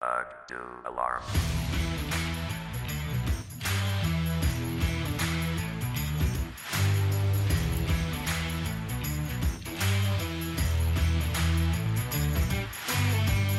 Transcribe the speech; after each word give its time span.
Uh, 0.00 0.22
do 0.46 0.54
alarm. 0.84 1.22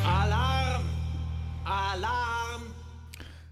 Alarm! 0.06 0.84
Alarm! 1.66 2.62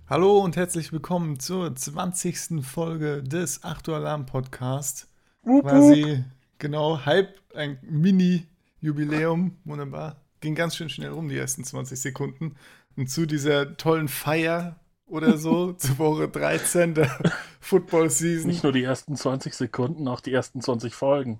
Hallo 0.09 0.39
und 0.39 0.55
herzlich 0.55 0.93
willkommen 0.93 1.41
zur 1.41 1.75
20. 1.75 2.65
Folge 2.65 3.21
des 3.21 3.65
8 3.65 3.89
Uhr 3.89 3.97
Alarm 3.97 4.25
Podcast. 4.25 5.09
Quasi, 5.43 6.23
genau, 6.57 7.05
Hype, 7.05 7.35
ein 7.53 7.79
Mini-Jubiläum, 7.81 9.57
wunderbar. 9.65 10.26
Ging 10.39 10.55
ganz 10.55 10.75
schön 10.75 10.89
schnell 10.89 11.09
rum, 11.09 11.29
die 11.29 11.37
ersten 11.37 11.63
20 11.63 11.99
Sekunden. 11.99 12.55
Und 12.95 13.09
zu 13.09 13.25
dieser 13.25 13.77
tollen 13.77 14.07
Feier 14.07 14.79
oder 15.05 15.37
so, 15.37 15.73
zur 15.77 15.97
Woche 15.97 16.27
13 16.27 16.93
der 16.93 17.17
Football-Season. 17.59 18.49
Nicht 18.49 18.63
nur 18.63 18.73
die 18.73 18.83
ersten 18.83 19.15
20 19.15 19.53
Sekunden, 19.53 20.07
auch 20.07 20.19
die 20.19 20.33
ersten 20.33 20.61
20 20.61 20.93
Folgen. 20.93 21.39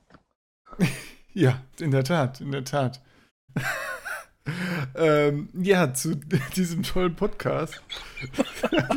Ja, 1.34 1.62
in 1.80 1.92
der 1.92 2.04
Tat, 2.04 2.42
in 2.42 2.52
der 2.52 2.64
Tat. 2.64 3.00
ähm, 4.96 5.50
ja, 5.54 5.94
zu 5.94 6.16
diesem 6.56 6.82
tollen 6.82 7.16
Podcast. 7.16 7.80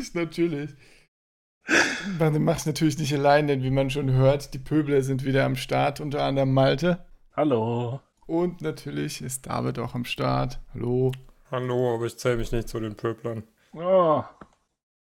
ich 0.01 0.14
natürlich. 0.14 0.70
Man 2.18 2.42
macht 2.42 2.60
es 2.60 2.66
natürlich 2.66 2.98
nicht 2.98 3.12
allein, 3.12 3.46
denn 3.46 3.62
wie 3.62 3.70
man 3.70 3.90
schon 3.90 4.10
hört, 4.12 4.54
die 4.54 4.59
Pöbler 4.59 5.02
sind 5.02 5.24
wieder 5.24 5.45
am 5.45 5.56
Start, 5.56 6.01
unter 6.01 6.23
anderem 6.23 6.54
Malte. 6.54 7.04
Hallo. 7.37 8.01
Und 8.30 8.62
natürlich 8.62 9.22
ist 9.22 9.46
David 9.46 9.80
auch 9.80 9.96
am 9.96 10.04
Start. 10.04 10.60
Hallo. 10.72 11.10
Hallo, 11.50 11.96
aber 11.96 12.06
ich 12.06 12.16
zähle 12.16 12.36
mich 12.36 12.52
nicht 12.52 12.68
zu 12.68 12.78
den 12.78 12.94
Pöblern. 12.94 13.42
Oh, 13.72 14.22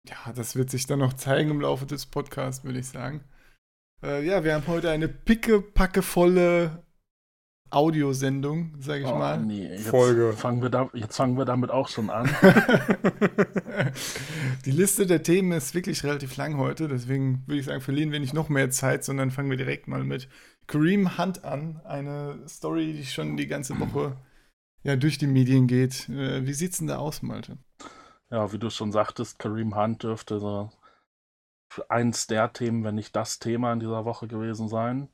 Ja, 0.04 0.32
das 0.34 0.56
wird 0.56 0.68
sich 0.68 0.88
dann 0.88 0.98
noch 0.98 1.12
zeigen 1.12 1.48
im 1.50 1.60
Laufe 1.60 1.86
des 1.86 2.06
Podcasts, 2.06 2.64
würde 2.64 2.80
ich 2.80 2.88
sagen. 2.88 3.22
Äh, 4.02 4.26
ja, 4.26 4.42
wir 4.42 4.54
haben 4.54 4.66
heute 4.66 4.90
eine 4.90 5.06
pickepackevolle 5.06 6.82
Audiosendung, 7.70 8.74
sage 8.80 9.02
ich 9.02 9.06
oh 9.06 9.14
mal. 9.14 9.38
nee, 9.38 9.68
jetzt 9.68 9.86
Folge. 9.86 10.32
Fangen 10.32 10.60
wir 10.60 10.70
da, 10.70 10.90
jetzt 10.92 11.16
fangen 11.16 11.38
wir 11.38 11.44
damit 11.44 11.70
auch 11.70 11.86
schon 11.86 12.10
an. 12.10 12.28
Die 14.64 14.72
Liste 14.72 15.06
der 15.06 15.22
Themen 15.22 15.52
ist 15.52 15.72
wirklich 15.72 16.02
relativ 16.02 16.36
lang 16.36 16.56
heute, 16.56 16.88
deswegen 16.88 17.44
würde 17.46 17.60
ich 17.60 17.66
sagen, 17.66 17.80
verlieren 17.80 18.10
wir 18.10 18.18
nicht 18.18 18.34
noch 18.34 18.48
mehr 18.48 18.70
Zeit, 18.70 19.04
sondern 19.04 19.30
fangen 19.30 19.50
wir 19.50 19.56
direkt 19.56 19.86
mal 19.86 20.02
mit 20.02 20.28
Kareem 20.70 21.18
Hunt 21.18 21.44
an. 21.44 21.80
Eine 21.84 22.46
Story, 22.48 22.92
die 22.92 23.04
schon 23.04 23.36
die 23.36 23.48
ganze 23.48 23.78
Woche 23.80 24.16
ja, 24.82 24.96
durch 24.96 25.18
die 25.18 25.26
Medien 25.26 25.66
geht. 25.66 26.08
Äh, 26.08 26.46
wie 26.46 26.52
sieht's 26.52 26.78
denn 26.78 26.86
da 26.86 26.98
aus, 26.98 27.22
Malte? 27.22 27.58
Ja, 28.30 28.52
wie 28.52 28.58
du 28.58 28.70
schon 28.70 28.92
sagtest, 28.92 29.38
Kareem 29.38 29.74
Hunt 29.74 30.04
dürfte 30.04 30.38
so 30.38 30.70
eins 31.88 32.28
der 32.28 32.52
Themen, 32.52 32.84
wenn 32.84 32.94
nicht 32.94 33.14
das 33.14 33.40
Thema 33.40 33.72
in 33.72 33.80
dieser 33.80 34.04
Woche 34.04 34.28
gewesen 34.28 34.68
sein. 34.68 35.08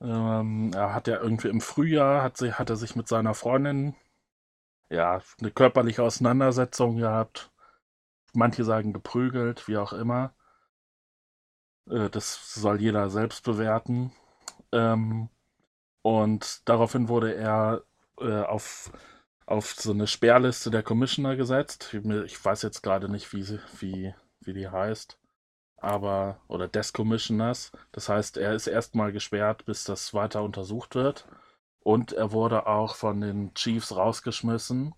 Ähm, 0.00 0.72
er 0.74 0.94
hat 0.94 1.06
ja 1.06 1.20
irgendwie 1.20 1.48
im 1.48 1.60
Frühjahr, 1.60 2.22
hat, 2.22 2.36
sie, 2.36 2.52
hat 2.52 2.70
er 2.70 2.76
sich 2.76 2.96
mit 2.96 3.06
seiner 3.06 3.34
Freundin 3.34 3.94
ja, 4.90 5.22
eine 5.40 5.52
körperliche 5.52 6.02
Auseinandersetzung 6.02 6.96
gehabt. 6.96 7.52
Manche 8.34 8.64
sagen 8.64 8.92
geprügelt, 8.92 9.68
wie 9.68 9.76
auch 9.76 9.92
immer. 9.92 10.34
Äh, 11.88 12.10
das 12.10 12.54
soll 12.54 12.80
jeder 12.80 13.10
selbst 13.10 13.44
bewerten. 13.44 14.12
Ähm, 14.72 15.28
und 16.02 16.68
daraufhin 16.68 17.08
wurde 17.08 17.34
er 17.34 17.84
äh, 18.20 18.42
auf, 18.42 18.92
auf 19.46 19.72
so 19.74 19.92
eine 19.92 20.06
Sperrliste 20.06 20.70
der 20.70 20.82
Commissioner 20.82 21.36
gesetzt. 21.36 21.94
Ich, 21.94 22.44
weiß 22.44 22.62
jetzt 22.62 22.82
gerade 22.82 23.08
nicht, 23.10 23.32
wie, 23.34 23.42
sie- 23.42 23.60
wie, 23.80 24.14
wie 24.40 24.54
die 24.54 24.68
heißt. 24.68 25.18
Aber, 25.78 26.40
oder 26.48 26.68
des 26.68 26.92
Commissioners. 26.92 27.72
Das 27.92 28.08
heißt, 28.08 28.36
er 28.38 28.54
ist 28.54 28.66
erstmal 28.68 29.12
gesperrt, 29.12 29.64
bis 29.66 29.84
das 29.84 30.14
weiter 30.14 30.42
untersucht 30.42 30.94
wird. 30.94 31.26
Und 31.80 32.12
er 32.12 32.32
wurde 32.32 32.66
auch 32.66 32.96
von 32.96 33.20
den 33.20 33.54
Chiefs 33.54 33.96
rausgeschmissen. 33.96 34.94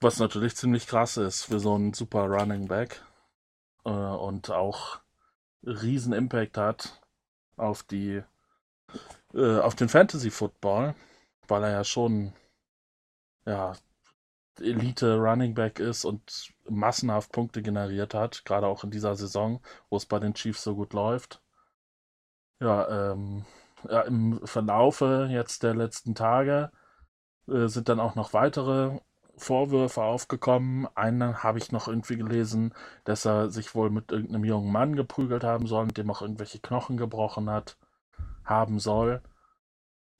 Was 0.00 0.18
natürlich 0.20 0.54
ziemlich 0.56 0.86
krass 0.86 1.16
ist 1.16 1.44
für 1.44 1.58
so 1.58 1.74
einen 1.74 1.94
super 1.94 2.26
Running 2.26 2.68
Back. 2.68 3.02
Äh, 3.84 3.90
und 3.90 4.50
auch 4.50 5.00
riesen 5.64 6.12
Impact 6.14 6.58
hat 6.58 7.02
auf 7.56 7.82
die 7.82 8.22
äh, 9.34 9.58
auf 9.60 9.74
den 9.74 9.88
Fantasy 9.88 10.30
Football, 10.30 10.94
weil 11.48 11.64
er 11.64 11.70
ja 11.70 11.84
schon 11.84 12.32
ja 13.46 13.74
Elite 14.60 15.16
Running 15.16 15.54
Back 15.54 15.80
ist 15.80 16.04
und 16.04 16.52
massenhaft 16.68 17.32
Punkte 17.32 17.62
generiert 17.62 18.14
hat, 18.14 18.44
gerade 18.44 18.66
auch 18.66 18.84
in 18.84 18.90
dieser 18.90 19.16
Saison, 19.16 19.60
wo 19.90 19.96
es 19.96 20.06
bei 20.06 20.18
den 20.18 20.34
Chiefs 20.34 20.62
so 20.62 20.74
gut 20.76 20.92
läuft. 20.92 21.42
Ja, 22.60 23.12
ähm, 23.12 23.44
ja 23.88 24.02
im 24.02 24.40
Verlaufe 24.46 25.28
jetzt 25.30 25.62
der 25.62 25.74
letzten 25.74 26.14
Tage 26.14 26.70
äh, 27.48 27.66
sind 27.66 27.88
dann 27.88 28.00
auch 28.00 28.14
noch 28.14 28.32
weitere 28.32 29.00
Vorwürfe 29.36 30.02
aufgekommen. 30.02 30.86
Einen 30.94 31.42
habe 31.42 31.58
ich 31.58 31.72
noch 31.72 31.88
irgendwie 31.88 32.16
gelesen, 32.16 32.74
dass 33.04 33.24
er 33.24 33.50
sich 33.50 33.74
wohl 33.74 33.90
mit 33.90 34.12
irgendeinem 34.12 34.44
jungen 34.44 34.72
Mann 34.72 34.96
geprügelt 34.96 35.44
haben 35.44 35.66
soll, 35.66 35.86
mit 35.86 35.98
dem 35.98 36.10
auch 36.10 36.22
irgendwelche 36.22 36.60
Knochen 36.60 36.96
gebrochen 36.96 37.50
hat, 37.50 37.76
haben 38.44 38.78
soll. 38.78 39.22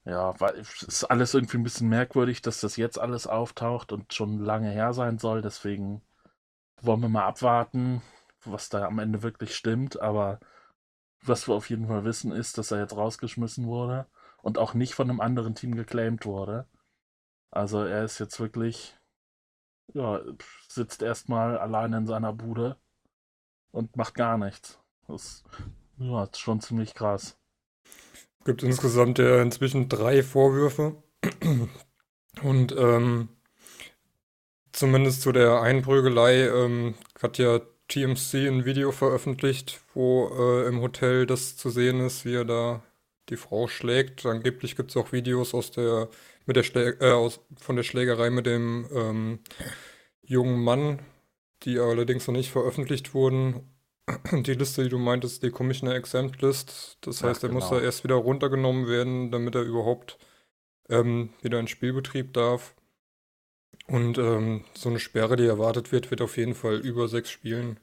Ja, 0.05 0.39
weil 0.39 0.55
es 0.59 0.83
ist 0.83 1.03
alles 1.05 1.33
irgendwie 1.33 1.57
ein 1.57 1.63
bisschen 1.63 1.89
merkwürdig, 1.89 2.41
dass 2.41 2.61
das 2.61 2.77
jetzt 2.77 2.99
alles 2.99 3.25
auftaucht 3.25 3.91
und 3.91 4.13
schon 4.13 4.39
lange 4.39 4.69
her 4.69 4.93
sein 4.93 5.17
soll. 5.17 5.41
Deswegen 5.41 6.01
wollen 6.81 7.01
wir 7.01 7.09
mal 7.09 7.25
abwarten, 7.25 8.01
was 8.43 8.69
da 8.69 8.85
am 8.85 8.99
Ende 8.99 9.23
wirklich 9.23 9.55
stimmt. 9.55 9.99
Aber 9.99 10.39
was 11.21 11.47
wir 11.47 11.55
auf 11.55 11.69
jeden 11.69 11.87
Fall 11.87 12.03
wissen, 12.03 12.31
ist, 12.31 12.57
dass 12.57 12.71
er 12.71 12.79
jetzt 12.79 12.95
rausgeschmissen 12.95 13.65
wurde 13.65 14.05
und 14.43 14.59
auch 14.59 14.75
nicht 14.75 14.93
von 14.93 15.09
einem 15.09 15.21
anderen 15.21 15.55
Team 15.55 15.75
geclaimed 15.75 16.25
wurde. 16.25 16.67
Also 17.49 17.83
er 17.83 18.03
ist 18.03 18.19
jetzt 18.19 18.39
wirklich, 18.39 18.95
ja, 19.93 20.21
sitzt 20.67 21.01
erstmal 21.01 21.57
alleine 21.57 21.97
in 21.97 22.07
seiner 22.07 22.33
Bude 22.33 22.77
und 23.71 23.95
macht 23.95 24.15
gar 24.15 24.37
nichts. 24.37 24.79
Das 25.07 25.43
ja, 25.97 26.23
ist 26.23 26.39
schon 26.39 26.61
ziemlich 26.61 26.93
krass. 26.93 27.37
Gibt 28.43 28.63
insgesamt 28.63 29.17
ja 29.19 29.41
inzwischen 29.41 29.89
drei 29.89 30.23
Vorwürfe. 30.23 30.95
Und 32.43 32.75
ähm, 32.77 33.29
zumindest 34.71 35.21
zu 35.21 35.31
der 35.31 35.61
Einprügelei 35.61 36.47
ähm, 36.47 36.95
hat 37.21 37.37
ja 37.37 37.59
TMC 37.87 38.47
ein 38.47 38.65
Video 38.65 38.91
veröffentlicht, 38.91 39.81
wo 39.93 40.29
äh, 40.29 40.67
im 40.67 40.81
Hotel 40.81 41.25
das 41.25 41.55
zu 41.55 41.69
sehen 41.69 42.01
ist, 42.01 42.25
wie 42.25 42.35
er 42.35 42.45
da 42.45 42.83
die 43.29 43.37
Frau 43.37 43.67
schlägt. 43.67 44.25
Angeblich 44.25 44.75
gibt 44.75 44.91
es 44.91 44.97
auch 44.97 45.11
Videos 45.11 45.53
aus 45.53 45.71
der, 45.71 46.09
mit 46.45 46.55
der 46.55 46.63
Schlä 46.63 46.95
äh, 46.99 47.11
aus, 47.11 47.39
von 47.57 47.75
der 47.75 47.83
Schlägerei 47.83 48.29
mit 48.29 48.45
dem 48.45 48.87
ähm, 48.93 49.39
jungen 50.21 50.63
Mann, 50.63 50.99
die 51.63 51.79
allerdings 51.79 52.27
noch 52.27 52.35
nicht 52.35 52.51
veröffentlicht 52.51 53.13
wurden. 53.13 53.71
Die 54.31 54.53
Liste, 54.53 54.83
die 54.83 54.89
du 54.89 54.99
meintest, 54.99 55.41
die 55.41 55.49
Commissioner 55.49 55.95
Exempt 55.95 56.41
List. 56.43 56.99
Das 57.01 57.23
heißt, 57.23 57.43
er 57.43 57.51
muss 57.51 57.69
genau. 57.69 57.79
da 57.79 57.85
erst 57.85 58.03
wieder 58.03 58.15
runtergenommen 58.15 58.87
werden, 58.87 59.31
damit 59.31 59.55
er 59.55 59.63
überhaupt 59.63 60.19
ähm, 60.89 61.29
wieder 61.41 61.59
in 61.59 61.67
Spielbetrieb 61.67 62.31
darf. 62.33 62.75
Und 63.87 64.17
ähm, 64.17 64.63
so 64.75 64.89
eine 64.89 64.99
Sperre, 64.99 65.35
die 65.35 65.45
erwartet 65.45 65.91
wird, 65.91 66.11
wird 66.11 66.21
auf 66.21 66.37
jeden 66.37 66.53
Fall 66.53 66.77
über 66.77 67.07
sechs 67.07 67.29
Spielen 67.31 67.79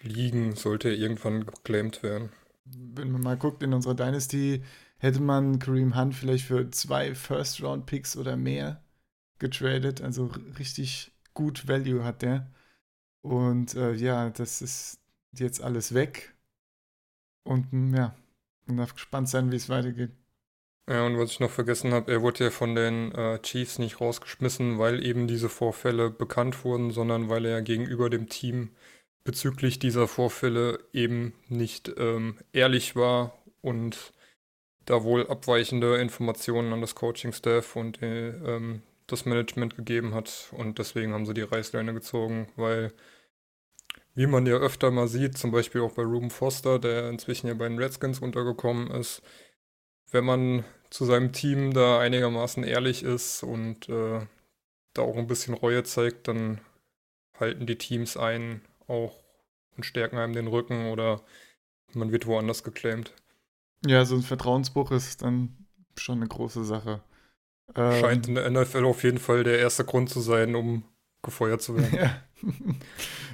liegen, 0.00 0.54
sollte 0.56 0.88
er 0.88 0.96
irgendwann 0.96 1.46
geclaimed 1.46 2.02
werden. 2.02 2.30
Wenn 2.64 3.10
man 3.10 3.22
mal 3.22 3.36
guckt, 3.36 3.62
in 3.62 3.72
unserer 3.72 3.94
Dynasty 3.94 4.62
hätte 5.02 5.20
man 5.20 5.58
Kareem 5.58 5.96
Hunt 5.96 6.14
vielleicht 6.14 6.46
für 6.46 6.70
zwei 6.70 7.16
First-Round-Picks 7.16 8.16
oder 8.16 8.36
mehr 8.36 8.84
getradet. 9.40 10.00
Also 10.00 10.30
richtig 10.60 11.10
gut 11.34 11.66
Value 11.66 12.04
hat 12.04 12.22
der. 12.22 12.48
Und 13.20 13.74
äh, 13.74 13.94
ja, 13.94 14.30
das 14.30 14.62
ist 14.62 15.00
jetzt 15.32 15.60
alles 15.60 15.92
weg. 15.92 16.34
Und 17.42 17.72
mm, 17.72 17.94
ja, 17.96 18.14
man 18.66 18.76
darf 18.76 18.94
gespannt 18.94 19.28
sein, 19.28 19.50
wie 19.50 19.56
es 19.56 19.68
weitergeht. 19.68 20.12
Ja, 20.88 21.04
und 21.04 21.18
was 21.18 21.32
ich 21.32 21.40
noch 21.40 21.50
vergessen 21.50 21.92
habe, 21.92 22.12
er 22.12 22.22
wurde 22.22 22.44
ja 22.44 22.50
von 22.50 22.76
den 22.76 23.10
äh, 23.12 23.40
Chiefs 23.42 23.80
nicht 23.80 24.00
rausgeschmissen, 24.00 24.78
weil 24.78 25.04
eben 25.04 25.26
diese 25.26 25.48
Vorfälle 25.48 26.10
bekannt 26.10 26.64
wurden, 26.64 26.92
sondern 26.92 27.28
weil 27.28 27.44
er 27.44 27.60
gegenüber 27.62 28.08
dem 28.08 28.28
Team 28.28 28.70
bezüglich 29.24 29.80
dieser 29.80 30.06
Vorfälle 30.06 30.78
eben 30.92 31.32
nicht 31.48 31.92
ähm, 31.96 32.38
ehrlich 32.52 32.94
war 32.94 33.36
und 33.62 34.12
da 34.86 35.04
wohl 35.04 35.26
abweichende 35.28 35.96
Informationen 35.96 36.72
an 36.72 36.80
das 36.80 36.94
Coaching-Staff 36.94 37.76
und 37.76 38.02
äh, 38.02 38.30
ähm, 38.30 38.82
das 39.06 39.24
Management 39.24 39.76
gegeben 39.76 40.14
hat. 40.14 40.48
Und 40.52 40.78
deswegen 40.78 41.12
haben 41.12 41.26
sie 41.26 41.34
die 41.34 41.42
Reißleine 41.42 41.94
gezogen, 41.94 42.48
weil, 42.56 42.92
wie 44.14 44.26
man 44.26 44.46
ja 44.46 44.56
öfter 44.56 44.90
mal 44.90 45.08
sieht, 45.08 45.38
zum 45.38 45.50
Beispiel 45.50 45.82
auch 45.82 45.92
bei 45.92 46.02
Ruben 46.02 46.30
Foster, 46.30 46.78
der 46.78 47.08
inzwischen 47.08 47.46
ja 47.48 47.54
bei 47.54 47.68
den 47.68 47.78
Redskins 47.78 48.18
untergekommen 48.20 48.90
ist, 48.90 49.22
wenn 50.10 50.24
man 50.24 50.64
zu 50.90 51.04
seinem 51.04 51.32
Team 51.32 51.72
da 51.72 51.98
einigermaßen 51.98 52.64
ehrlich 52.64 53.02
ist 53.02 53.42
und 53.42 53.88
äh, 53.88 54.26
da 54.94 55.02
auch 55.02 55.16
ein 55.16 55.26
bisschen 55.26 55.54
Reue 55.54 55.84
zeigt, 55.84 56.28
dann 56.28 56.60
halten 57.38 57.66
die 57.66 57.78
Teams 57.78 58.16
einen 58.16 58.62
auch 58.88 59.18
und 59.76 59.84
stärken 59.84 60.18
einem 60.18 60.34
den 60.34 60.48
Rücken 60.48 60.90
oder 60.90 61.22
man 61.94 62.12
wird 62.12 62.26
woanders 62.26 62.62
geclaimed. 62.62 63.12
Ja, 63.86 64.04
so 64.04 64.16
ein 64.16 64.22
Vertrauensbruch 64.22 64.90
ist 64.92 65.22
dann 65.22 65.56
schon 65.96 66.18
eine 66.18 66.28
große 66.28 66.64
Sache. 66.64 67.02
Ähm, 67.74 68.00
Scheint 68.00 68.28
in 68.28 68.34
der 68.34 68.50
NFL 68.50 68.84
auf 68.84 69.02
jeden 69.02 69.18
Fall 69.18 69.44
der 69.44 69.58
erste 69.58 69.84
Grund 69.84 70.10
zu 70.10 70.20
sein, 70.20 70.54
um 70.54 70.84
gefeuert 71.22 71.62
zu 71.62 71.76
werden. 71.76 71.94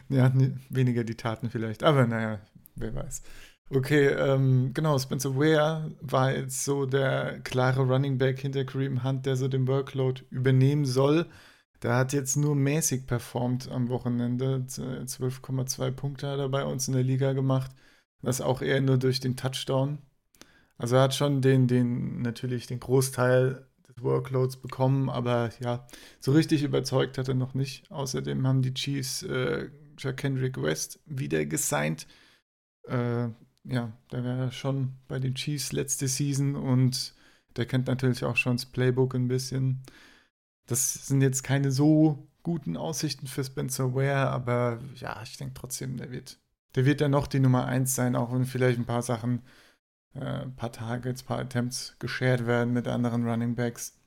ja, 0.09 0.27
ja 0.27 0.33
weniger 0.71 1.05
die 1.05 1.17
Taten 1.17 1.51
vielleicht, 1.51 1.83
aber 1.83 2.07
naja, 2.07 2.41
wer 2.77 2.95
weiß. 2.95 3.23
Okay, 3.71 4.07
ähm, 4.07 4.73
genau, 4.73 4.99
Spencer 4.99 5.37
Ware 5.37 5.95
war 6.01 6.35
jetzt 6.35 6.65
so 6.65 6.87
der 6.87 7.41
klare 7.41 7.83
Running 7.83 8.17
Back 8.17 8.41
hinter 8.41 8.65
Kareem 8.65 9.05
Hunt, 9.05 9.27
der 9.27 9.37
so 9.37 9.47
den 9.47 9.69
Workload 9.69 10.23
übernehmen 10.31 10.87
soll. 10.87 11.27
Der 11.83 11.95
hat 11.97 12.13
jetzt 12.15 12.37
nur 12.37 12.57
mäßig 12.57 13.07
performt 13.07 13.71
am 13.71 13.89
Wochenende. 13.89 14.65
12,2 14.67 15.91
Punkte 15.93 16.29
hat 16.29 16.39
er 16.39 16.49
bei 16.49 16.65
uns 16.65 16.89
in 16.89 16.95
der 16.95 17.05
Liga 17.05 17.35
gemacht. 17.35 17.71
Das 18.23 18.41
auch 18.41 18.63
eher 18.63 18.81
nur 18.81 18.97
durch 18.97 19.21
den 19.21 19.37
Touchdown. 19.37 19.99
Also 20.79 20.97
er 20.97 21.03
hat 21.03 21.15
schon 21.15 21.43
den, 21.43 21.67
den, 21.67 22.23
natürlich 22.23 22.67
den 22.67 22.81
Großteil 22.81 23.67
des 23.89 24.03
Workloads 24.03 24.57
bekommen, 24.59 25.11
aber 25.11 25.51
ja, 25.61 25.87
so 26.21 26.33
richtig 26.33 26.63
überzeugt 26.63 27.19
hat 27.19 27.29
er 27.29 27.35
noch 27.35 27.55
nicht. 27.55 27.91
Außerdem 27.91 28.47
haben 28.47 28.63
die 28.63 28.75
Chiefs 28.75 29.25
äh, 29.25 29.71
Jack 29.99 30.19
Kendrick 30.19 30.61
West 30.63 31.01
wieder 31.05 31.45
gesigned. 31.45 32.07
Äh, 32.87 33.29
ja, 33.65 33.93
der 34.13 34.25
war 34.25 34.53
schon 34.53 34.95
bei 35.09 35.19
den 35.19 35.35
Chiefs 35.35 35.73
letzte 35.73 36.09
Season 36.09 36.55
und 36.55 37.15
der 37.57 37.67
kennt 37.67 37.89
natürlich 37.89 38.25
auch 38.25 38.37
schon 38.37 38.57
das 38.57 38.67
Playbook 38.67 39.15
ein 39.15 39.29
bisschen. 39.29 39.83
Das 40.67 41.07
sind 41.09 41.23
jetzt 41.23 41.43
keine 41.43 41.73
so 41.73 42.29
guten 42.43 42.77
Aussichten 42.77 43.27
für 43.27 43.43
Spencer 43.43 43.95
Ware, 43.95 44.31
aber 44.31 44.79
ja, 44.95 45.21
ich 45.23 45.37
denke 45.37 45.55
trotzdem, 45.55 45.97
der 45.97 46.13
wird, 46.13 46.39
der 46.77 46.87
wird 46.87 47.01
ja 47.01 47.09
noch 47.09 47.27
die 47.27 47.41
Nummer 47.41 47.67
1 47.67 47.95
sein, 47.95 48.17
auch 48.17 48.33
wenn 48.33 48.45
vielleicht 48.45 48.79
ein 48.79 48.87
paar 48.87 49.03
Sachen, 49.03 49.43
äh, 50.15 50.43
ein 50.43 50.57
paar 50.57 50.73
Targets, 50.73 51.23
ein 51.23 51.27
paar 51.27 51.39
Attempts 51.39 51.97
geshared 51.99 52.47
werden 52.47 52.73
mit 52.73 52.89
anderen 52.89 53.29
Running 53.29 53.55
Backs. 53.55 53.99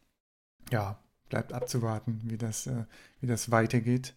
Ja, 0.71 0.99
bleibt 1.29 1.53
abzuwarten, 1.53 2.21
wie 2.25 2.37
das, 2.37 2.67
äh, 2.67 2.85
wie 3.19 3.27
das 3.27 3.51
weitergeht. 3.51 4.15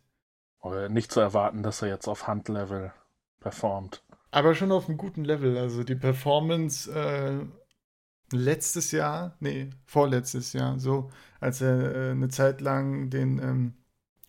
Oder 0.61 0.89
nicht 0.89 1.13
zu 1.13 1.21
erwarten, 1.21 1.63
dass 1.63 1.83
er 1.83 1.89
jetzt 1.89 2.09
auf 2.09 2.27
Handlevel 2.27 2.93
performt. 3.41 4.03
Aber 4.31 4.55
schon 4.55 4.73
auf 4.73 4.89
einem 4.89 4.99
guten 4.99 5.25
Level. 5.25 5.57
Also 5.59 5.85
die 5.85 5.95
Performance 5.95 6.91
äh, 6.91 7.47
letztes 8.33 8.91
Jahr, 8.91 9.37
nee, 9.41 9.71
vorletztes 9.87 10.53
Jahr, 10.53 10.79
so, 10.79 11.11
als 11.41 11.61
er 11.61 11.95
äh, 11.95 12.11
eine 12.11 12.29
Zeit 12.29 12.61
lang 12.61 13.11
den 13.11 13.39
ähm, 13.39 13.75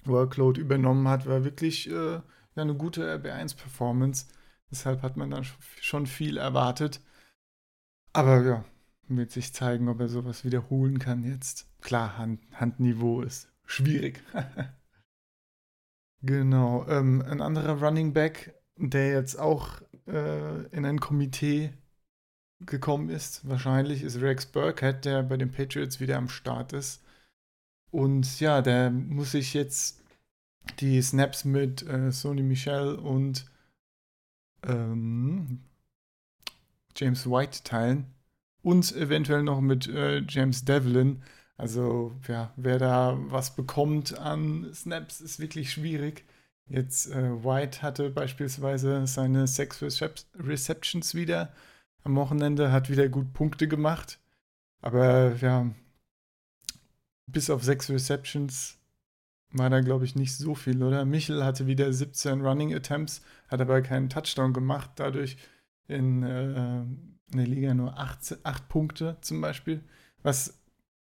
Workload 0.04 0.60
übernommen 0.60 1.08
hat, 1.08 1.26
war 1.26 1.44
wirklich 1.44 1.90
äh, 1.90 2.14
ja, 2.14 2.22
eine 2.56 2.76
gute 2.76 3.16
RB1-Performance. 3.16 4.28
Deshalb 4.70 5.02
hat 5.02 5.18
man 5.18 5.32
da 5.32 5.42
schon 5.82 6.06
viel 6.06 6.38
erwartet. 6.38 7.02
Aber 8.16 8.42
ja, 8.44 8.66
wird 9.08 9.32
sich 9.32 9.54
zeigen, 9.54 9.90
ob 9.90 10.00
er 10.00 10.08
sowas 10.08 10.46
wiederholen 10.46 11.00
kann 11.00 11.24
jetzt. 11.24 11.68
Klar, 11.82 12.18
Hand, 12.18 12.40
Handniveau 12.54 13.22
ist 13.22 13.50
schwierig. 13.66 14.24
genau. 16.22 16.88
Ähm, 16.88 17.22
ein 17.22 17.42
anderer 17.42 17.82
Running 17.82 18.14
Back, 18.14 18.56
der 18.78 19.12
jetzt 19.12 19.38
auch 19.38 19.82
äh, 20.08 20.66
in 20.68 20.86
ein 20.86 21.00
Komitee 21.00 21.74
gekommen 22.62 23.10
ist. 23.10 23.48
Wahrscheinlich 23.48 24.02
ist 24.02 24.22
Rex 24.22 24.46
Burkhead, 24.46 25.04
der 25.04 25.24
bei 25.24 25.36
den 25.38 25.52
Patriots 25.52 26.00
wieder 26.00 26.18
am 26.18 26.30
Start 26.30 26.74
ist. 26.74 27.04
Und 27.92 28.40
ja, 28.40 28.62
der 28.62 28.92
muss 28.92 29.32
sich 29.32 29.54
jetzt 29.54 30.02
die 30.80 31.02
Snaps 31.02 31.46
mit 31.46 31.86
äh, 31.88 32.12
Sony 32.12 32.44
Michel 32.44 32.96
und 32.96 33.46
ähm, 34.64 35.64
James 36.96 37.30
White 37.30 37.64
teilen. 37.64 38.14
Und 38.62 38.96
eventuell 38.96 39.44
noch 39.44 39.62
mit 39.62 39.88
äh, 39.88 40.24
James 40.28 40.66
Devlin. 40.66 41.22
Also, 41.58 42.14
ja, 42.28 42.52
wer 42.56 42.80
da 42.80 43.18
was 43.30 43.56
bekommt 43.56 44.18
an 44.18 44.70
Snaps, 44.74 45.22
ist 45.22 45.40
wirklich 45.40 45.72
schwierig. 45.72 46.26
Jetzt 46.68 47.12
äh, 47.12 47.44
White 47.44 47.82
hatte 47.84 48.10
beispielsweise 48.10 49.06
seine 49.08 49.48
sechs 49.48 49.82
Recep 49.82 50.16
Receptions 50.36 51.14
wieder 51.14 51.54
am 52.04 52.16
Wochenende, 52.16 52.72
hat 52.72 52.90
wieder 52.90 53.08
gut 53.10 53.34
Punkte 53.34 53.68
gemacht. 53.68 54.20
Aber 54.82 55.36
ja, 55.36 55.72
bis 57.28 57.50
auf 57.50 57.64
sechs 57.64 57.90
Receptions 57.90 58.78
war 59.52 59.70
da, 59.70 59.82
glaube 59.82 60.06
ich, 60.06 60.16
nicht 60.16 60.36
so 60.36 60.56
viel, 60.56 60.84
oder? 60.84 61.06
Michel 61.06 61.44
hatte 61.44 61.68
wieder 61.68 61.92
17 61.92 62.42
Running 62.42 62.74
Attempts, 62.74 63.22
hat 63.48 63.62
aber 63.62 63.82
keinen 63.82 64.10
Touchdown 64.10 64.54
gemacht, 64.54 64.92
dadurch 64.98 65.38
in, 65.88 66.24
äh, 66.24 66.82
in 66.82 67.38
der 67.38 67.48
Liga 67.48 67.74
nur 67.74 67.98
8, 67.98 68.40
8 68.44 68.70
Punkte 68.70 69.18
zum 69.22 69.42
Beispiel, 69.42 69.84
was 70.24 70.60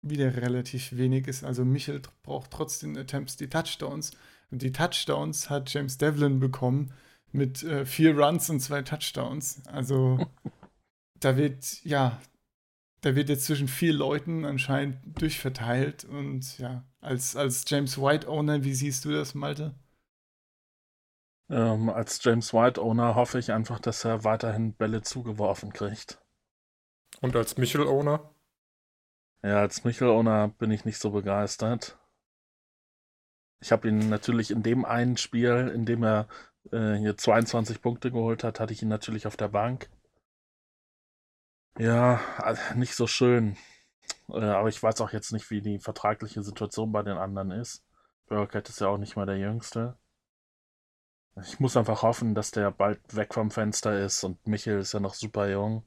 wieder 0.01 0.35
relativ 0.37 0.95
wenig 0.95 1.27
ist. 1.27 1.43
Also 1.43 1.63
Michel 1.63 2.01
braucht 2.23 2.51
trotzdem 2.51 2.97
Attempts 2.97 3.37
die 3.37 3.49
Touchdowns. 3.49 4.11
Und 4.49 4.61
die 4.61 4.71
Touchdowns 4.71 5.49
hat 5.49 5.73
James 5.73 5.97
Devlin 5.97 6.39
bekommen 6.39 6.91
mit 7.31 7.63
äh, 7.63 7.85
vier 7.85 8.17
Runs 8.17 8.49
und 8.49 8.59
zwei 8.59 8.81
Touchdowns. 8.81 9.61
Also 9.67 10.25
da 11.19 11.37
wird, 11.37 11.83
ja, 11.83 12.19
da 13.01 13.15
wird 13.15 13.29
jetzt 13.29 13.45
zwischen 13.45 13.67
vier 13.67 13.93
Leuten 13.93 14.43
anscheinend 14.45 14.97
durchverteilt. 15.19 16.03
Und 16.05 16.57
ja, 16.57 16.83
als, 16.99 17.35
als 17.35 17.63
James 17.67 17.97
White-Owner, 17.97 18.63
wie 18.63 18.73
siehst 18.73 19.05
du 19.05 19.11
das, 19.11 19.33
Malte? 19.33 19.73
Ähm, 21.51 21.89
als 21.89 22.23
James 22.23 22.53
White-Owner 22.53 23.15
hoffe 23.15 23.37
ich 23.37 23.51
einfach, 23.51 23.79
dass 23.79 24.05
er 24.05 24.23
weiterhin 24.23 24.73
Bälle 24.73 25.01
zugeworfen 25.01 25.73
kriegt. 25.73 26.21
Und 27.19 27.35
als 27.35 27.57
Michel-Owner? 27.57 28.33
Ja, 29.43 29.59
als 29.59 29.83
Michel-Owner 29.83 30.47
bin 30.47 30.71
ich 30.71 30.85
nicht 30.85 30.97
so 30.97 31.11
begeistert. 31.11 31.97
Ich 33.59 33.73
habe 33.73 33.89
ihn 33.89 34.07
natürlich 34.07 34.49
in 34.49 34.63
dem 34.63 34.85
einen 34.85 35.17
Spiel, 35.17 35.69
in 35.75 35.85
dem 35.85 36.03
er 36.03 36.29
äh, 36.71 36.95
hier 36.95 37.17
22 37.17 37.81
Punkte 37.81 38.11
geholt 38.11 38.45
hat, 38.45 38.61
hatte 38.61 38.71
ich 38.71 38.81
ihn 38.81 38.87
natürlich 38.87 39.27
auf 39.27 39.35
der 39.35 39.49
Bank. 39.49 39.89
Ja, 41.77 42.21
nicht 42.75 42.95
so 42.95 43.07
schön. 43.07 43.57
Äh, 44.29 44.39
aber 44.45 44.69
ich 44.69 44.81
weiß 44.81 45.01
auch 45.01 45.11
jetzt 45.11 45.33
nicht, 45.33 45.51
wie 45.51 45.61
die 45.61 45.79
vertragliche 45.79 46.43
Situation 46.43 46.93
bei 46.93 47.03
den 47.03 47.17
anderen 47.17 47.51
ist. 47.51 47.83
Burkett 48.27 48.69
ist 48.69 48.79
ja 48.79 48.87
auch 48.87 48.97
nicht 48.97 49.17
mal 49.17 49.25
der 49.25 49.37
Jüngste. 49.37 49.97
Ich 51.41 51.59
muss 51.59 51.77
einfach 51.77 52.01
hoffen, 52.01 52.35
dass 52.35 52.51
der 52.51 52.71
bald 52.71 52.99
weg 53.15 53.33
vom 53.33 53.51
Fenster 53.51 53.99
ist 54.03 54.23
und 54.23 54.45
Michel 54.47 54.79
ist 54.79 54.93
ja 54.93 54.99
noch 54.99 55.13
super 55.13 55.49
jung. 55.49 55.83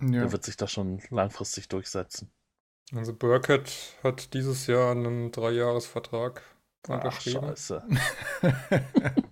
Ja. 0.00 0.22
Der 0.22 0.32
wird 0.32 0.44
sich 0.44 0.56
da 0.56 0.68
schon 0.68 1.02
langfristig 1.10 1.68
durchsetzen. 1.68 2.30
Also 2.94 3.12
Burkett 3.12 3.96
hat 4.02 4.32
dieses 4.34 4.66
Jahr 4.66 4.92
einen 4.92 5.32
Dreijahresvertrag 5.32 6.42
unterschrieben. 6.86 7.40
Ach, 7.42 7.48
scheiße. 7.48 7.82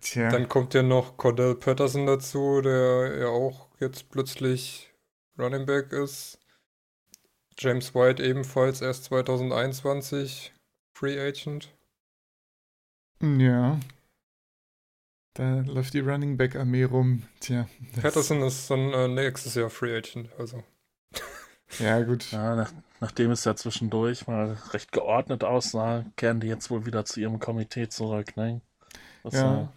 Tja. 0.00 0.28
Dann 0.30 0.48
kommt 0.48 0.74
ja 0.74 0.82
noch 0.82 1.16
Cordell 1.16 1.54
Patterson 1.54 2.06
dazu, 2.06 2.60
der 2.60 3.18
ja 3.18 3.28
auch 3.28 3.68
jetzt 3.78 4.10
plötzlich 4.10 4.92
Running 5.38 5.66
Back 5.66 5.92
ist. 5.92 6.38
James 7.58 7.94
White 7.94 8.22
ebenfalls 8.22 8.82
erst 8.82 9.04
2021 9.04 10.52
Free 10.92 11.18
Agent. 11.18 11.72
Ja. 13.20 13.78
Da 15.36 15.60
läuft 15.66 15.92
die 15.92 16.00
Running 16.00 16.38
Back 16.38 16.56
Armee 16.56 16.84
rum. 16.84 17.22
Tja. 17.40 17.68
Patterson 18.00 18.40
ist 18.42 18.70
dann 18.70 18.92
äh, 18.94 19.06
nächstes 19.06 19.54
Jahr 19.54 19.68
Free 19.68 19.96
Agent, 19.96 20.30
also. 20.38 20.62
Ja, 21.80 22.00
gut. 22.00 22.30
Ja, 22.30 22.54
nach, 22.54 22.72
nachdem 23.00 23.32
es 23.32 23.44
ja 23.44 23.56
zwischendurch 23.56 24.28
mal 24.28 24.56
recht 24.70 24.92
geordnet 24.92 25.42
aussah, 25.42 26.04
kehren 26.14 26.38
die 26.38 26.46
jetzt 26.46 26.70
wohl 26.70 26.86
wieder 26.86 27.04
zu 27.04 27.20
ihrem 27.20 27.40
Komitee 27.40 27.88
zurück, 27.88 28.36
ne? 28.36 28.60
Was 29.24 29.34
ja. 29.34 29.72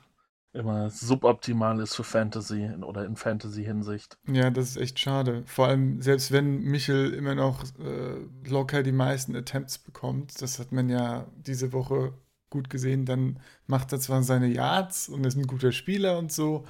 immer 0.53 0.91
suboptimal 0.91 1.79
ist 1.79 1.95
für 1.95 2.03
Fantasy 2.03 2.69
oder 2.83 3.05
in 3.05 3.15
Fantasy-Hinsicht. 3.15 4.19
Ja, 4.27 4.51
das 4.51 4.69
ist 4.69 4.77
echt 4.77 4.99
schade. 4.99 5.41
Vor 5.47 5.65
allem, 5.65 5.99
selbst 5.99 6.31
wenn 6.31 6.61
Michel 6.61 7.11
immer 7.11 7.33
noch 7.33 7.63
äh, 7.79 8.47
locker 8.47 8.83
die 8.83 8.91
meisten 8.91 9.35
Attempts 9.35 9.79
bekommt, 9.79 10.39
das 10.43 10.59
hat 10.59 10.71
man 10.71 10.89
ja 10.89 11.25
diese 11.37 11.73
Woche 11.73 12.13
gut 12.49 12.69
gesehen, 12.69 13.05
dann 13.05 13.39
macht 13.67 13.91
er 13.91 13.99
zwar 13.99 14.23
seine 14.23 14.47
Yards 14.47 15.09
und 15.09 15.25
ist 15.25 15.37
ein 15.37 15.47
guter 15.47 15.71
Spieler 15.71 16.17
und 16.17 16.31
so, 16.31 16.65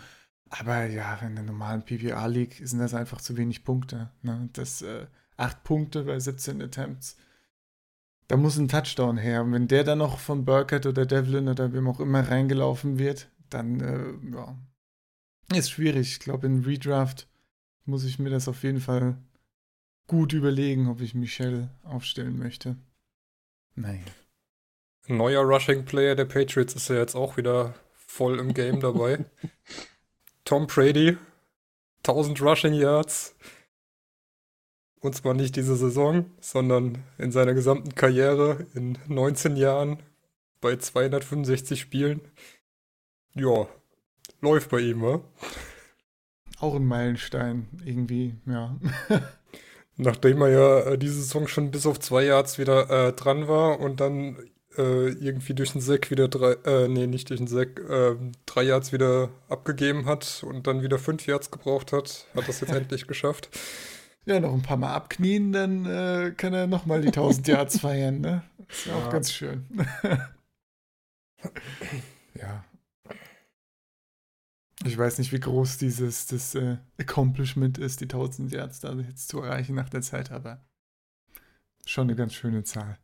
aber 0.49 0.85
ja, 0.85 1.15
in 1.17 1.35
der 1.35 1.43
normalen 1.43 1.83
PPA 1.83 2.25
League 2.25 2.61
sind 2.63 2.79
das 2.79 2.93
einfach 2.93 3.21
zu 3.21 3.37
wenig 3.37 3.63
Punkte. 3.63 4.09
Ne? 4.23 4.49
Das 4.53 4.81
äh, 4.81 5.05
8 5.37 5.63
Punkte 5.63 6.03
bei 6.03 6.19
17 6.19 6.61
Attempts. 6.61 7.17
Da 8.27 8.37
muss 8.37 8.57
ein 8.57 8.67
Touchdown 8.67 9.17
her. 9.17 9.43
Und 9.43 9.53
wenn 9.53 9.67
der 9.67 9.83
dann 9.83 9.99
noch 9.99 10.19
von 10.19 10.45
Burkett 10.45 10.85
oder 10.85 11.05
Devlin 11.05 11.47
oder 11.47 11.71
wem 11.73 11.87
auch 11.87 11.99
immer 11.99 12.27
reingelaufen 12.27 12.99
wird, 12.99 13.29
dann 13.49 13.79
äh, 13.79 14.35
ja, 14.35 14.55
ist 15.55 15.71
schwierig. 15.71 16.11
Ich 16.11 16.19
glaube, 16.19 16.47
in 16.47 16.63
Redraft 16.63 17.27
muss 17.85 18.03
ich 18.03 18.19
mir 18.19 18.29
das 18.29 18.47
auf 18.47 18.63
jeden 18.63 18.81
Fall 18.81 19.17
gut 20.07 20.33
überlegen, 20.33 20.87
ob 20.87 21.01
ich 21.01 21.15
Michelle 21.15 21.69
aufstellen 21.83 22.37
möchte. 22.37 22.75
Nein. 23.75 24.03
Neuer 25.09 25.41
Rushing 25.43 25.85
Player 25.85 26.15
der 26.15 26.25
Patriots 26.25 26.75
ist 26.75 26.89
ja 26.89 26.95
jetzt 26.95 27.15
auch 27.15 27.37
wieder 27.37 27.73
voll 27.93 28.39
im 28.39 28.53
Game 28.53 28.79
dabei. 28.79 29.25
Tom 30.45 30.67
Brady, 30.67 31.17
1000 32.03 32.41
Rushing 32.41 32.73
Yards. 32.73 33.35
Und 35.01 35.15
zwar 35.15 35.33
nicht 35.33 35.55
diese 35.55 35.75
Saison, 35.75 36.25
sondern 36.41 37.03
in 37.17 37.31
seiner 37.31 37.53
gesamten 37.53 37.95
Karriere 37.95 38.65
in 38.73 38.97
19 39.07 39.55
Jahren 39.55 40.03
bei 40.59 40.75
265 40.75 41.79
Spielen. 41.79 42.21
Ja, 43.33 43.67
läuft 44.41 44.69
bei 44.69 44.79
ihm, 44.79 45.01
wa? 45.01 45.21
Auch 46.59 46.75
ein 46.75 46.85
Meilenstein, 46.85 47.69
irgendwie, 47.85 48.35
ja. 48.45 48.77
Nachdem 49.95 50.41
er 50.41 50.49
ja 50.49 50.79
äh, 50.79 50.97
diese 50.97 51.15
Saison 51.21 51.47
schon 51.47 51.71
bis 51.71 51.85
auf 51.85 51.99
zwei 51.99 52.23
Yards 52.23 52.57
wieder 52.57 52.89
äh, 52.89 53.13
dran 53.13 53.47
war 53.47 53.79
und 53.79 54.01
dann 54.01 54.37
äh, 54.79 55.09
irgendwie 55.09 55.53
durch 55.53 55.73
den 55.73 55.81
Sack 55.81 56.09
wieder 56.09 56.29
drei, 56.29 56.53
äh, 56.65 56.87
nee, 56.87 57.05
nicht 57.05 57.29
durch 57.29 57.39
den 57.39 57.47
Sack, 57.47 57.79
äh, 57.79 58.15
drei 58.45 58.63
Yards 58.63 58.93
wieder 58.93 59.29
abgegeben 59.49 60.05
hat 60.05 60.43
und 60.47 60.67
dann 60.67 60.81
wieder 60.81 60.97
fünf 60.97 61.27
Yards 61.27 61.51
gebraucht 61.51 61.91
hat, 61.91 62.25
hat 62.33 62.47
das 62.47 62.61
jetzt 62.61 62.71
endlich 62.73 63.05
geschafft. 63.05 63.49
Ja, 64.25 64.39
noch 64.39 64.53
ein 64.53 64.61
paar 64.61 64.77
Mal 64.77 64.93
abknien, 64.93 65.51
dann 65.51 65.85
äh, 65.85 66.31
kann 66.35 66.53
er 66.53 66.67
nochmal 66.67 67.01
die 67.01 67.07
1000 67.07 67.47
Yards 67.47 67.79
feiern, 67.81 68.21
ne? 68.21 68.43
Ist 68.69 68.85
ja 68.85 68.95
auch 68.95 69.09
ganz 69.09 69.33
schön. 69.33 69.65
ja. 72.35 72.63
Ich 74.85 74.97
weiß 74.97 75.17
nicht, 75.17 75.33
wie 75.33 75.41
groß 75.41 75.77
dieses 75.77 76.27
das, 76.27 76.55
äh, 76.55 76.77
Accomplishment 76.97 77.77
ist, 77.77 77.99
die 77.99 78.05
1000 78.05 78.53
Yards 78.53 78.79
da 78.79 78.93
jetzt 78.93 79.27
zu 79.27 79.41
erreichen 79.41 79.75
nach 79.75 79.89
der 79.89 80.01
Zeit, 80.01 80.31
aber 80.31 80.65
schon 81.85 82.07
eine 82.07 82.15
ganz 82.15 82.33
schöne 82.33 82.63
Zahl. 82.63 82.97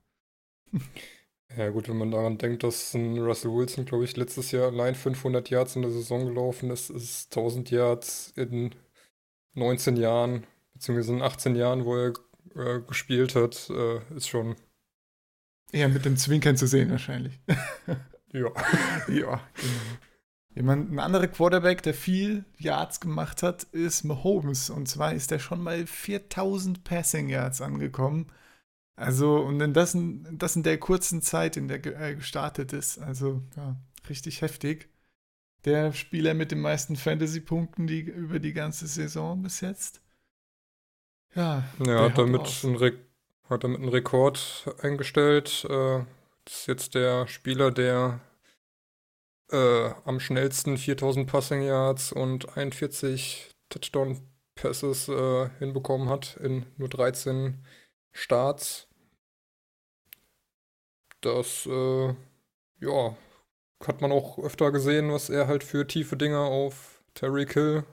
Ja 1.56 1.70
gut, 1.70 1.88
wenn 1.88 1.98
man 1.98 2.12
daran 2.12 2.38
denkt, 2.38 2.64
dass 2.64 2.94
ein 2.94 3.20
Russell 3.20 3.52
Wilson, 3.52 3.86
glaube 3.86 4.04
ich, 4.04 4.18
letztes 4.18 4.52
Jahr 4.52 4.68
allein 4.68 4.96
500 4.96 5.50
Yards 5.50 5.75
in 5.75 5.84
der 5.84 5.92
Saison 5.92 6.25
gelaufen 6.25 6.72
ist, 6.72 6.90
ist 6.90 7.36
1000 7.36 7.72
Yards 7.72 8.34
in 8.36 8.74
19 9.54 9.96
Jahren, 9.96 10.46
beziehungsweise 10.74 11.14
in 11.14 11.22
18 11.22 11.56
Jahren, 11.56 11.86
wo 11.86 11.96
er 11.96 12.14
äh, 12.56 12.82
gespielt 12.82 13.36
hat, 13.36 13.70
äh, 13.70 14.00
ist 14.16 14.28
schon, 14.28 14.56
Eher 15.72 15.90
mit 15.90 16.06
dem 16.06 16.16
Zwinkern 16.16 16.58
zu 16.58 16.68
sehen 16.68 16.90
wahrscheinlich. 16.90 17.40
ja. 18.32 18.52
ja, 19.08 19.08
genau. 19.08 19.42
Jemand, 20.54 20.90
ein 20.90 21.00
anderer 21.00 21.28
Quarterback, 21.28 21.84
der 21.84 21.94
viel 21.94 22.46
Yards 22.58 23.02
gemacht 23.02 23.44
hat, 23.44 23.64
ist 23.64 24.06
Mahomes. 24.06 24.70
Und 24.70 24.88
zwar 24.88 25.14
ist 25.14 25.34
er 25.34 25.40
schon 25.40 25.66
bei 25.66 25.86
4000 25.86 26.86
Passing 26.86 27.28
Yards 27.28 27.60
angekommen. 27.60 28.32
Also, 28.96 29.40
und 29.40 29.60
in 29.60 29.74
das, 29.74 29.94
in 29.94 30.38
das 30.38 30.56
in 30.56 30.64
der 30.64 30.78
kurzen 30.78 31.22
Zeit, 31.22 31.58
in 31.58 31.68
der 31.68 31.86
er 31.86 32.16
gestartet 32.16 32.72
ist. 32.72 32.98
Also, 33.00 33.42
ja, 33.58 33.75
richtig 34.10 34.42
heftig. 34.42 34.90
Der 35.66 35.92
Spieler 35.94 36.34
mit 36.34 36.52
den 36.52 36.62
meisten 36.62 36.96
Fantasy-Punkten 36.96 37.88
die, 37.88 38.02
über 38.02 38.40
die 38.40 38.54
ganze 38.54 38.88
Saison 38.88 39.42
bis 39.42 39.62
jetzt. 39.62 40.02
Ja, 41.34 41.64
Ja, 41.86 42.04
hat 42.04 42.18
damit, 42.18 42.62
einen 42.64 42.75
Re 42.75 42.94
hat 43.50 43.64
damit 43.64 43.82
einen 43.82 43.90
Rekord 43.90 44.74
eingestellt. 44.82 45.66
Äh, 45.70 46.06
das 46.46 46.60
ist 46.60 46.68
jetzt 46.68 46.96
der 46.96 47.28
Spieler, 47.28 47.72
der 47.72 48.22
äh, 49.52 49.92
am 50.06 50.20
schnellsten 50.20 50.78
4000 50.78 51.30
Passing 51.30 51.62
Yards 51.64 52.12
und 52.12 52.58
41 52.58 53.50
Touchdown 53.70 54.22
Passes 54.56 55.10
äh, 55.10 55.50
hinbekommen 55.60 56.08
hat 56.10 56.38
in 56.38 56.66
nur 56.78 56.88
13 56.88 57.66
Starts. 58.15 58.88
Das, 61.19 61.65
äh, 61.65 62.15
ja, 62.79 63.17
hat 63.86 64.00
man 64.00 64.12
auch 64.13 64.39
öfter 64.39 64.72
gesehen, 64.72 65.12
was 65.12 65.29
er 65.29 65.48
halt 65.48 65.63
für 65.65 65.86
tiefe 65.86 66.15
Dinger 66.15 66.39
auf 66.39 67.03
Terry 67.13 67.45
Kill 67.45 67.84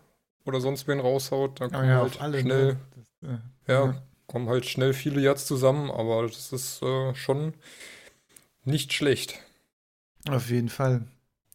oder 0.44 0.60
sonst 0.60 0.86
wen 0.86 1.00
raushaut. 1.00 1.60
Da 1.60 1.68
kommen 1.68 1.88
ja, 1.88 2.02
halt 2.02 2.20
alle. 2.20 2.40
schnell 2.40 2.74
Ne? 2.74 2.80
Das, 3.20 3.30
äh, 3.30 3.72
ja, 3.72 4.02
kommen 4.28 4.48
halt 4.48 4.64
schnell 4.64 4.92
viele 4.94 5.20
Yards 5.20 5.44
zusammen, 5.46 5.90
aber 5.90 6.22
das 6.22 6.52
ist 6.52 6.82
äh, 6.82 7.14
schon 7.16 7.54
nicht 8.64 8.92
schlecht. 8.92 9.40
Auf 10.28 10.50
jeden 10.50 10.68
Fall. 10.68 11.02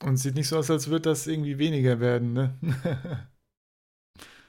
Und 0.03 0.17
sieht 0.17 0.36
nicht 0.36 0.50
so 0.50 0.57
aus, 0.57 0.69
als 0.69 0.89
würde 0.89 1.09
das 1.09 1.25
irgendwie 1.25 1.57
weniger 1.57 2.01
werden, 2.01 2.33
ne? 2.33 2.53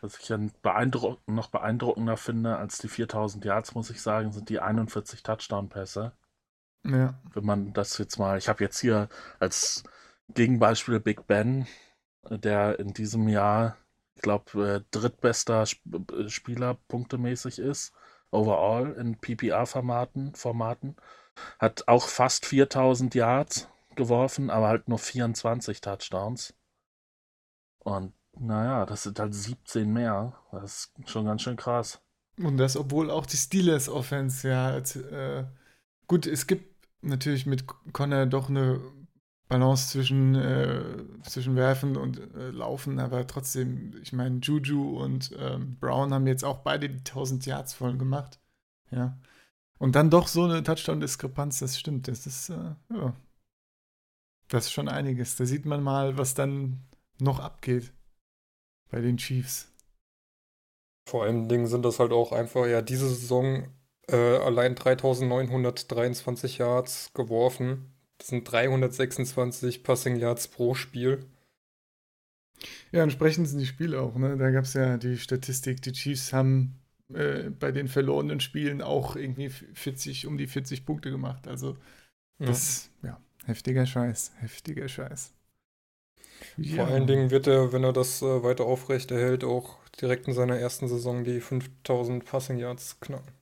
Was 0.01 0.19
ich 0.19 0.27
dann 0.29 0.53
beeindruck 0.63 1.21
noch 1.27 1.49
beeindruckender 1.49 2.17
finde 2.17 2.57
als 2.57 2.79
die 2.79 2.89
4000 2.89 3.45
Yards, 3.45 3.75
muss 3.75 3.91
ich 3.91 4.01
sagen, 4.01 4.33
sind 4.33 4.49
die 4.49 4.61
41 4.61 5.23
Touchdown-Pässe. 5.23 6.13
ja. 6.85 7.15
Wenn 7.33 7.45
man 7.45 7.73
das 7.73 7.99
jetzt 7.99 8.19
mal, 8.19 8.39
ich 8.39 8.49
habe 8.49 8.63
jetzt 8.65 8.79
hier 8.79 9.09
als 9.41 9.83
Gegenbeispiel 10.35 11.01
Big 11.01 11.27
Ben, 11.27 11.67
äh, 12.29 12.39
der 12.39 12.79
in 12.79 12.93
diesem 12.93 13.29
Jahr, 13.29 13.77
ich 14.15 14.23
glaube, 14.23 14.85
drittbester 14.91 15.63
Sp 15.67 15.81
äh, 16.13 16.29
Spieler 16.29 16.75
punktemäßig 16.89 17.59
ist, 17.59 17.93
overall 18.31 18.93
in 18.93 19.19
PPR-Formaten, 19.19 20.35
Formaten, 20.35 20.97
hat 21.59 21.89
auch 21.89 22.09
fast 22.09 22.47
4000 22.47 23.15
Yards 23.15 23.69
geworfen, 23.97 24.51
aber 24.51 24.69
halt 24.69 24.89
nur 24.89 24.99
24 24.99 25.81
Touchdowns. 25.81 26.55
Und 27.79 28.13
naja, 28.41 28.87
das 28.87 29.03
sind 29.03 29.19
halt 29.19 29.35
17 29.35 29.93
mehr. 29.93 30.35
Das 30.53 30.93
ist 30.99 31.11
schon 31.11 31.25
ganz 31.25 31.43
schön 31.43 31.57
krass. 31.57 32.01
Und 32.39 32.57
das, 32.57 32.77
obwohl 32.77 33.11
auch 33.11 33.27
die 33.27 33.37
Steelers 33.37 33.89
Offense 33.89 34.49
ja, 34.49 34.77
äh, 34.79 35.45
gut, 36.07 36.27
es 36.27 36.47
gibt 36.47 36.87
natürlich 37.03 37.47
mit 37.47 37.65
Connor 37.93 38.27
doch 38.27 38.49
eine 38.49 38.81
Balance 39.49 39.89
zwischen, 39.91 40.35
äh, 40.35 40.83
zwischen 41.23 41.57
Werfen 41.57 41.97
und 41.97 42.19
äh, 42.35 42.51
Laufen, 42.51 43.01
aber 43.01 43.27
trotzdem, 43.27 43.95
ich 44.03 44.13
meine, 44.13 44.39
Juju 44.41 45.03
und 45.03 45.35
ähm, 45.39 45.79
Brown 45.81 46.13
haben 46.13 46.27
jetzt 46.27 46.45
auch 46.45 46.59
beide 46.59 46.89
die 46.89 46.99
1000 46.99 47.47
Yards 47.47 47.75
voll 47.75 47.97
gemacht. 47.97 48.41
Ja. 48.91 49.19
Und 49.79 49.95
dann 49.95 50.11
doch 50.11 50.29
so 50.29 50.45
eine 50.45 50.63
Touchdown-Diskrepanz, 50.63 51.61
das 51.61 51.79
stimmt. 51.79 52.09
Das 52.09 52.27
ist, 52.27 52.51
äh, 52.51 52.75
ja. 52.91 53.15
Das 54.49 54.67
ist 54.67 54.73
schon 54.73 54.89
einiges. 54.89 55.37
Da 55.37 55.45
sieht 55.45 55.67
man 55.67 55.83
mal, 55.83 56.19
was 56.19 56.35
dann 56.35 56.85
noch 57.21 57.41
abgeht 57.41 57.93
bei 58.91 59.01
den 59.01 59.17
Chiefs. 59.17 59.71
Vor 61.09 61.25
allen 61.25 61.49
Dingen 61.49 61.67
sind 61.67 61.85
das 61.85 62.01
halt 62.01 62.13
auch 62.13 62.33
einfach, 62.33 62.67
ja, 62.67 62.83
diese 62.83 63.09
Saison 63.09 63.69
äh, 64.09 64.17
allein 64.17 64.75
3923 64.75 66.59
Yards 66.59 67.11
geworfen. 67.15 67.93
Das 68.19 68.29
sind 68.29 68.45
326 68.45 69.83
Passing 69.83 70.17
Yards 70.17 70.49
pro 70.49 70.75
Spiel. 70.75 71.25
Ja, 72.91 73.03
entsprechend 73.03 73.49
sind 73.49 73.59
die 73.61 73.67
Spiele 73.67 74.01
auch, 74.01 74.17
ne? 74.17 74.37
Da 74.37 74.51
gab 74.51 74.65
es 74.65 74.75
ja 74.75 74.97
die 74.97 75.19
Statistik, 75.19 75.81
die 75.83 75.93
Chiefs 75.93 76.33
haben 76.33 76.79
äh, 77.15 77.51
bei 77.51 77.71
den 77.71 77.89
verlorenen 77.89 78.41
Spielen 78.41 78.83
auch 78.83 79.17
irgendwie 79.17 79.51
40, 79.51 80.27
um 80.27 80.37
die 80.39 80.47
40 80.47 80.85
Punkte 80.85 81.11
gemacht. 81.11 81.47
Also, 81.47 81.77
Ja. 82.41 82.47
das, 82.47 82.91
ja, 83.03 83.21
heftiger 83.47 83.87
Scheiß, 83.87 84.33
heftiger 84.39 84.89
Scheiß. 84.89 85.33
Vor 86.63 86.87
allen 86.87 87.07
Dingen 87.09 87.31
wird 87.31 87.47
er, 87.49 87.73
wenn 87.73 87.83
er 87.83 87.93
das 87.93 88.23
äh, 88.23 88.43
weiter 88.45 88.65
aufrecht 88.65 89.11
erhält, 89.11 89.43
auch 89.43 89.77
direkt 90.01 90.29
in 90.29 90.35
seiner 90.35 90.57
ersten 90.57 90.87
Saison 90.87 91.25
die 91.25 91.41
5000 91.41 92.25
Passing 92.25 92.59
Yards 92.59 93.01
knacken. 93.01 93.33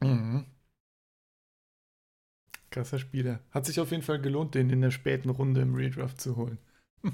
Mhm. 0.00 0.46
Krasser 2.70 2.98
Spieler. 3.00 3.40
Hat 3.50 3.66
sich 3.66 3.80
auf 3.80 3.90
jeden 3.90 4.04
Fall 4.04 4.20
gelohnt, 4.20 4.54
den 4.54 4.70
in 4.70 4.80
der 4.80 4.90
späten 4.92 5.30
Runde 5.30 5.62
im 5.62 5.74
Redraft 5.74 6.20
zu 6.20 6.36
holen. 6.36 6.58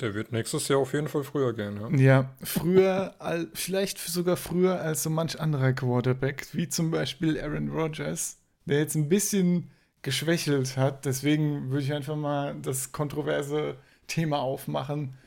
Der 0.00 0.14
wird 0.14 0.30
nächstes 0.32 0.68
Jahr 0.68 0.78
auf 0.80 0.92
jeden 0.92 1.08
Fall 1.08 1.24
früher 1.24 1.54
gehen, 1.54 1.76
ja. 1.80 1.88
Ja, 1.88 2.36
früher, 2.42 3.14
al- 3.18 3.48
vielleicht 3.54 3.98
sogar 3.98 4.36
früher 4.36 4.80
als 4.80 5.02
so 5.02 5.10
manch 5.10 5.40
anderer 5.40 5.72
Quarterback, 5.72 6.46
wie 6.52 6.68
zum 6.68 6.90
Beispiel 6.90 7.40
Aaron 7.40 7.70
Rodgers, 7.70 8.38
der 8.66 8.78
jetzt 8.80 8.94
ein 8.94 9.08
bisschen 9.08 9.70
geschwächelt 10.06 10.76
hat. 10.76 11.04
Deswegen 11.04 11.68
würde 11.70 11.82
ich 11.82 11.92
einfach 11.92 12.14
mal 12.14 12.54
das 12.62 12.92
kontroverse 12.92 13.76
Thema 14.06 14.38
aufmachen. 14.38 15.18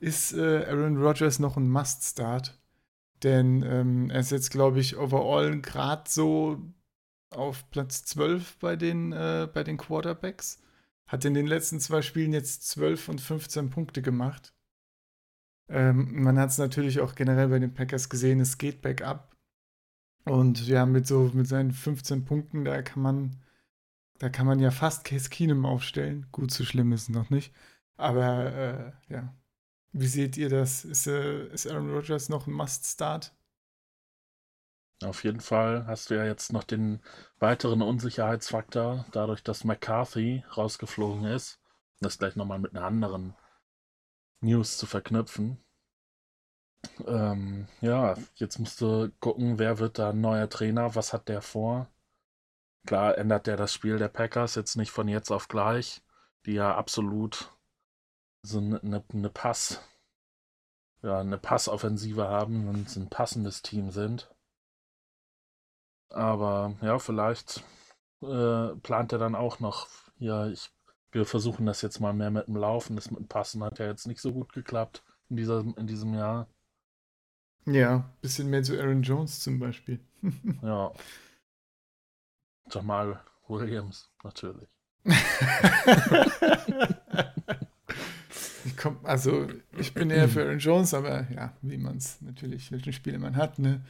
Ist 0.00 0.32
äh, 0.32 0.66
Aaron 0.66 0.96
Rodgers 1.00 1.38
noch 1.38 1.56
ein 1.56 1.70
Must-Start? 1.70 2.58
Denn 3.22 3.62
ähm, 3.62 4.10
er 4.10 4.18
ist 4.18 4.32
jetzt, 4.32 4.50
glaube 4.50 4.80
ich, 4.80 4.96
overall 4.96 5.60
gerade 5.60 6.02
so 6.08 6.60
auf 7.30 7.70
Platz 7.70 8.04
12 8.06 8.56
bei 8.58 8.74
den, 8.74 9.12
äh, 9.12 9.48
bei 9.54 9.62
den 9.62 9.76
Quarterbacks. 9.76 10.60
Hat 11.06 11.24
in 11.24 11.34
den 11.34 11.46
letzten 11.46 11.78
zwei 11.78 12.02
Spielen 12.02 12.32
jetzt 12.32 12.68
12 12.68 13.08
und 13.10 13.20
15 13.20 13.70
Punkte 13.70 14.02
gemacht. 14.02 14.52
Ähm, 15.68 16.24
man 16.24 16.40
hat 16.40 16.50
es 16.50 16.58
natürlich 16.58 16.98
auch 16.98 17.14
generell 17.14 17.48
bei 17.48 17.60
den 17.60 17.72
Packers 17.72 18.08
gesehen, 18.08 18.40
es 18.40 18.58
geht 18.58 18.82
bergab. 18.82 19.36
Und 20.24 20.66
ja, 20.66 20.86
mit 20.86 21.06
so 21.06 21.30
mit 21.32 21.46
seinen 21.46 21.70
15 21.70 22.24
Punkten, 22.24 22.64
da 22.64 22.82
kann 22.82 23.00
man, 23.00 23.36
da 24.18 24.28
kann 24.28 24.46
man 24.46 24.60
ja 24.60 24.70
fast 24.70 25.04
Case 25.04 25.28
Keenum 25.28 25.66
aufstellen. 25.66 26.26
Gut, 26.32 26.50
so 26.50 26.64
schlimm 26.64 26.92
ist 26.92 27.02
es 27.02 27.08
noch 27.08 27.30
nicht. 27.30 27.52
Aber 27.96 28.52
äh, 28.52 29.12
ja, 29.12 29.34
wie 29.92 30.06
seht 30.06 30.36
ihr 30.36 30.48
das? 30.48 30.84
Ist, 30.84 31.06
äh, 31.06 31.46
ist 31.48 31.66
Aaron 31.66 31.90
Rodgers 31.90 32.28
noch 32.28 32.46
ein 32.46 32.52
Must-Start? 32.52 33.34
Auf 35.02 35.24
jeden 35.24 35.40
Fall 35.40 35.86
hast 35.86 36.10
du 36.10 36.14
ja 36.14 36.24
jetzt 36.24 36.52
noch 36.52 36.64
den 36.64 37.00
weiteren 37.38 37.82
Unsicherheitsfaktor, 37.82 39.04
dadurch, 39.12 39.42
dass 39.42 39.64
McCarthy 39.64 40.44
rausgeflogen 40.56 41.24
ist. 41.24 41.60
Das 42.00 42.18
gleich 42.18 42.36
nochmal 42.36 42.58
mit 42.58 42.74
einer 42.74 42.86
anderen 42.86 43.34
News 44.40 44.78
zu 44.78 44.86
verknüpfen. 44.86 45.58
Ähm, 47.06 47.66
ja, 47.80 48.14
jetzt 48.36 48.58
musst 48.58 48.80
du 48.80 49.10
gucken, 49.20 49.58
wer 49.58 49.78
wird 49.78 49.98
da 49.98 50.12
neuer 50.12 50.48
Trainer, 50.48 50.94
was 50.94 51.12
hat 51.12 51.28
der 51.28 51.42
vor? 51.42 51.88
Klar 52.86 53.16
ändert 53.16 53.46
der 53.46 53.56
das 53.56 53.72
Spiel 53.72 53.98
der 53.98 54.08
Packers 54.08 54.54
jetzt 54.54 54.76
nicht 54.76 54.90
von 54.90 55.08
jetzt 55.08 55.30
auf 55.30 55.48
gleich, 55.48 56.02
die 56.44 56.52
ja 56.52 56.74
absolut 56.74 57.50
so 58.42 58.58
eine, 58.58 58.80
eine 58.82 59.02
ne 59.12 59.30
Pass, 59.30 59.80
ja, 61.02 61.20
eine 61.20 61.38
Passoffensive 61.38 62.28
haben 62.28 62.68
und 62.68 62.94
ein 62.96 63.08
passendes 63.08 63.62
Team 63.62 63.90
sind. 63.90 64.30
Aber 66.10 66.74
ja, 66.82 66.98
vielleicht 66.98 67.64
äh, 68.22 68.74
plant 68.76 69.12
er 69.12 69.18
dann 69.18 69.34
auch 69.34 69.60
noch, 69.60 69.88
ja, 70.18 70.46
ich, 70.48 70.70
wir 71.10 71.24
versuchen 71.24 71.66
das 71.66 71.80
jetzt 71.82 72.00
mal 72.00 72.12
mehr 72.12 72.30
mit 72.30 72.48
dem 72.48 72.56
Laufen. 72.56 72.96
Das 72.96 73.10
mit 73.10 73.20
dem 73.20 73.28
Passen 73.28 73.64
hat 73.64 73.78
ja 73.78 73.86
jetzt 73.86 74.06
nicht 74.06 74.20
so 74.20 74.32
gut 74.32 74.52
geklappt 74.52 75.02
in, 75.30 75.36
dieser, 75.36 75.60
in 75.60 75.86
diesem 75.86 76.14
Jahr. 76.14 76.48
Ja, 77.66 78.10
bisschen 78.20 78.50
mehr 78.50 78.62
zu 78.62 78.78
Aaron 78.78 79.02
Jones 79.02 79.40
zum 79.40 79.58
Beispiel. 79.58 80.00
ja. 80.62 80.92
Jamal 82.70 83.20
Williams, 83.48 84.10
natürlich. 84.22 84.68
ich 88.64 88.76
komm, 88.76 88.98
also, 89.02 89.46
ich 89.78 89.92
bin 89.92 90.10
eher 90.10 90.28
für 90.28 90.44
Aaron 90.44 90.58
Jones, 90.58 90.94
aber 90.94 91.30
ja, 91.30 91.54
wie 91.62 91.76
man 91.76 91.98
es 91.98 92.20
natürlich, 92.22 92.72
welchen 92.72 92.92
Spiele 92.92 93.18
man 93.18 93.36
hat, 93.36 93.58
ne? 93.58 93.84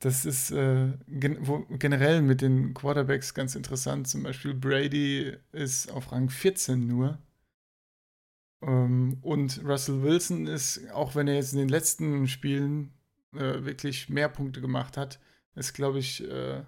Das 0.00 0.24
ist 0.24 0.50
äh, 0.52 0.92
gen 1.08 1.38
wo, 1.40 1.66
generell 1.70 2.22
mit 2.22 2.40
den 2.40 2.72
Quarterbacks 2.72 3.34
ganz 3.34 3.56
interessant. 3.56 4.06
Zum 4.06 4.22
Beispiel 4.22 4.54
Brady 4.54 5.36
ist 5.52 5.90
auf 5.90 6.12
Rang 6.12 6.30
14 6.30 6.86
nur. 6.86 7.18
Ähm, 8.62 9.18
und 9.22 9.60
Russell 9.64 10.02
Wilson 10.02 10.46
ist, 10.46 10.88
auch 10.92 11.14
wenn 11.16 11.26
er 11.26 11.34
jetzt 11.34 11.52
in 11.52 11.58
den 11.58 11.68
letzten 11.68 12.28
Spielen 12.28 12.92
äh, 13.34 13.64
wirklich 13.64 14.08
mehr 14.08 14.28
Punkte 14.28 14.60
gemacht 14.60 14.96
hat, 14.96 15.18
ist, 15.56 15.74
glaube 15.74 15.98
ich, 15.98 16.28
äh, 16.28 16.62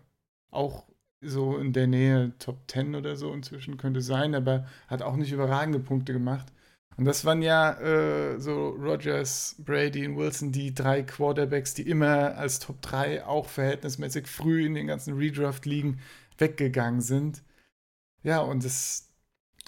auch 0.51 0.87
so 1.21 1.59
in 1.59 1.73
der 1.73 1.87
Nähe 1.87 2.33
Top 2.39 2.59
10 2.69 2.95
oder 2.95 3.17
so 3.17 3.33
inzwischen 3.33 3.77
könnte 3.77 4.01
sein, 4.01 4.35
aber 4.35 4.67
hat 4.89 5.03
auch 5.03 5.17
nicht 5.17 5.33
überragende 5.33 5.79
Punkte 5.79 6.13
gemacht. 6.13 6.53
Und 6.97 7.05
das 7.07 7.25
waren 7.25 7.41
ja 7.43 7.81
äh, 7.81 8.39
so 8.41 8.71
Rogers, 8.71 9.57
Brady 9.59 10.07
und 10.07 10.17
Wilson, 10.17 10.53
die 10.53 10.75
drei 10.75 11.03
Quarterbacks, 11.03 11.73
die 11.75 11.89
immer 11.89 12.37
als 12.37 12.59
Top 12.59 12.83
3 12.83 13.25
auch 13.25 13.49
verhältnismäßig 13.49 14.27
früh 14.27 14.67
in 14.67 14.75
den 14.75 14.87
ganzen 14.87 15.17
Redraft-Ligen 15.17 16.01
weggegangen 16.37 17.01
sind. 17.01 17.43
Ja, 18.23 18.41
und 18.41 18.65
es, 18.65 19.09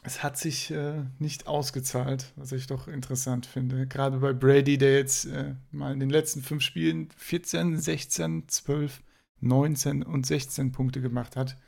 es 0.05 0.23
hat 0.23 0.37
sich 0.37 0.71
äh, 0.73 1.05
nicht 1.19 1.47
ausgezahlt, 1.47 2.33
was 2.37 2.53
ich 2.53 2.67
doch 2.67 2.87
interessant 2.89 3.47
finde. 3.47 3.87
Gerade 3.87 4.19
bei 4.19 4.33
Brady, 4.35 4.77
der 4.77 4.97
jetzt 4.97 5.25
äh, 5.27 5.55
mal 5.71 5.93
in 5.93 6.01
den 6.01 6.11
letzten 6.11 6.43
fünf 6.43 6.63
Spielen 6.63 7.09
14, 7.17 7.79
16, 7.79 8.49
12, 8.49 9.03
19 9.43 10.03
und 10.03 10.27
16 10.27 10.73
Punkte 10.73 11.01
gemacht 11.01 11.37
hat. 11.37 11.59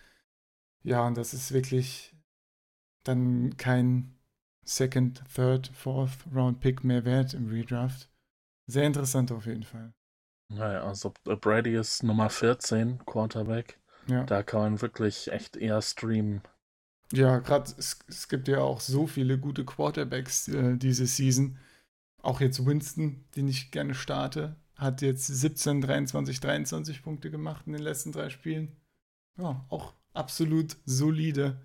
Ja, 0.83 1.07
und 1.07 1.17
das 1.17 1.35
ist 1.35 1.53
wirklich 1.53 2.15
dann 3.05 3.57
kein 3.57 4.17
Second, 4.65 5.23
Third, 5.35 5.69
Fourth 5.75 6.27
Round 6.35 6.61
Pick 6.61 6.85
mehr 6.85 7.05
wert 7.05 7.35
im 7.35 7.49
Redraft. 7.49 8.11
Sehr 8.67 8.85
interessant 8.85 9.31
auf 9.31 9.47
jeden 9.47 9.65
Fall. 9.65 9.93
Naja, 10.49 10.85
also 10.85 11.13
Brady 11.25 11.75
ist 11.75 12.03
Nummer 12.03 12.31
14, 12.31 13.05
Quarterback. 13.05 13.79
Ja. 14.07 14.25
Da 14.25 14.43
kann 14.43 14.61
man 14.61 14.81
wirklich 14.83 15.33
echt 15.33 15.57
eher 15.57 15.81
streamen. 15.83 16.43
Ja, 17.13 17.39
gerade 17.39 17.71
es, 17.79 17.99
es, 18.09 18.29
gibt 18.29 18.49
ja 18.49 18.59
auch 18.59 18.81
so 18.81 19.07
viele 19.07 19.39
gute 19.39 19.65
Quarterbacks 19.65 20.49
äh, 20.49 20.77
diese 20.77 21.07
Season. 21.07 21.59
Auch 22.23 22.41
jetzt 22.41 22.65
Winston, 22.65 23.25
den 23.37 23.49
ich 23.49 23.71
gerne 23.71 23.95
starte, 23.95 24.57
hat 24.77 25.03
jetzt 25.03 25.27
17, 25.27 25.81
23, 25.81 26.41
23 26.41 27.03
Punkte 27.03 27.31
gemacht 27.31 27.67
in 27.67 27.73
den 27.73 27.83
letzten 27.83 28.13
drei 28.13 28.31
Spielen. 28.31 28.77
Ja, 29.37 29.65
auch 29.69 29.95
absolut 30.13 30.77
solide. 30.85 31.61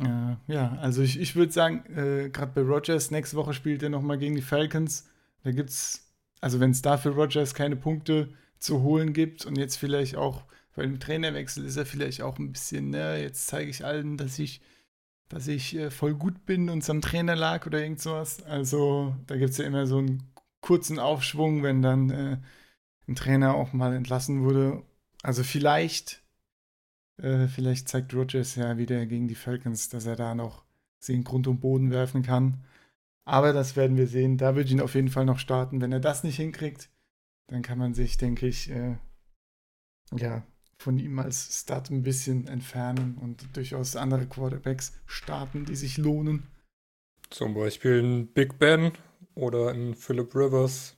Äh, 0.00 0.36
ja, 0.52 0.76
also 0.80 1.02
ich, 1.02 1.18
ich 1.18 1.36
würde 1.36 1.52
sagen, 1.52 1.84
äh, 1.94 2.30
gerade 2.30 2.52
bei 2.54 2.60
Rogers, 2.60 3.10
nächste 3.10 3.36
Woche 3.36 3.54
spielt 3.54 3.82
er 3.82 3.90
nochmal 3.90 4.18
gegen 4.18 4.34
die 4.34 4.42
Falcons. 4.42 5.08
Da 5.42 5.52
gibt 5.52 5.70
es, 5.70 6.12
also 6.40 6.60
wenn 6.60 6.70
es 6.70 6.82
da 6.82 6.96
für 6.96 7.10
Rogers 7.10 7.54
keine 7.54 7.76
Punkte 7.76 8.28
zu 8.58 8.82
holen 8.82 9.12
gibt 9.12 9.44
und 9.46 9.56
jetzt 9.56 9.76
vielleicht 9.76 10.16
auch 10.16 10.44
bei 10.74 10.82
dem 10.82 11.00
Trainerwechsel 11.00 11.64
ist 11.64 11.76
er 11.76 11.86
vielleicht 11.86 12.22
auch 12.22 12.38
ein 12.38 12.52
bisschen, 12.52 12.90
ne, 12.90 13.20
jetzt 13.20 13.48
zeige 13.48 13.68
ich 13.68 13.84
allen, 13.84 14.16
dass 14.16 14.38
ich, 14.38 14.60
dass 15.28 15.48
ich 15.48 15.74
äh, 15.74 15.90
voll 15.90 16.14
gut 16.14 16.46
bin 16.46 16.70
und 16.70 16.88
am 16.88 17.00
Trainer 17.00 17.34
lag 17.34 17.66
oder 17.66 17.82
irgend 17.82 18.00
sowas. 18.00 18.44
Also 18.44 19.16
da 19.26 19.36
gibt 19.36 19.50
es 19.50 19.58
ja 19.58 19.64
immer 19.64 19.86
so 19.86 19.98
einen 19.98 20.22
kurzen 20.60 20.98
Aufschwung, 20.98 21.62
wenn 21.62 21.82
dann 21.82 22.10
äh, 22.10 22.38
ein 23.06 23.14
Trainer 23.14 23.54
auch 23.54 23.72
mal 23.72 23.94
entlassen 23.94 24.42
wurde. 24.42 24.82
Also 25.22 25.42
vielleicht 25.42 26.22
äh, 27.18 27.48
vielleicht 27.48 27.88
zeigt 27.88 28.14
Rogers 28.14 28.54
ja 28.54 28.78
wieder 28.78 29.04
gegen 29.06 29.28
die 29.28 29.34
Falcons, 29.34 29.88
dass 29.88 30.06
er 30.06 30.16
da 30.16 30.34
noch 30.34 30.64
in 31.06 31.24
Grund 31.24 31.46
und 31.46 31.60
Boden 31.60 31.90
werfen 31.90 32.22
kann. 32.22 32.64
Aber 33.24 33.52
das 33.52 33.76
werden 33.76 33.96
wir 33.96 34.06
sehen. 34.06 34.38
Da 34.38 34.54
würde 34.54 34.66
ich 34.66 34.72
ihn 34.72 34.80
auf 34.80 34.94
jeden 34.94 35.08
Fall 35.08 35.24
noch 35.24 35.38
starten. 35.38 35.80
Wenn 35.80 35.92
er 35.92 36.00
das 36.00 36.24
nicht 36.24 36.36
hinkriegt, 36.36 36.90
dann 37.48 37.62
kann 37.62 37.78
man 37.78 37.94
sich, 37.94 38.16
denke 38.16 38.46
ich, 38.46 38.70
äh, 38.70 38.96
ja, 40.14 40.42
von 40.78 40.98
ihm 40.98 41.18
als 41.18 41.60
Start 41.60 41.90
ein 41.90 42.02
bisschen 42.02 42.46
entfernen 42.46 43.18
und 43.18 43.56
durchaus 43.56 43.96
andere 43.96 44.26
Quarterbacks 44.26 44.92
starten, 45.06 45.64
die 45.64 45.76
sich 45.76 45.98
lohnen. 45.98 46.46
Zum 47.30 47.54
Beispiel 47.54 48.02
ein 48.02 48.26
Big 48.28 48.58
Ben 48.58 48.92
oder 49.38 49.70
ein 49.70 49.94
Philip 49.94 50.34
Rivers 50.34 50.96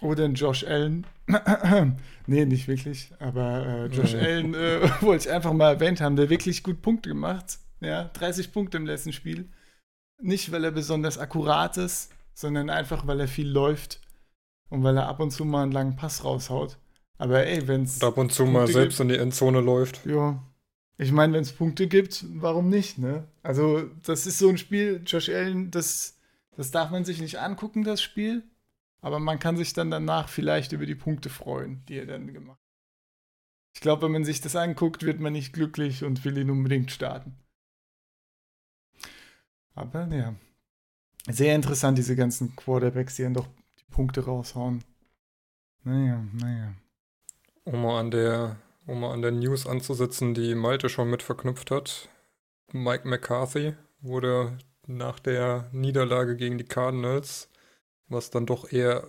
oder 0.00 0.24
ein 0.24 0.34
Josh 0.34 0.64
Allen. 0.64 1.06
nee, 2.26 2.44
nicht 2.44 2.68
wirklich. 2.68 3.12
Aber 3.18 3.66
äh, 3.66 3.86
Josh 3.86 4.12
ja. 4.12 4.20
Allen 4.20 4.54
äh, 4.54 4.88
wollte 5.00 5.28
ich 5.28 5.34
einfach 5.34 5.52
mal 5.52 5.74
erwähnt 5.74 6.00
haben, 6.00 6.16
der 6.16 6.30
wirklich 6.30 6.62
gut 6.62 6.82
Punkte 6.82 7.08
gemacht. 7.08 7.58
Ja, 7.80 8.04
30 8.14 8.52
Punkte 8.52 8.76
im 8.76 8.86
letzten 8.86 9.12
Spiel. 9.12 9.48
Nicht, 10.20 10.50
weil 10.50 10.64
er 10.64 10.72
besonders 10.72 11.18
akkurat 11.18 11.76
ist, 11.76 12.10
sondern 12.34 12.70
einfach, 12.70 13.06
weil 13.06 13.20
er 13.20 13.28
viel 13.28 13.48
läuft 13.48 14.00
und 14.68 14.82
weil 14.82 14.96
er 14.96 15.08
ab 15.08 15.20
und 15.20 15.30
zu 15.30 15.44
mal 15.44 15.62
einen 15.62 15.72
langen 15.72 15.96
Pass 15.96 16.24
raushaut. 16.24 16.78
Aber 17.18 17.46
ey, 17.46 17.66
wenn 17.66 17.82
es. 17.82 18.02
Ab 18.02 18.18
und 18.18 18.32
zu 18.32 18.44
Punkte 18.44 18.60
mal 18.60 18.66
selbst 18.66 18.98
gibt, 18.98 19.10
in 19.10 19.16
die 19.16 19.20
Endzone 19.20 19.60
läuft. 19.60 20.04
Ja. 20.06 20.42
Ich 20.96 21.12
meine, 21.12 21.34
wenn 21.34 21.42
es 21.42 21.52
Punkte 21.52 21.86
gibt, 21.86 22.24
warum 22.34 22.68
nicht, 22.68 22.98
ne? 22.98 23.28
Also, 23.44 23.84
das 24.04 24.26
ist 24.26 24.38
so 24.38 24.48
ein 24.48 24.58
Spiel, 24.58 25.00
Josh 25.06 25.28
Allen, 25.28 25.70
das, 25.70 26.17
das 26.58 26.72
darf 26.72 26.90
man 26.90 27.04
sich 27.04 27.20
nicht 27.20 27.38
angucken, 27.38 27.84
das 27.84 28.02
Spiel. 28.02 28.42
Aber 29.00 29.20
man 29.20 29.38
kann 29.38 29.56
sich 29.56 29.74
dann 29.74 29.92
danach 29.92 30.28
vielleicht 30.28 30.72
über 30.72 30.86
die 30.86 30.96
Punkte 30.96 31.30
freuen, 31.30 31.84
die 31.86 31.96
er 31.96 32.06
dann 32.06 32.32
gemacht 32.32 32.58
hat. 32.58 32.74
Ich 33.74 33.80
glaube, 33.80 34.02
wenn 34.02 34.12
man 34.12 34.24
sich 34.24 34.40
das 34.40 34.56
anguckt, 34.56 35.04
wird 35.04 35.20
man 35.20 35.34
nicht 35.34 35.52
glücklich 35.52 36.02
und 36.02 36.24
will 36.24 36.36
ihn 36.36 36.50
unbedingt 36.50 36.90
starten. 36.90 37.36
Aber 39.76 40.08
ja, 40.08 40.34
sehr 41.28 41.54
interessant, 41.54 41.96
diese 41.96 42.16
ganzen 42.16 42.56
Quarterbacks, 42.56 43.14
die 43.14 43.22
dann 43.22 43.34
doch 43.34 43.46
die 43.78 43.92
Punkte 43.92 44.24
raushauen. 44.24 44.82
Naja, 45.84 46.24
naja. 46.32 46.74
Um 47.62 47.82
mal 47.82 48.00
an 48.00 48.10
der, 48.10 48.56
um 48.84 48.98
mal 48.98 49.12
an 49.12 49.22
der 49.22 49.30
News 49.30 49.64
anzusetzen, 49.64 50.34
die 50.34 50.56
Malte 50.56 50.88
schon 50.88 51.08
mit 51.08 51.22
verknüpft 51.22 51.70
hat. 51.70 52.08
Mike 52.72 53.06
McCarthy 53.06 53.76
wurde 54.00 54.58
nach 54.88 55.20
der 55.20 55.68
Niederlage 55.72 56.36
gegen 56.36 56.58
die 56.58 56.64
Cardinals 56.64 57.48
was 58.08 58.30
dann 58.30 58.46
doch 58.46 58.72
eher 58.72 59.06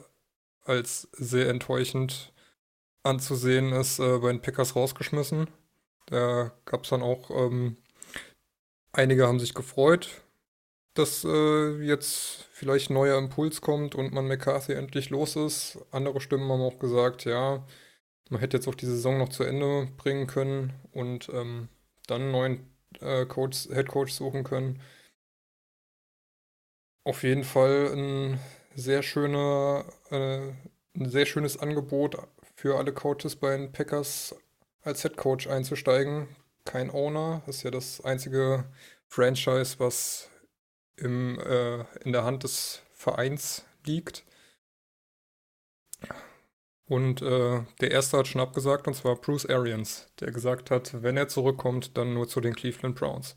als 0.66 1.10
sehr 1.14 1.50
enttäuschend 1.50 2.34
anzusehen 3.04 3.72
ist, 3.72 4.00
äh, 4.00 4.20
bei 4.20 4.32
den 4.32 4.42
Packers 4.42 4.76
rausgeschmissen. 4.76 5.50
Da 6.08 6.52
gab 6.66 6.84
es 6.84 6.90
dann 6.90 7.02
auch, 7.02 7.30
ähm, 7.32 7.78
einige 8.92 9.28
haben 9.28 9.40
sich 9.40 9.54
gefreut, 9.54 10.22
dass 10.96 11.24
äh, 11.24 11.82
jetzt 11.82 12.48
vielleicht 12.52 12.90
ein 12.90 12.96
neuer 12.96 13.18
Impuls 13.18 13.62
kommt 13.62 13.96
und 13.96 14.14
man 14.14 14.28
McCarthy 14.28 14.74
endlich 14.74 15.10
los 15.10 15.36
ist. 15.36 15.80
Andere 15.92 16.20
Stimmen 16.20 16.50
haben 16.52 16.62
auch 16.62 16.80
gesagt, 16.80 17.26
ja, 17.26 17.66
man 18.30 18.40
hätte 18.42 18.58
jetzt 18.58 18.68
auch 18.68 18.76
die 18.76 18.86
Saison 18.86 19.18
noch 19.18 19.30
zu 19.30 19.44
Ende 19.44 19.88
bringen 19.98 20.28
können 20.28 20.74
und 20.92 21.30
ähm, 21.30 21.70
dann 22.08 22.24
einen 22.24 22.32
neuen 22.32 22.76
äh, 23.02 23.26
Coach, 23.26 23.68
Head 23.70 23.88
Coach 23.88 24.14
suchen 24.14 24.44
können. 24.44 24.82
Auf 27.10 27.24
jeden 27.24 27.44
Fall 27.44 27.92
ein 27.92 28.40
sehr 28.76 29.02
schöne, 29.02 29.84
äh, 30.12 30.52
ein 30.96 31.10
sehr 31.10 31.26
schönes 31.26 31.58
Angebot 31.58 32.16
für 32.54 32.78
alle 32.78 32.94
Coaches 32.94 33.36
bei 33.36 33.58
den 33.58 33.72
Packers 33.72 34.36
als 34.84 35.02
Head 35.02 35.18
Coach 35.18 35.48
einzusteigen. 35.48 36.28
Kein 36.66 36.92
Owner, 36.92 37.42
ist 37.48 37.64
ja 37.64 37.72
das 37.72 38.00
einzige 38.02 38.66
Franchise, 39.08 39.80
was 39.80 40.30
im, 40.98 41.40
äh, 41.40 41.80
in 42.04 42.12
der 42.12 42.26
Hand 42.26 42.44
des 42.44 42.84
Vereins 42.94 43.66
liegt. 43.88 44.24
Und 46.86 47.24
äh, 47.24 47.64
der 47.82 47.90
erste 47.90 48.20
hat 48.20 48.28
schon 48.28 48.42
abgesagt, 48.42 48.88
und 48.88 48.94
zwar 48.94 49.16
Bruce 49.16 49.48
Arians, 49.48 50.06
der 50.20 50.32
gesagt 50.32 50.70
hat, 50.70 51.02
wenn 51.02 51.18
er 51.18 51.28
zurückkommt, 51.28 51.98
dann 51.98 52.14
nur 52.14 52.28
zu 52.28 52.40
den 52.40 52.54
Cleveland 52.54 52.96
Browns. 52.96 53.36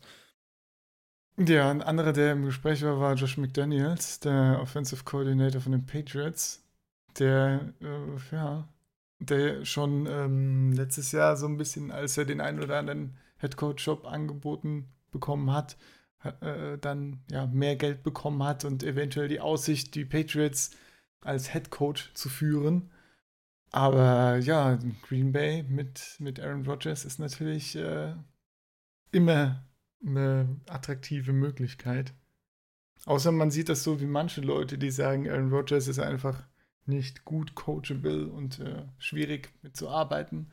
Ja, 1.37 1.71
ein 1.71 1.81
anderer, 1.81 2.13
der 2.13 2.33
im 2.33 2.45
Gespräch 2.45 2.83
war, 2.83 2.99
war 2.99 3.15
Josh 3.15 3.37
McDaniels, 3.37 4.19
der 4.19 4.59
Offensive 4.61 5.03
Coordinator 5.03 5.61
von 5.61 5.71
den 5.71 5.85
Patriots, 5.85 6.63
der, 7.17 7.73
äh, 7.81 8.35
ja, 8.35 8.69
der 9.19 9.65
schon 9.65 10.05
ähm, 10.07 10.73
letztes 10.73 11.11
Jahr 11.11 11.35
so 11.35 11.47
ein 11.47 11.57
bisschen, 11.57 11.91
als 11.91 12.17
er 12.17 12.25
den 12.25 12.39
einen 12.39 12.61
oder 12.61 12.77
anderen 12.77 13.17
Headcoach-Job 13.37 14.05
angeboten 14.05 14.93
bekommen 15.11 15.51
hat, 15.51 15.77
äh, 16.41 16.77
dann 16.77 17.23
ja 17.31 17.47
mehr 17.47 17.75
Geld 17.77 18.03
bekommen 18.03 18.43
hat 18.43 18.63
und 18.63 18.83
eventuell 18.83 19.27
die 19.27 19.39
Aussicht, 19.41 19.95
die 19.95 20.05
Patriots 20.05 20.71
als 21.21 21.53
Headcoach 21.53 22.13
zu 22.13 22.29
führen. 22.29 22.91
Aber 23.71 24.37
ja, 24.37 24.77
Green 25.07 25.31
Bay 25.31 25.63
mit, 25.63 26.17
mit 26.19 26.39
Aaron 26.39 26.65
Rodgers 26.65 27.05
ist 27.05 27.19
natürlich 27.19 27.75
äh, 27.75 28.13
immer 29.11 29.63
eine 30.05 30.59
attraktive 30.67 31.33
Möglichkeit. 31.33 32.13
Außer 33.05 33.31
man 33.31 33.51
sieht 33.51 33.69
das 33.69 33.83
so 33.83 33.99
wie 33.99 34.05
manche 34.05 34.41
Leute, 34.41 34.77
die 34.77 34.91
sagen, 34.91 35.29
Aaron 35.29 35.51
Rodgers 35.51 35.87
ist 35.87 35.99
einfach 35.99 36.43
nicht 36.85 37.25
gut 37.25 37.55
coachable 37.55 38.27
und 38.27 38.59
äh, 38.59 38.83
schwierig 38.97 39.53
mitzuarbeiten, 39.61 40.51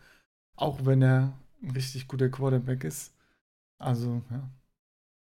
auch 0.57 0.85
wenn 0.85 1.03
er 1.03 1.39
ein 1.63 1.71
richtig 1.71 2.09
guter 2.09 2.29
Quarterback 2.29 2.85
ist. 2.85 3.15
Also, 3.79 4.23
ja, 4.31 4.51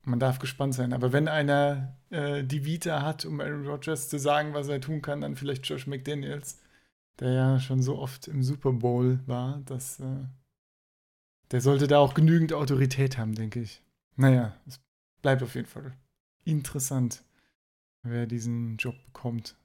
man 0.04 0.18
darf 0.18 0.38
gespannt 0.38 0.74
sein. 0.74 0.92
Aber 0.92 1.12
wenn 1.12 1.28
einer 1.28 1.96
äh, 2.10 2.44
die 2.44 2.64
Vita 2.64 3.02
hat, 3.02 3.24
um 3.24 3.40
Aaron 3.40 3.66
Rodgers 3.66 4.08
zu 4.08 4.18
sagen, 4.18 4.54
was 4.54 4.68
er 4.68 4.80
tun 4.80 5.02
kann, 5.02 5.20
dann 5.20 5.36
vielleicht 5.36 5.66
Josh 5.66 5.86
McDaniels 5.86 6.58
der 7.20 7.32
ja 7.32 7.60
schon 7.60 7.82
so 7.82 7.98
oft 7.98 8.28
im 8.28 8.42
Super 8.42 8.72
Bowl 8.72 9.20
war, 9.26 9.60
dass 9.66 10.00
äh, 10.00 10.24
der 11.50 11.60
sollte 11.60 11.86
da 11.86 11.98
auch 11.98 12.14
genügend 12.14 12.52
Autorität 12.52 13.18
haben, 13.18 13.34
denke 13.34 13.60
ich. 13.60 13.82
Naja, 14.16 14.56
es 14.66 14.80
bleibt 15.22 15.42
auf 15.42 15.54
jeden 15.54 15.66
Fall 15.66 15.96
interessant, 16.44 17.24
wer 18.02 18.26
diesen 18.26 18.76
Job 18.78 18.96
bekommt. 19.06 19.56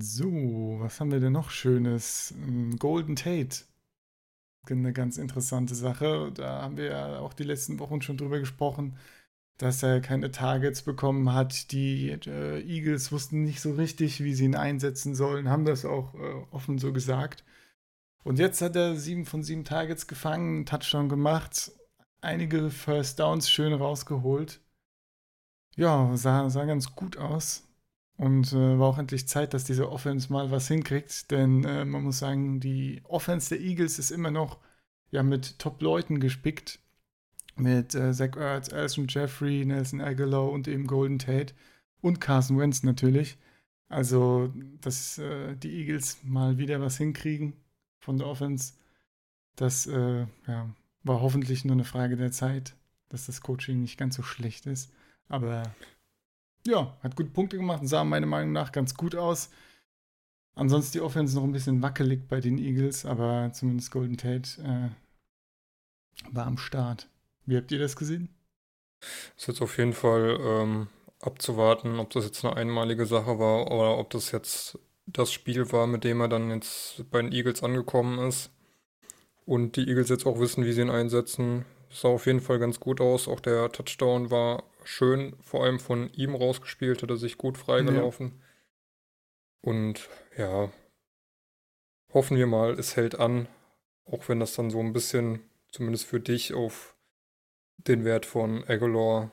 So, 0.00 0.78
was 0.80 0.98
haben 0.98 1.10
wir 1.10 1.20
denn 1.20 1.32
noch 1.34 1.50
Schönes? 1.50 2.32
Ähm, 2.38 2.76
Golden 2.78 3.16
Tate. 3.16 3.64
Eine 4.70 4.92
ganz 4.92 5.16
interessante 5.16 5.74
Sache. 5.74 6.30
Da 6.34 6.62
haben 6.62 6.76
wir 6.76 6.84
ja 6.86 7.18
auch 7.20 7.32
die 7.32 7.42
letzten 7.44 7.78
Wochen 7.78 8.02
schon 8.02 8.16
drüber 8.16 8.38
gesprochen 8.38 8.96
dass 9.58 9.84
er 9.84 10.00
keine 10.00 10.32
Targets 10.32 10.82
bekommen 10.82 11.32
hat. 11.34 11.72
Die 11.72 12.10
äh, 12.26 12.60
Eagles 12.62 13.12
wussten 13.12 13.44
nicht 13.44 13.60
so 13.60 13.72
richtig, 13.74 14.24
wie 14.24 14.34
sie 14.34 14.46
ihn 14.46 14.56
einsetzen 14.56 15.14
sollen, 15.14 15.48
haben 15.50 15.64
das 15.66 15.84
auch 15.84 16.14
äh, 16.14 16.44
offen 16.50 16.78
so 16.78 16.92
gesagt. 16.92 17.44
Und 18.24 18.38
jetzt 18.38 18.60
hat 18.60 18.76
er 18.76 18.96
sieben 18.96 19.24
von 19.24 19.42
sieben 19.42 19.64
Targets 19.64 20.06
gefangen, 20.06 20.56
einen 20.56 20.66
Touchdown 20.66 21.08
gemacht, 21.08 21.72
einige 22.20 22.70
First 22.70 23.18
Downs 23.20 23.50
schön 23.50 23.72
rausgeholt. 23.72 24.60
Ja, 25.76 26.16
sah, 26.16 26.50
sah 26.50 26.64
ganz 26.64 26.94
gut 26.94 27.16
aus. 27.16 27.64
Und 28.16 28.52
äh, 28.52 28.78
war 28.78 28.88
auch 28.88 28.98
endlich 28.98 29.28
Zeit, 29.28 29.54
dass 29.54 29.62
diese 29.64 29.90
Offense 29.90 30.32
mal 30.32 30.50
was 30.50 30.66
hinkriegt. 30.66 31.30
Denn 31.30 31.64
äh, 31.64 31.84
man 31.84 32.02
muss 32.02 32.18
sagen, 32.18 32.58
die 32.58 33.00
Offense 33.04 33.50
der 33.50 33.60
Eagles 33.60 33.98
ist 34.00 34.10
immer 34.10 34.32
noch 34.32 34.58
ja, 35.10 35.22
mit 35.22 35.58
Top-Leuten 35.60 36.18
gespickt 36.20 36.80
mit 37.56 37.94
äh, 37.94 38.12
Zach 38.12 38.36
Ertz, 38.36 38.72
Alson 38.72 39.06
Jeffrey, 39.08 39.64
Nelson 39.64 40.00
Aguilar 40.00 40.50
und 40.50 40.68
eben 40.68 40.86
Golden 40.86 41.18
Tate 41.18 41.54
und 42.00 42.20
Carson 42.20 42.58
Wentz 42.58 42.82
natürlich. 42.82 43.38
Also, 43.88 44.52
dass 44.80 45.18
äh, 45.18 45.56
die 45.56 45.80
Eagles 45.80 46.18
mal 46.22 46.58
wieder 46.58 46.80
was 46.80 46.98
hinkriegen 46.98 47.54
von 48.08 48.16
der 48.16 48.26
Offense, 48.26 48.72
das 49.56 49.86
äh, 49.86 50.26
ja, 50.46 50.74
war 51.02 51.20
hoffentlich 51.20 51.66
nur 51.66 51.74
eine 51.74 51.84
Frage 51.84 52.16
der 52.16 52.32
Zeit, 52.32 52.74
dass 53.10 53.26
das 53.26 53.42
Coaching 53.42 53.82
nicht 53.82 53.98
ganz 53.98 54.16
so 54.16 54.22
schlecht 54.22 54.64
ist. 54.64 54.90
Aber 55.28 55.62
ja, 56.66 56.96
hat 57.02 57.16
gute 57.16 57.28
Punkte 57.28 57.58
gemacht 57.58 57.82
und 57.82 57.88
sah 57.88 58.04
meiner 58.04 58.24
Meinung 58.24 58.52
nach 58.52 58.72
ganz 58.72 58.94
gut 58.94 59.14
aus. 59.14 59.50
Ansonsten 60.54 60.92
die 60.92 61.02
Offense 61.02 61.36
noch 61.36 61.44
ein 61.44 61.52
bisschen 61.52 61.82
wackelig 61.82 62.26
bei 62.28 62.40
den 62.40 62.56
Eagles, 62.56 63.04
aber 63.04 63.50
zumindest 63.52 63.90
Golden 63.90 64.16
Tate 64.16 64.58
äh, 64.62 66.32
war 66.34 66.46
am 66.46 66.56
Start. 66.56 67.10
Wie 67.44 67.58
habt 67.58 67.70
ihr 67.72 67.78
das 67.78 67.94
gesehen? 67.94 68.30
Ist 69.36 69.48
jetzt 69.48 69.60
auf 69.60 69.76
jeden 69.76 69.92
Fall 69.92 70.38
ähm, 70.40 70.86
abzuwarten, 71.20 71.98
ob 71.98 72.08
das 72.08 72.24
jetzt 72.24 72.42
eine 72.42 72.56
einmalige 72.56 73.04
Sache 73.04 73.38
war 73.38 73.70
oder 73.70 73.98
ob 73.98 74.08
das 74.08 74.32
jetzt 74.32 74.78
das 75.12 75.32
Spiel 75.32 75.70
war, 75.72 75.86
mit 75.86 76.04
dem 76.04 76.20
er 76.20 76.28
dann 76.28 76.50
jetzt 76.50 77.10
bei 77.10 77.20
den 77.22 77.32
Eagles 77.32 77.62
angekommen 77.62 78.18
ist. 78.28 78.50
Und 79.46 79.76
die 79.76 79.88
Eagles 79.88 80.10
jetzt 80.10 80.26
auch 80.26 80.38
wissen, 80.38 80.64
wie 80.64 80.72
sie 80.72 80.82
ihn 80.82 80.90
einsetzen. 80.90 81.64
Sah 81.90 82.08
auf 82.08 82.26
jeden 82.26 82.40
Fall 82.40 82.58
ganz 82.58 82.80
gut 82.80 83.00
aus. 83.00 83.28
Auch 83.28 83.40
der 83.40 83.72
Touchdown 83.72 84.30
war 84.30 84.64
schön, 84.84 85.34
vor 85.40 85.64
allem 85.64 85.80
von 85.80 86.12
ihm 86.12 86.34
rausgespielt, 86.34 87.02
hat 87.02 87.10
er 87.10 87.16
sich 87.16 87.38
gut 87.38 87.56
freigelaufen. 87.56 88.26
Ja. 88.26 89.70
Und 89.70 90.08
ja, 90.36 90.70
hoffen 92.12 92.36
wir 92.36 92.46
mal, 92.46 92.78
es 92.78 92.96
hält 92.96 93.18
an. 93.18 93.48
Auch 94.04 94.28
wenn 94.28 94.40
das 94.40 94.54
dann 94.54 94.70
so 94.70 94.80
ein 94.80 94.92
bisschen, 94.92 95.40
zumindest 95.70 96.06
für 96.06 96.20
dich, 96.20 96.52
auf 96.52 96.94
den 97.78 98.04
Wert 98.04 98.26
von 98.26 98.64
Aguilar 98.64 99.30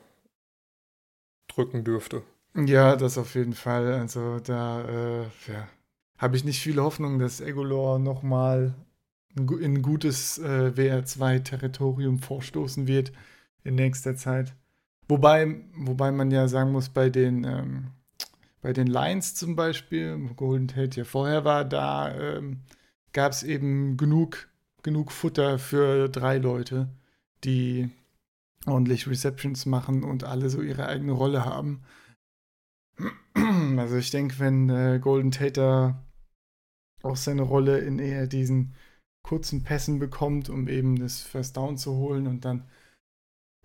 drücken 1.48 1.84
dürfte. 1.84 2.22
Ja, 2.56 2.96
das 2.96 3.18
auf 3.18 3.34
jeden 3.34 3.52
Fall. 3.52 3.92
Also 3.92 4.38
da 4.40 4.82
äh, 4.82 5.22
ja, 5.46 5.68
habe 6.18 6.36
ich 6.36 6.44
nicht 6.44 6.60
viel 6.60 6.80
Hoffnung, 6.80 7.18
dass 7.18 7.42
Aguilar 7.42 7.98
nochmal 7.98 8.74
in 9.34 9.82
gutes 9.82 10.38
äh, 10.38 10.72
WR2-Territorium 10.74 12.18
vorstoßen 12.18 12.86
wird 12.86 13.12
in 13.64 13.74
nächster 13.74 14.16
Zeit. 14.16 14.54
Wobei, 15.08 15.62
wobei 15.76 16.10
man 16.10 16.30
ja 16.30 16.48
sagen 16.48 16.72
muss, 16.72 16.88
bei 16.88 17.10
den, 17.10 17.44
ähm, 17.44 17.88
bei 18.62 18.72
den 18.72 18.86
Lions 18.86 19.34
zum 19.34 19.54
Beispiel, 19.54 20.16
wo 20.18 20.34
Golden 20.34 20.68
Tate 20.68 20.96
ja 21.00 21.04
vorher 21.04 21.44
war, 21.44 21.64
da 21.66 22.14
ähm, 22.14 22.60
gab 23.12 23.32
es 23.32 23.42
eben 23.42 23.98
genug, 23.98 24.48
genug 24.82 25.12
Futter 25.12 25.58
für 25.58 26.08
drei 26.08 26.38
Leute, 26.38 26.88
die 27.44 27.90
ordentlich 28.66 29.06
Receptions 29.06 29.66
machen 29.66 30.02
und 30.02 30.24
alle 30.24 30.48
so 30.48 30.62
ihre 30.62 30.86
eigene 30.86 31.12
Rolle 31.12 31.44
haben. 31.44 31.82
Also 33.76 33.96
ich 33.96 34.10
denke, 34.10 34.38
wenn 34.38 34.70
äh, 34.70 34.98
Golden 35.00 35.30
Tater 35.30 36.02
auch 37.02 37.16
seine 37.16 37.42
Rolle 37.42 37.78
in 37.78 37.98
eher 37.98 38.26
diesen 38.26 38.74
kurzen 39.22 39.62
Pässen 39.62 39.98
bekommt, 39.98 40.48
um 40.48 40.68
eben 40.68 40.98
das 40.98 41.20
First 41.20 41.56
Down 41.56 41.76
zu 41.76 41.94
holen 41.96 42.26
und 42.26 42.44
dann 42.44 42.64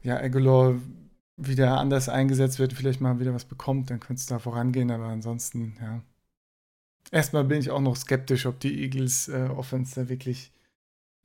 ja 0.04 0.18
Aguilar 0.18 0.76
wieder 1.38 1.80
anders 1.80 2.10
eingesetzt 2.10 2.60
wird, 2.60 2.74
vielleicht 2.74 3.02
mal 3.02 3.20
wieder 3.20 3.34
was 3.34 3.46
bekommt, 3.46 3.90
dann 3.90 4.00
könnte 4.00 4.20
es 4.20 4.26
da 4.26 4.40
vorangehen, 4.40 4.92
aber 4.92 5.06
ansonsten, 5.06 5.78
ja. 5.82 6.02
Erstmal 7.12 7.44
bin 7.44 7.60
ich 7.60 7.72
auch 7.72 7.82
noch 7.82 7.96
skeptisch, 7.96 8.46
ob 8.46 8.60
die 8.60 8.84
Eagles 8.84 9.28
äh, 9.28 9.50
Offense 9.50 9.96
da 9.96 10.10
wirklich 10.10 10.54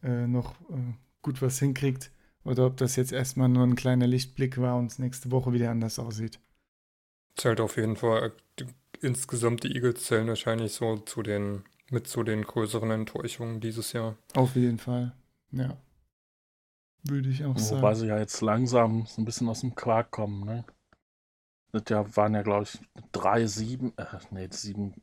äh, 0.02 0.26
noch 0.26 0.52
äh, 0.70 0.94
gut 1.22 1.42
was 1.42 1.58
hinkriegt. 1.58 2.10
Oder 2.44 2.66
ob 2.66 2.76
das 2.76 2.96
jetzt 2.96 3.12
erstmal 3.12 3.48
nur 3.48 3.64
ein 3.64 3.74
kleiner 3.74 4.06
Lichtblick 4.06 4.58
war 4.58 4.76
und 4.76 4.86
es 4.86 4.98
nächste 4.98 5.30
Woche 5.30 5.52
wieder 5.52 5.70
anders 5.70 5.98
aussieht. 5.98 6.40
Zählt 7.37 7.61
auf 7.61 7.77
jeden 7.77 7.96
Fall. 7.96 8.33
Insgesamt 9.01 9.62
die 9.62 9.75
Eagles 9.75 10.05
zählen 10.05 10.27
wahrscheinlich 10.27 10.72
so 10.72 10.96
zu 10.96 11.22
den, 11.22 11.64
mit 11.90 12.09
zu 12.09 12.22
den 12.22 12.42
größeren 12.42 12.90
Enttäuschungen 12.90 13.61
dieses 13.61 13.92
Jahr. 13.92 14.16
Auf 14.35 14.57
jeden 14.57 14.79
Fall, 14.79 15.14
ja. 15.51 15.77
Würde 17.03 17.29
ich 17.29 17.44
auch 17.44 17.59
sagen. 17.59 17.83
Wobei 17.83 17.94
sie 17.94 18.07
ja 18.07 18.18
jetzt 18.18 18.40
langsam 18.40 19.07
so 19.07 19.20
ein 19.20 19.27
bisschen 19.27 19.49
aus 19.49 19.61
dem 19.61 19.75
Quark 19.75 20.11
kommen, 20.11 20.44
ne? 20.44 20.64
Das 21.72 21.83
ja, 21.88 22.16
waren 22.16 22.35
ja, 22.35 22.42
glaube 22.42 22.64
ich, 22.64 22.79
drei, 23.12 23.46
sieben, 23.46 23.92
äh, 23.99 24.07
nee, 24.31 24.49
sieben, 24.51 24.94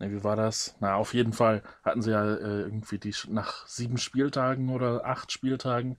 ne, 0.00 0.10
wie 0.10 0.24
war 0.24 0.34
das? 0.34 0.76
Na, 0.80 0.96
auf 0.96 1.14
jeden 1.14 1.32
Fall 1.32 1.62
hatten 1.84 2.02
sie 2.02 2.10
ja 2.10 2.24
äh, 2.24 2.62
irgendwie 2.62 2.98
die 2.98 3.14
nach 3.28 3.66
sieben 3.66 3.98
Spieltagen 3.98 4.70
oder 4.70 5.04
acht 5.04 5.30
Spieltagen 5.30 5.98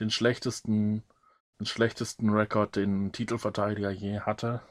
den 0.00 0.10
schlechtesten, 0.10 1.02
den 1.60 1.66
schlechtesten 1.66 2.30
Rekord, 2.30 2.76
den 2.76 3.06
ein 3.06 3.12
Titelverteidiger 3.12 3.90
je 3.90 4.20
hatte. 4.20 4.62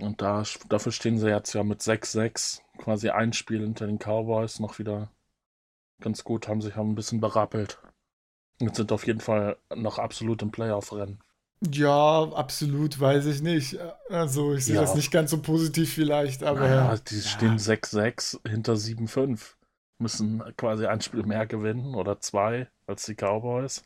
Und 0.00 0.22
da, 0.22 0.42
dafür 0.68 0.92
stehen 0.92 1.18
sie 1.18 1.28
jetzt 1.28 1.52
ja 1.52 1.62
mit 1.62 1.80
6-6, 1.80 2.60
quasi 2.78 3.10
ein 3.10 3.32
Spiel 3.32 3.60
hinter 3.60 3.86
den 3.86 3.98
Cowboys, 3.98 4.58
noch 4.58 4.78
wieder 4.78 5.10
ganz 6.00 6.24
gut, 6.24 6.48
haben 6.48 6.60
sich 6.60 6.76
ein 6.76 6.94
bisschen 6.94 7.20
berappelt. 7.20 7.78
Und 8.60 8.76
sind 8.76 8.92
auf 8.92 9.06
jeden 9.06 9.20
Fall 9.20 9.56
noch 9.74 9.98
absolut 9.98 10.42
im 10.42 10.50
Playoff-Rennen. 10.50 11.20
Ja, 11.70 12.22
absolut, 12.32 12.98
weiß 12.98 13.26
ich 13.26 13.40
nicht. 13.40 13.78
Also 14.08 14.54
ich 14.54 14.64
sehe 14.64 14.76
ja. 14.76 14.80
das 14.80 14.94
nicht 14.94 15.12
ganz 15.12 15.30
so 15.30 15.40
positiv 15.40 15.92
vielleicht, 15.92 16.42
aber. 16.42 16.60
Naja, 16.60 16.96
die 16.96 17.16
ja. 17.16 17.22
stehen 17.22 17.58
6-6 17.58 18.48
hinter 18.48 18.74
7-5 18.74 19.54
müssen 19.98 20.42
quasi 20.56 20.86
ein 20.86 21.00
Spiel 21.00 21.22
mehr 21.22 21.46
gewinnen 21.46 21.94
oder 21.94 22.20
zwei 22.20 22.68
als 22.86 23.06
die 23.06 23.14
Cowboys. 23.14 23.82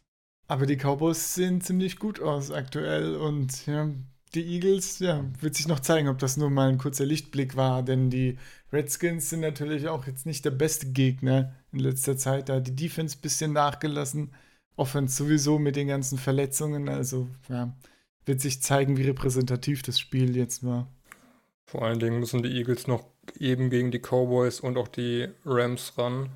Aber 0.48 0.66
die 0.66 0.76
Cowboys 0.76 1.34
sehen 1.34 1.60
ziemlich 1.60 1.98
gut 1.98 2.20
aus 2.20 2.50
aktuell 2.50 3.16
und 3.16 3.66
ja, 3.66 3.88
die 4.34 4.44
Eagles, 4.44 4.98
ja, 4.98 5.24
wird 5.40 5.54
sich 5.54 5.68
noch 5.68 5.80
zeigen, 5.80 6.08
ob 6.08 6.18
das 6.18 6.36
nur 6.36 6.50
mal 6.50 6.68
ein 6.68 6.78
kurzer 6.78 7.06
Lichtblick 7.06 7.56
war, 7.56 7.82
denn 7.82 8.10
die 8.10 8.38
Redskins 8.72 9.30
sind 9.30 9.40
natürlich 9.40 9.88
auch 9.88 10.06
jetzt 10.06 10.26
nicht 10.26 10.44
der 10.44 10.50
beste 10.50 10.86
Gegner 10.86 11.54
in 11.72 11.78
letzter 11.78 12.16
Zeit. 12.16 12.48
Da 12.48 12.56
hat 12.56 12.66
die 12.66 12.76
Defense 12.76 13.16
ein 13.16 13.20
bisschen 13.22 13.52
nachgelassen, 13.52 14.32
Offense 14.76 15.16
sowieso 15.16 15.58
mit 15.58 15.76
den 15.76 15.88
ganzen 15.88 16.18
Verletzungen, 16.18 16.88
also 16.88 17.28
ja, 17.48 17.74
wird 18.24 18.40
sich 18.40 18.60
zeigen, 18.60 18.96
wie 18.96 19.04
repräsentativ 19.04 19.82
das 19.82 19.98
Spiel 19.98 20.36
jetzt 20.36 20.64
war. 20.64 20.88
Vor 21.64 21.82
allen 21.82 21.98
Dingen 21.98 22.20
müssen 22.20 22.42
die 22.42 22.56
Eagles 22.56 22.86
noch 22.86 23.04
eben 23.38 23.70
gegen 23.70 23.90
die 23.90 24.00
Cowboys 24.00 24.60
und 24.60 24.76
auch 24.76 24.88
die 24.88 25.28
Rams 25.44 25.96
ran, 25.96 26.30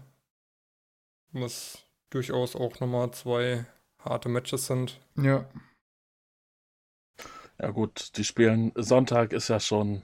was 1.33 1.79
durchaus 2.11 2.57
auch 2.57 2.81
nochmal 2.81 3.13
zwei 3.13 3.67
harte 3.99 4.29
Matches 4.29 4.67
sind. 4.67 5.01
Ja. 5.17 5.47
Ja 7.61 7.71
gut, 7.71 8.17
die 8.17 8.25
spielen, 8.25 8.73
Sonntag 8.75 9.33
ist 9.33 9.49
ja 9.49 9.61
schon 9.61 10.03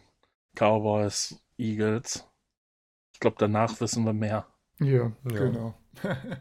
Cowboys, 0.56 1.40
Eagles. 1.56 2.28
Ich 3.14 3.20
glaube, 3.20 3.36
danach 3.38 3.80
wissen 3.80 4.04
wir 4.04 4.12
mehr. 4.12 4.46
Ja, 4.78 5.10
Ja. 5.24 5.38
genau. 5.38 5.74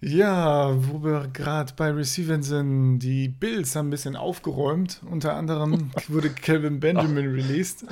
ja, 0.00 0.74
wo 0.86 1.02
wir 1.02 1.28
gerade 1.28 1.72
bei 1.74 1.90
Receivern 1.90 2.42
sind, 2.42 2.98
die 2.98 3.28
Bills 3.28 3.74
haben 3.74 3.86
ein 3.88 3.90
bisschen 3.90 4.16
aufgeräumt. 4.16 5.02
Unter 5.10 5.34
anderem 5.34 5.92
wurde 6.08 6.28
Calvin 6.30 6.78
Benjamin 6.78 7.30
released. 7.32 7.86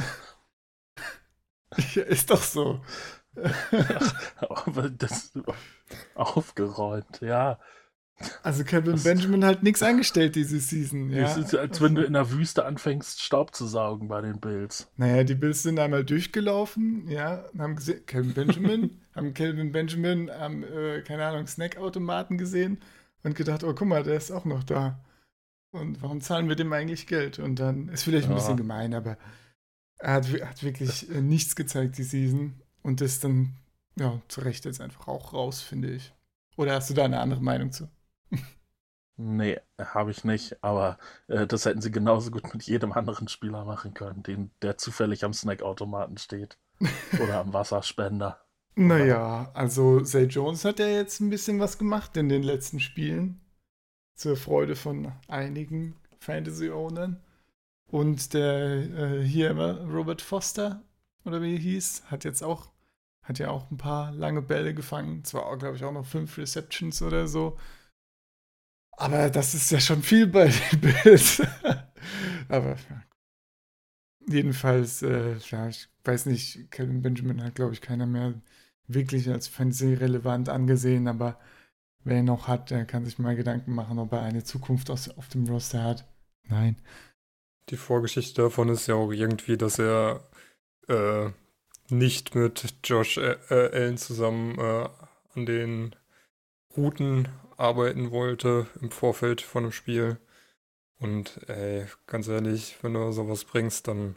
ja, 1.94 2.02
ist 2.02 2.30
doch 2.30 2.42
so. 2.42 2.82
Aber 4.50 4.90
das 4.90 5.32
aufgeräumt, 6.14 7.20
ja. 7.22 7.58
Also 8.42 8.64
Das- 8.64 9.04
Benjamin 9.04 9.44
hat 9.44 9.62
nichts 9.62 9.82
angestellt 9.82 10.36
diese 10.36 10.58
Season. 10.58 11.10
Ja. 11.10 11.24
Es 11.24 11.36
ist, 11.36 11.54
als 11.54 11.82
wenn 11.82 11.94
du 11.94 12.02
in 12.02 12.14
der 12.14 12.30
Wüste 12.30 12.64
anfängst, 12.64 13.20
Staub 13.22 13.54
zu 13.54 13.66
saugen 13.66 14.08
bei 14.08 14.22
den 14.22 14.40
Bills. 14.40 14.88
Naja, 14.96 15.22
die 15.22 15.34
Bills 15.34 15.62
sind 15.62 15.78
einmal 15.78 16.04
durchgelaufen, 16.04 17.08
ja, 17.08 17.44
und 17.52 17.60
haben 17.60 17.76
gesehen, 17.76 18.06
Calvin 18.06 18.32
Benjamin, 18.32 19.02
haben 19.14 19.34
Calvin 19.34 19.70
Benjamin 19.72 20.30
am, 20.30 20.64
äh, 20.64 21.02
keine 21.02 21.26
Ahnung, 21.26 21.46
Snackautomaten 21.46 22.38
gesehen 22.38 22.78
und 23.22 23.34
gedacht, 23.36 23.64
oh, 23.64 23.74
guck 23.74 23.86
mal, 23.88 24.02
der 24.02 24.16
ist 24.16 24.30
auch 24.30 24.46
noch 24.46 24.64
da. 24.64 25.04
Und 25.72 26.00
warum 26.00 26.22
zahlen 26.22 26.48
wir 26.48 26.56
dem 26.56 26.72
eigentlich 26.72 27.06
Geld? 27.06 27.38
Und 27.38 27.56
dann 27.58 27.88
ist 27.90 28.04
vielleicht 28.04 28.26
ein 28.28 28.30
Ja. 28.30 28.36
bisschen 28.36 28.56
gemein, 28.56 28.94
aber 28.94 29.18
er 29.98 30.14
hat, 30.14 30.26
hat 30.42 30.62
wirklich 30.62 31.10
äh, 31.10 31.20
nichts 31.20 31.54
gezeigt 31.54 31.98
die 31.98 32.02
Season 32.02 32.62
und 32.82 33.02
ist 33.02 33.24
dann, 33.24 33.56
ja, 33.98 34.22
zu 34.28 34.40
Recht 34.40 34.64
jetzt 34.64 34.80
einfach 34.80 35.06
auch 35.06 35.34
raus, 35.34 35.60
finde 35.60 35.90
ich. 35.90 36.14
Oder 36.56 36.72
hast 36.74 36.88
du 36.88 36.94
da 36.94 37.04
eine 37.04 37.20
andere 37.20 37.42
Meinung 37.42 37.72
zu? 37.72 37.90
Nee, 39.18 39.58
habe 39.78 40.10
ich 40.10 40.24
nicht, 40.24 40.62
aber 40.62 40.98
äh, 41.28 41.46
das 41.46 41.64
hätten 41.64 41.80
sie 41.80 41.90
genauso 41.90 42.30
gut 42.30 42.52
mit 42.52 42.64
jedem 42.64 42.92
anderen 42.92 43.28
Spieler 43.28 43.64
machen 43.64 43.94
können, 43.94 44.22
den, 44.22 44.50
der 44.60 44.76
zufällig 44.76 45.24
am 45.24 45.32
Snackautomaten 45.32 46.18
steht. 46.18 46.58
Oder 47.22 47.40
am 47.40 47.54
Wasserspender. 47.54 48.44
Naja, 48.74 49.50
also 49.54 50.00
Zay 50.02 50.24
Jones 50.24 50.66
hat 50.66 50.78
ja 50.78 50.86
jetzt 50.86 51.20
ein 51.20 51.30
bisschen 51.30 51.60
was 51.60 51.78
gemacht 51.78 52.14
in 52.18 52.28
den 52.28 52.42
letzten 52.42 52.78
Spielen. 52.78 53.40
Zur 54.14 54.36
Freude 54.36 54.76
von 54.76 55.12
einigen 55.28 55.96
Fantasy-Ownern. 56.20 57.22
Und 57.88 58.34
der 58.34 59.20
äh, 59.20 59.22
hier 59.22 59.56
Robert 59.56 60.20
Foster, 60.20 60.82
oder 61.24 61.40
wie 61.40 61.54
er 61.54 61.60
hieß, 61.60 62.04
hat 62.10 62.24
jetzt 62.24 62.42
auch, 62.42 62.68
hat 63.22 63.38
ja 63.38 63.48
auch 63.48 63.70
ein 63.70 63.78
paar 63.78 64.12
lange 64.12 64.42
Bälle 64.42 64.74
gefangen. 64.74 65.24
Zwar, 65.24 65.56
glaube 65.56 65.76
ich, 65.76 65.84
auch 65.84 65.92
noch 65.92 66.04
fünf 66.04 66.36
Receptions 66.36 67.00
oder 67.00 67.26
so. 67.26 67.56
Aber 68.96 69.30
das 69.30 69.54
ist 69.54 69.70
ja 69.70 69.80
schon 69.80 70.02
viel 70.02 70.26
bei 70.26 70.48
den 70.72 70.80
Bills. 70.80 71.42
Aber 72.48 72.76
jedenfalls, 74.26 75.02
äh, 75.02 75.36
ja, 75.50 75.68
ich 75.68 75.88
weiß 76.04 76.26
nicht, 76.26 76.70
Calvin 76.70 77.02
Benjamin 77.02 77.42
hat, 77.42 77.54
glaube 77.54 77.74
ich, 77.74 77.80
keiner 77.80 78.06
mehr 78.06 78.34
wirklich 78.88 79.28
als 79.28 79.48
Fantasy-relevant 79.48 80.48
angesehen, 80.48 81.08
aber 81.08 81.38
wer 82.04 82.20
ihn 82.20 82.26
noch 82.26 82.48
hat, 82.48 82.70
der 82.70 82.84
kann 82.84 83.04
sich 83.04 83.18
mal 83.18 83.36
Gedanken 83.36 83.74
machen, 83.74 83.98
ob 83.98 84.12
er 84.12 84.22
eine 84.22 84.44
Zukunft 84.44 84.90
aus, 84.90 85.08
auf 85.16 85.28
dem 85.28 85.46
Roster 85.46 85.82
hat. 85.82 86.08
Nein. 86.44 86.76
Die 87.68 87.76
Vorgeschichte 87.76 88.42
davon 88.42 88.68
ist 88.68 88.86
ja 88.86 88.94
auch 88.94 89.10
irgendwie, 89.10 89.56
dass 89.56 89.80
er 89.80 90.22
äh, 90.88 91.30
nicht 91.88 92.34
mit 92.34 92.64
Josh 92.84 93.18
äh, 93.18 93.36
äh, 93.50 93.72
Allen 93.72 93.98
zusammen 93.98 94.56
äh, 94.58 94.88
an 95.34 95.46
den 95.46 95.96
Routen 96.76 97.28
arbeiten 97.56 98.10
wollte 98.10 98.66
im 98.80 98.90
Vorfeld 98.90 99.40
von 99.40 99.64
dem 99.64 99.72
Spiel. 99.72 100.18
Und 101.00 101.40
ey, 101.48 101.86
ganz 102.06 102.28
ehrlich, 102.28 102.76
wenn 102.82 102.94
du 102.94 103.12
sowas 103.12 103.44
bringst, 103.44 103.88
dann 103.88 104.16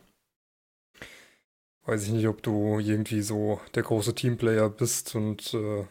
weiß 1.86 2.04
ich 2.06 2.12
nicht, 2.14 2.28
ob 2.28 2.42
du 2.42 2.80
irgendwie 2.80 3.22
so 3.22 3.60
der 3.76 3.84
große 3.84 4.16
Teamplayer 4.16 4.70
bist 4.70 5.14
und 5.16 5.54
äh, 5.54 5.86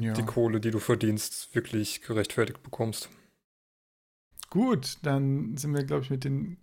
Ja. 0.00 0.14
die 0.16 0.22
Kohle, 0.24 0.60
die 0.60 0.70
du 0.70 0.78
verdienst, 0.78 1.54
wirklich 1.54 2.00
gerechtfertigt 2.02 2.62
bekommst. 2.62 3.10
Gut, 4.50 4.98
dann 5.02 5.56
sind 5.56 5.74
wir, 5.74 5.84
glaube 5.84 6.04
ich, 6.04 6.10
mit 6.10 6.24
den 6.24 6.58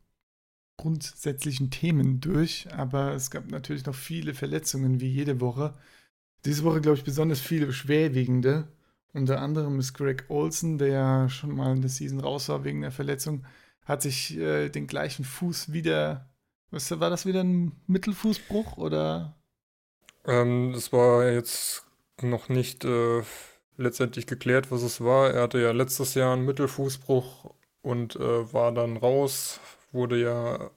grundsätzlichen 0.77 1.71
Themen 1.71 2.21
durch. 2.21 2.71
Aber 2.73 3.13
es 3.13 3.31
gab 3.31 3.51
natürlich 3.51 3.85
noch 3.85 3.95
viele 3.95 4.33
Verletzungen, 4.33 5.01
wie 5.01 5.09
jede 5.09 5.41
Woche. 5.41 5.77
Diese 6.45 6.63
Woche, 6.63 6.81
glaube 6.81 6.97
ich, 6.97 7.03
besonders 7.05 7.41
viele 7.41 7.73
schwerwiegende. 7.73 8.69
Unter 9.13 9.41
anderem 9.41 9.79
ist 9.79 9.93
Greg 9.93 10.25
Olson, 10.29 10.77
der 10.77 10.87
ja 10.87 11.29
schon 11.29 11.55
mal 11.55 11.73
in 11.73 11.81
der 11.81 11.89
Season 11.89 12.19
raus 12.19 12.49
war 12.49 12.63
wegen 12.63 12.81
der 12.81 12.91
Verletzung, 12.91 13.45
hat 13.83 14.01
sich 14.03 14.37
äh, 14.37 14.69
den 14.69 14.87
gleichen 14.87 15.25
Fuß 15.25 15.73
wieder. 15.73 16.29
Was 16.69 16.91
war 16.99 17.09
das 17.09 17.25
wieder 17.25 17.43
ein 17.43 17.71
Mittelfußbruch 17.87 18.77
oder? 18.77 19.35
Ähm, 20.25 20.73
es 20.75 20.93
war 20.93 21.27
jetzt 21.27 21.85
noch 22.21 22.49
nicht 22.49 22.85
äh, 22.85 23.23
letztendlich 23.77 24.27
geklärt, 24.27 24.71
was 24.71 24.83
es 24.83 25.01
war. 25.01 25.31
Er 25.31 25.43
hatte 25.43 25.59
ja 25.59 25.71
letztes 25.71 26.13
Jahr 26.13 26.33
einen 26.33 26.45
Mittelfußbruch 26.45 27.55
und 27.81 28.15
äh, 28.15 28.53
war 28.53 28.71
dann 28.71 28.97
raus, 28.97 29.59
wurde 29.91 30.21
ja 30.21 30.69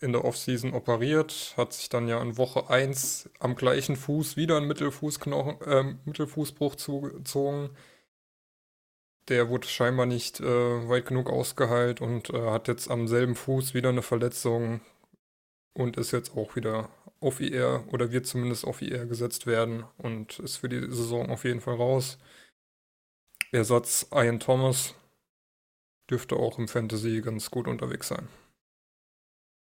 in 0.00 0.12
der 0.12 0.24
Offseason 0.24 0.72
operiert, 0.72 1.54
hat 1.56 1.72
sich 1.74 1.88
dann 1.88 2.08
ja 2.08 2.20
in 2.22 2.36
Woche 2.38 2.70
1 2.70 3.30
am 3.38 3.54
gleichen 3.54 3.96
Fuß 3.96 4.36
wieder 4.36 4.56
einen 4.56 4.68
Mittelfußknochen, 4.68 5.58
ähm, 5.66 5.98
Mittelfußbruch 6.06 6.76
zugezogen. 6.76 7.70
Der 9.28 9.48
wurde 9.48 9.68
scheinbar 9.68 10.06
nicht 10.06 10.40
äh, 10.40 10.88
weit 10.88 11.06
genug 11.06 11.30
ausgeheilt 11.30 12.00
und 12.00 12.30
äh, 12.30 12.50
hat 12.50 12.68
jetzt 12.68 12.90
am 12.90 13.06
selben 13.06 13.36
Fuß 13.36 13.74
wieder 13.74 13.90
eine 13.90 14.02
Verletzung 14.02 14.80
und 15.74 15.96
ist 15.98 16.12
jetzt 16.12 16.36
auch 16.36 16.56
wieder 16.56 16.88
auf 17.20 17.40
IR 17.40 17.84
oder 17.92 18.10
wird 18.10 18.26
zumindest 18.26 18.64
auf 18.64 18.82
IR 18.82 19.06
gesetzt 19.06 19.46
werden 19.46 19.84
und 19.98 20.38
ist 20.40 20.56
für 20.56 20.68
die 20.68 20.80
Saison 20.80 21.30
auf 21.30 21.44
jeden 21.44 21.60
Fall 21.60 21.76
raus. 21.76 22.18
Ersatz 23.52 24.06
Ian 24.12 24.40
Thomas 24.40 24.94
dürfte 26.10 26.36
auch 26.36 26.58
im 26.58 26.68
Fantasy 26.68 27.20
ganz 27.20 27.50
gut 27.50 27.68
unterwegs 27.68 28.08
sein. 28.08 28.28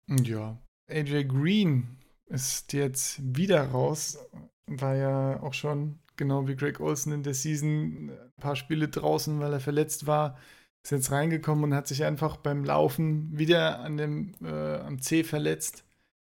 Ja. 0.08 0.58
AJ 0.88 1.24
Green 1.24 1.98
ist 2.26 2.72
jetzt 2.72 3.20
wieder 3.36 3.62
raus. 3.68 4.18
War 4.66 4.96
ja 4.96 5.40
auch 5.42 5.54
schon, 5.54 5.98
genau 6.16 6.48
wie 6.48 6.56
Greg 6.56 6.80
Olson 6.80 7.12
in 7.12 7.22
der 7.22 7.34
Season, 7.34 8.10
ein 8.10 8.32
paar 8.40 8.56
Spiele 8.56 8.88
draußen, 8.88 9.38
weil 9.40 9.52
er 9.52 9.60
verletzt 9.60 10.06
war. 10.06 10.38
Ist 10.82 10.92
jetzt 10.92 11.10
reingekommen 11.10 11.64
und 11.64 11.74
hat 11.74 11.88
sich 11.88 12.04
einfach 12.04 12.36
beim 12.36 12.64
Laufen 12.64 13.36
wieder 13.36 13.80
an 13.80 13.96
dem, 13.96 14.34
äh, 14.42 14.76
am 14.78 15.00
C 15.00 15.24
verletzt. 15.24 15.84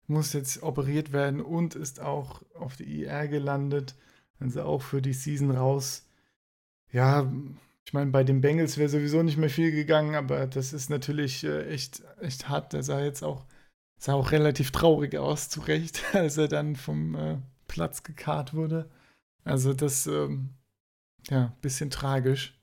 Muss 0.08 0.34
jetzt 0.34 0.64
operiert 0.64 1.14
werden 1.14 1.42
und 1.42 1.76
ist 1.76 2.02
auch 2.02 2.42
auf 2.56 2.76
die 2.76 3.04
IR 3.04 3.28
gelandet. 3.28 3.96
Also 4.40 4.64
auch 4.64 4.82
für 4.82 5.02
die 5.02 5.14
Season 5.14 5.52
raus. 5.52 6.10
Ja, 6.92 7.32
ich 7.86 7.94
meine, 7.94 8.12
bei 8.12 8.24
den 8.24 8.42
Bengals 8.42 8.78
wäre 8.78 8.90
sowieso 8.90 9.24
nicht 9.24 9.38
mehr 9.38 9.50
viel 9.50 9.72
gegangen, 9.72 10.16
aber 10.16 10.48
das 10.48 10.74
ist 10.74 10.90
natürlich 10.90 11.44
äh, 11.44 11.68
echt, 11.68 12.04
echt 12.20 12.50
hart. 12.50 12.74
Der 12.74 12.84
sah 12.84 13.02
jetzt 13.02 13.24
auch 13.24 13.46
sah 14.02 14.16
auch 14.16 14.32
relativ 14.32 14.72
traurig 14.72 15.16
aus, 15.16 15.50
zu 15.50 15.62
Recht, 15.62 16.02
als 16.14 16.36
er 16.38 16.48
dann 16.48 16.76
vom 16.76 17.16
äh, 17.16 17.38
Platz 17.68 18.02
gekarrt 18.02 18.54
wurde. 18.56 18.90
Also 19.44 19.74
das, 19.74 20.08
ähm, 20.08 20.56
ja, 21.30 21.56
bisschen 21.62 21.92
tragisch 21.92 22.60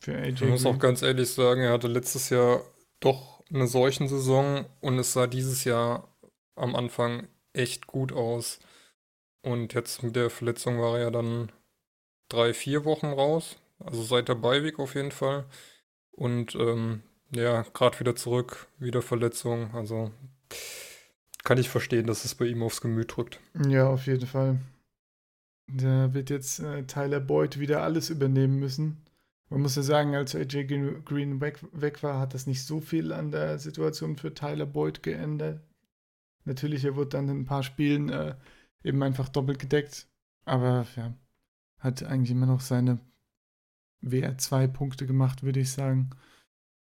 für 0.00 0.16
AJ. 0.16 0.32
Ich 0.32 0.42
muss 0.42 0.66
auch 0.66 0.80
ganz 0.80 1.02
ehrlich 1.02 1.30
sagen, 1.30 1.62
er 1.62 1.72
hatte 1.72 1.86
letztes 1.86 2.28
Jahr 2.30 2.64
doch 2.98 3.44
eine 3.50 3.68
solchen 3.68 4.08
Saison 4.08 4.66
und 4.80 4.98
es 4.98 5.12
sah 5.12 5.28
dieses 5.28 5.62
Jahr 5.62 6.08
am 6.56 6.74
Anfang 6.74 7.28
echt 7.52 7.86
gut 7.86 8.12
aus. 8.12 8.58
Und 9.42 9.74
jetzt 9.74 10.02
mit 10.02 10.16
der 10.16 10.28
Verletzung 10.28 10.80
war 10.80 10.98
er 10.98 11.04
ja 11.04 11.10
dann 11.10 11.52
drei, 12.28 12.52
vier 12.52 12.84
Wochen 12.84 13.06
raus. 13.06 13.56
Also 13.78 14.02
seit 14.02 14.28
der 14.28 14.34
Beiweg 14.34 14.80
auf 14.80 14.96
jeden 14.96 15.12
Fall. 15.12 15.46
Und 16.10 16.56
ähm, 16.56 17.02
ja, 17.32 17.62
gerade 17.62 18.00
wieder 18.00 18.16
zurück, 18.16 18.66
wieder 18.78 19.02
Verletzung. 19.02 19.72
Also 19.74 20.10
kann 21.44 21.58
ich 21.58 21.68
verstehen, 21.68 22.06
dass 22.06 22.24
es 22.24 22.34
bei 22.34 22.46
ihm 22.46 22.62
aufs 22.62 22.80
Gemüt 22.80 23.16
drückt. 23.16 23.40
Ja, 23.68 23.88
auf 23.88 24.06
jeden 24.06 24.26
Fall. 24.26 24.58
Da 25.66 26.12
wird 26.12 26.30
jetzt 26.30 26.60
äh, 26.60 26.84
Tyler 26.84 27.20
Boyd 27.20 27.58
wieder 27.58 27.82
alles 27.82 28.10
übernehmen 28.10 28.58
müssen. 28.58 28.98
Man 29.48 29.62
muss 29.62 29.76
ja 29.76 29.82
sagen, 29.82 30.14
als 30.14 30.34
AJ 30.34 30.66
Green 31.04 31.40
weg, 31.40 31.58
weg 31.72 32.02
war, 32.02 32.20
hat 32.20 32.34
das 32.34 32.46
nicht 32.46 32.64
so 32.64 32.80
viel 32.80 33.12
an 33.12 33.30
der 33.30 33.58
Situation 33.58 34.16
für 34.16 34.32
Tyler 34.32 34.66
Boyd 34.66 35.02
geändert. 35.02 35.60
Natürlich, 36.44 36.84
er 36.84 36.96
wurde 36.96 37.10
dann 37.10 37.28
in 37.28 37.40
ein 37.40 37.44
paar 37.46 37.62
Spielen 37.62 38.08
äh, 38.10 38.34
eben 38.84 39.02
einfach 39.02 39.28
doppelt 39.28 39.58
gedeckt. 39.58 40.06
Aber 40.44 40.86
ja, 40.96 41.14
hat 41.78 42.02
eigentlich 42.02 42.30
immer 42.30 42.46
noch 42.46 42.60
seine 42.60 42.98
WR2-Punkte 44.02 45.06
gemacht, 45.06 45.42
würde 45.42 45.60
ich 45.60 45.72
sagen. 45.72 46.10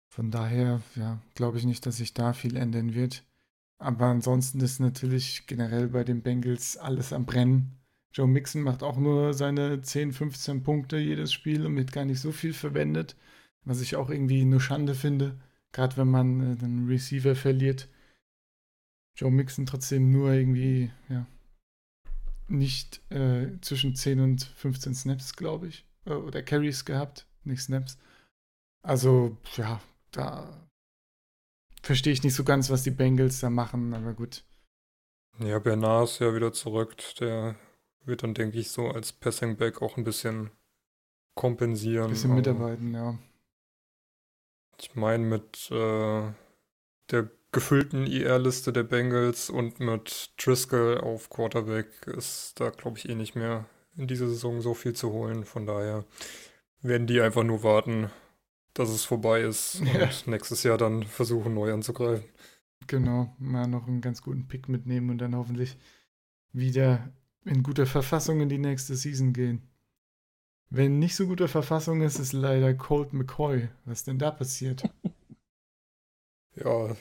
Von 0.08 0.30
daher, 0.30 0.80
ja, 0.94 1.20
glaube 1.34 1.58
ich 1.58 1.64
nicht, 1.64 1.84
dass 1.86 1.96
sich 1.96 2.14
da 2.14 2.32
viel 2.32 2.56
ändern 2.56 2.94
wird. 2.94 3.24
Aber 3.78 4.06
ansonsten 4.06 4.60
ist 4.60 4.80
natürlich 4.80 5.46
generell 5.46 5.88
bei 5.88 6.04
den 6.04 6.22
Bengals 6.22 6.76
alles 6.76 7.12
am 7.12 7.26
Brennen. 7.26 7.78
Joe 8.12 8.28
Mixon 8.28 8.62
macht 8.62 8.82
auch 8.82 8.96
nur 8.96 9.34
seine 9.34 9.80
10, 9.80 10.12
15 10.12 10.62
Punkte 10.62 10.96
jedes 10.98 11.32
Spiel 11.32 11.66
und 11.66 11.76
wird 11.76 11.92
gar 11.92 12.04
nicht 12.04 12.20
so 12.20 12.30
viel 12.30 12.52
verwendet, 12.52 13.16
was 13.64 13.80
ich 13.80 13.96
auch 13.96 14.08
irgendwie 14.08 14.40
eine 14.40 14.60
Schande 14.60 14.94
finde, 14.94 15.40
gerade 15.72 15.96
wenn 15.96 16.08
man 16.08 16.40
äh, 16.40 16.64
einen 16.64 16.86
Receiver 16.86 17.34
verliert. 17.34 17.88
Joe 19.16 19.30
Mixon 19.30 19.66
trotzdem 19.66 20.10
nur 20.10 20.32
irgendwie, 20.32 20.90
ja, 21.08 21.26
nicht 22.46 23.00
äh, 23.10 23.58
zwischen 23.60 23.96
10 23.96 24.20
und 24.20 24.44
15 24.44 24.94
Snaps, 24.94 25.34
glaube 25.34 25.68
ich, 25.68 25.84
äh, 26.04 26.12
oder 26.12 26.42
Carries 26.42 26.84
gehabt, 26.84 27.26
nicht 27.42 27.62
Snaps. 27.62 27.98
Also, 28.82 29.36
ja, 29.56 29.80
da 30.12 30.68
verstehe 31.84 32.12
ich 32.12 32.22
nicht 32.22 32.34
so 32.34 32.44
ganz, 32.44 32.70
was 32.70 32.82
die 32.82 32.90
Bengals 32.90 33.40
da 33.40 33.50
machen, 33.50 33.94
aber 33.94 34.12
gut. 34.14 34.44
Ja, 35.38 35.58
Bernard 35.58 36.08
ist 36.08 36.20
ja 36.20 36.34
wieder 36.34 36.52
zurück. 36.52 36.96
Der 37.20 37.56
wird 38.04 38.22
dann, 38.22 38.34
denke 38.34 38.58
ich, 38.58 38.70
so 38.70 38.88
als 38.88 39.12
Passing 39.12 39.56
Back 39.56 39.82
auch 39.82 39.96
ein 39.96 40.04
bisschen 40.04 40.50
kompensieren. 41.34 42.06
Ein 42.06 42.10
bisschen 42.10 42.34
mitarbeiten, 42.34 42.94
ja. 42.94 43.18
Ich 44.80 44.94
meine, 44.94 45.24
mit 45.24 45.70
äh, 45.70 46.32
der 47.10 47.30
gefüllten 47.52 48.06
IR-Liste 48.06 48.72
der 48.72 48.82
Bengals 48.82 49.50
und 49.50 49.80
mit 49.80 50.32
Driscoll 50.38 50.98
auf 50.98 51.30
Quarterback 51.30 52.06
ist 52.06 52.58
da, 52.58 52.70
glaube 52.70 52.98
ich, 52.98 53.08
eh 53.08 53.14
nicht 53.14 53.36
mehr 53.36 53.66
in 53.96 54.08
dieser 54.08 54.28
Saison 54.28 54.60
so 54.60 54.74
viel 54.74 54.94
zu 54.94 55.12
holen. 55.12 55.44
Von 55.44 55.66
daher 55.66 56.04
werden 56.82 57.06
die 57.06 57.20
einfach 57.20 57.44
nur 57.44 57.62
warten, 57.62 58.10
dass 58.74 58.90
es 58.90 59.04
vorbei 59.04 59.40
ist 59.40 59.80
ja. 59.94 60.04
und 60.04 60.26
nächstes 60.26 60.62
Jahr 60.62 60.78
dann 60.78 61.04
versuchen, 61.04 61.54
neu 61.54 61.72
anzugreifen. 61.72 62.28
Genau, 62.86 63.34
mal 63.38 63.66
noch 63.66 63.86
einen 63.86 64.00
ganz 64.00 64.20
guten 64.20 64.46
Pick 64.46 64.68
mitnehmen 64.68 65.10
und 65.10 65.18
dann 65.18 65.34
hoffentlich 65.34 65.78
wieder 66.52 67.12
in 67.44 67.62
guter 67.62 67.86
Verfassung 67.86 68.40
in 68.40 68.48
die 68.48 68.58
nächste 68.58 68.94
Season 68.94 69.32
gehen. 69.32 69.62
Wenn 70.70 70.98
nicht 70.98 71.14
so 71.14 71.26
guter 71.26 71.48
Verfassung 71.48 72.02
ist, 72.02 72.18
ist 72.18 72.32
leider 72.32 72.74
Colt 72.74 73.12
McCoy. 73.12 73.68
Was 73.84 74.04
denn 74.04 74.18
da 74.18 74.30
passiert? 74.30 74.82
Ja, 76.56 76.94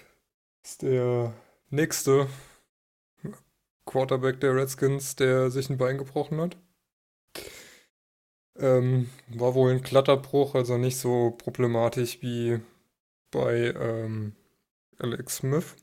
ist 0.64 0.82
der 0.82 1.32
nächste 1.70 2.28
Quarterback 3.86 4.40
der 4.40 4.56
Redskins, 4.56 5.16
der 5.16 5.52
sich 5.52 5.70
ein 5.70 5.78
Bein 5.78 6.00
gebrochen 6.00 6.42
hat. 6.42 6.58
Ähm, 8.58 9.10
war 9.28 9.56
wohl 9.56 9.72
ein 9.72 9.82
Kletterbruch, 9.82 10.56
also 10.56 10.78
nicht 10.78 10.98
so 10.98 11.32
problematisch 11.32 12.22
wie 12.22 12.60
bei 13.32 13.74
ähm, 13.76 14.36
Alex 15.00 15.38
Smith. 15.38 15.76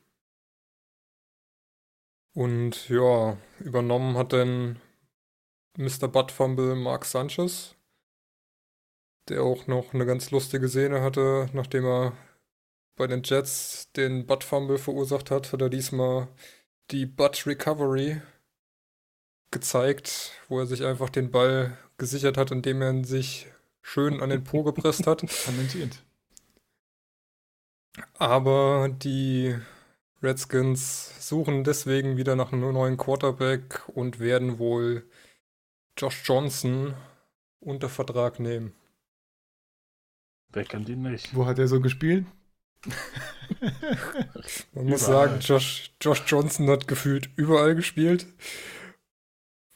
Und 2.32 2.88
ja, 2.88 3.36
übernommen 3.58 4.16
hat 4.16 4.32
dann 4.32 4.80
Mr. 5.76 6.08
Butt 6.08 6.30
Fumble 6.30 6.76
Mark 6.76 7.04
Sanchez, 7.04 7.74
der 9.28 9.42
auch 9.42 9.66
noch 9.66 9.94
eine 9.94 10.06
ganz 10.06 10.30
lustige 10.30 10.68
Szene 10.68 11.02
hatte, 11.02 11.48
nachdem 11.52 11.84
er 11.84 12.12
bei 12.96 13.06
den 13.06 13.22
Jets 13.24 13.90
den 13.92 14.26
Butt 14.26 14.44
Fumble 14.44 14.78
verursacht 14.78 15.30
hat, 15.30 15.52
hat 15.52 15.60
er 15.60 15.70
diesmal 15.70 16.28
die 16.90 17.06
Butt 17.06 17.46
Recovery 17.46 18.20
gezeigt, 19.50 20.32
wo 20.48 20.60
er 20.60 20.66
sich 20.66 20.84
einfach 20.84 21.08
den 21.10 21.30
Ball 21.30 21.76
gesichert 22.00 22.36
hat, 22.36 22.50
indem 22.50 22.82
er 22.82 23.04
sich 23.04 23.46
schön 23.82 24.20
an 24.20 24.30
den 24.30 24.42
Po 24.42 24.64
gepresst 24.64 25.06
hat. 25.06 25.20
Talentiert. 25.44 26.02
Aber 28.14 28.88
die 28.88 29.56
Redskins 30.22 31.28
suchen 31.28 31.62
deswegen 31.62 32.16
wieder 32.16 32.34
nach 32.34 32.52
einem 32.52 32.72
neuen 32.72 32.96
Quarterback 32.96 33.88
und 33.88 34.18
werden 34.18 34.58
wohl 34.58 35.04
Josh 35.96 36.22
Johnson 36.24 36.94
unter 37.60 37.88
Vertrag 37.88 38.40
nehmen. 38.40 38.72
Wer 40.52 40.64
kennt 40.64 40.88
ihn 40.88 41.02
nicht? 41.02 41.34
Wo 41.34 41.46
hat 41.46 41.58
er 41.58 41.68
so 41.68 41.80
gespielt? 41.80 42.26
Man 44.72 44.86
muss 44.86 45.06
überall. 45.06 45.28
sagen, 45.28 45.40
Josh, 45.40 45.92
Josh 46.00 46.22
Johnson 46.26 46.68
hat 46.70 46.88
gefühlt 46.88 47.30
überall 47.36 47.74
gespielt. 47.74 48.26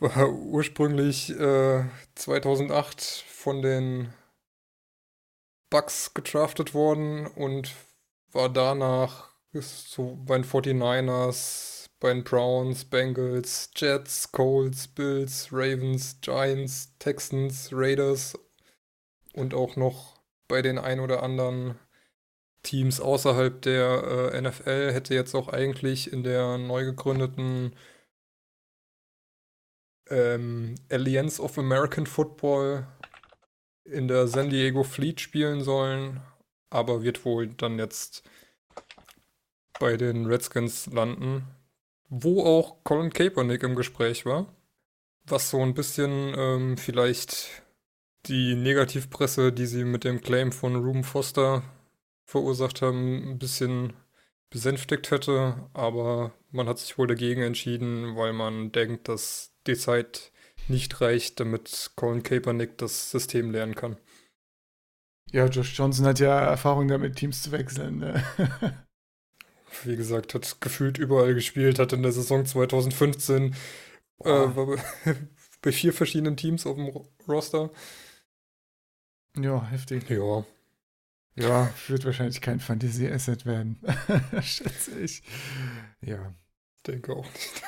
War 0.04 0.28
ursprünglich 0.34 1.30
äh, 1.30 1.84
2008 2.14 3.00
von 3.26 3.62
den 3.62 4.12
Bucks 5.70 6.12
getraftet 6.12 6.74
worden 6.74 7.26
und 7.26 7.74
war 8.30 8.50
danach 8.50 9.30
so 9.52 10.18
bei 10.26 10.36
den 10.36 10.44
49ers, 10.44 11.86
bei 12.00 12.12
den 12.12 12.22
Browns, 12.22 12.84
Bengals, 12.84 13.70
Jets, 13.76 14.30
Colts, 14.30 14.88
Bills, 14.88 15.48
Ravens, 15.50 16.18
Giants, 16.20 16.92
Texans, 16.98 17.70
Raiders 17.72 18.38
und 19.32 19.54
auch 19.54 19.76
noch 19.76 20.18
bei 20.48 20.60
den 20.60 20.76
ein 20.76 21.00
oder 21.00 21.22
anderen 21.22 21.78
Teams 22.62 23.00
außerhalb 23.00 23.62
der 23.62 24.32
äh, 24.34 24.40
NFL 24.42 24.92
hätte 24.92 25.14
jetzt 25.14 25.34
auch 25.34 25.48
eigentlich 25.48 26.12
in 26.12 26.24
der 26.24 26.58
neu 26.58 26.84
gegründeten 26.84 27.74
ähm, 30.10 30.74
Alliance 30.90 31.40
of 31.40 31.58
American 31.58 32.06
Football 32.06 32.86
in 33.84 34.08
der 34.08 34.26
San 34.28 34.50
Diego 34.50 34.82
Fleet 34.82 35.20
spielen 35.20 35.62
sollen, 35.62 36.20
aber 36.70 37.02
wird 37.02 37.24
wohl 37.24 37.48
dann 37.48 37.78
jetzt 37.78 38.22
bei 39.78 39.96
den 39.96 40.26
Redskins 40.26 40.86
landen, 40.86 41.44
wo 42.08 42.44
auch 42.44 42.82
Colin 42.84 43.12
Kaepernick 43.12 43.62
im 43.62 43.74
Gespräch 43.74 44.24
war, 44.24 44.46
was 45.24 45.50
so 45.50 45.60
ein 45.60 45.74
bisschen 45.74 46.34
ähm, 46.36 46.76
vielleicht 46.76 47.62
die 48.26 48.54
Negativpresse, 48.54 49.52
die 49.52 49.66
sie 49.66 49.84
mit 49.84 50.04
dem 50.04 50.20
Claim 50.20 50.52
von 50.52 50.76
Ruben 50.76 51.04
Foster 51.04 51.62
verursacht 52.24 52.82
haben, 52.82 53.32
ein 53.32 53.38
bisschen 53.38 53.92
besänftigt 54.48 55.10
hätte, 55.10 55.68
aber 55.74 56.32
man 56.50 56.68
hat 56.68 56.78
sich 56.78 56.96
wohl 56.96 57.06
dagegen 57.06 57.42
entschieden, 57.42 58.16
weil 58.16 58.32
man 58.32 58.72
denkt, 58.72 59.08
dass 59.08 59.53
die 59.66 59.76
Zeit 59.76 60.32
nicht 60.68 61.00
reicht, 61.00 61.40
damit 61.40 61.90
Colin 61.96 62.22
Kaepernick 62.22 62.78
das 62.78 63.10
System 63.10 63.50
lernen 63.50 63.74
kann. 63.74 63.96
Ja, 65.30 65.46
Josh 65.46 65.76
Johnson 65.76 66.06
hat 66.06 66.20
ja 66.20 66.38
Erfahrung 66.40 66.88
damit, 66.88 67.16
Teams 67.16 67.42
zu 67.42 67.52
wechseln. 67.52 67.98
Ne? 67.98 68.24
Wie 69.82 69.96
gesagt, 69.96 70.34
hat 70.34 70.60
gefühlt 70.60 70.98
überall 70.98 71.34
gespielt, 71.34 71.78
hat 71.78 71.92
in 71.92 72.02
der 72.02 72.12
Saison 72.12 72.46
2015 72.46 73.54
äh, 74.20 74.28
war 74.28 74.78
bei 75.62 75.72
vier 75.72 75.92
verschiedenen 75.92 76.36
Teams 76.36 76.66
auf 76.66 76.76
dem 76.76 76.88
Roster. 77.26 77.70
Ja, 79.36 79.66
heftig. 79.66 80.08
Ja. 80.08 80.44
Ja, 81.36 81.74
wird 81.88 82.04
wahrscheinlich 82.04 82.40
kein 82.40 82.60
Fantasy-Asset 82.60 83.44
werden. 83.44 83.80
Schätze 84.40 85.00
ich. 85.00 85.24
Ja. 86.00 86.32
Denke 86.86 87.16
auch 87.16 87.26
nicht. 87.26 87.62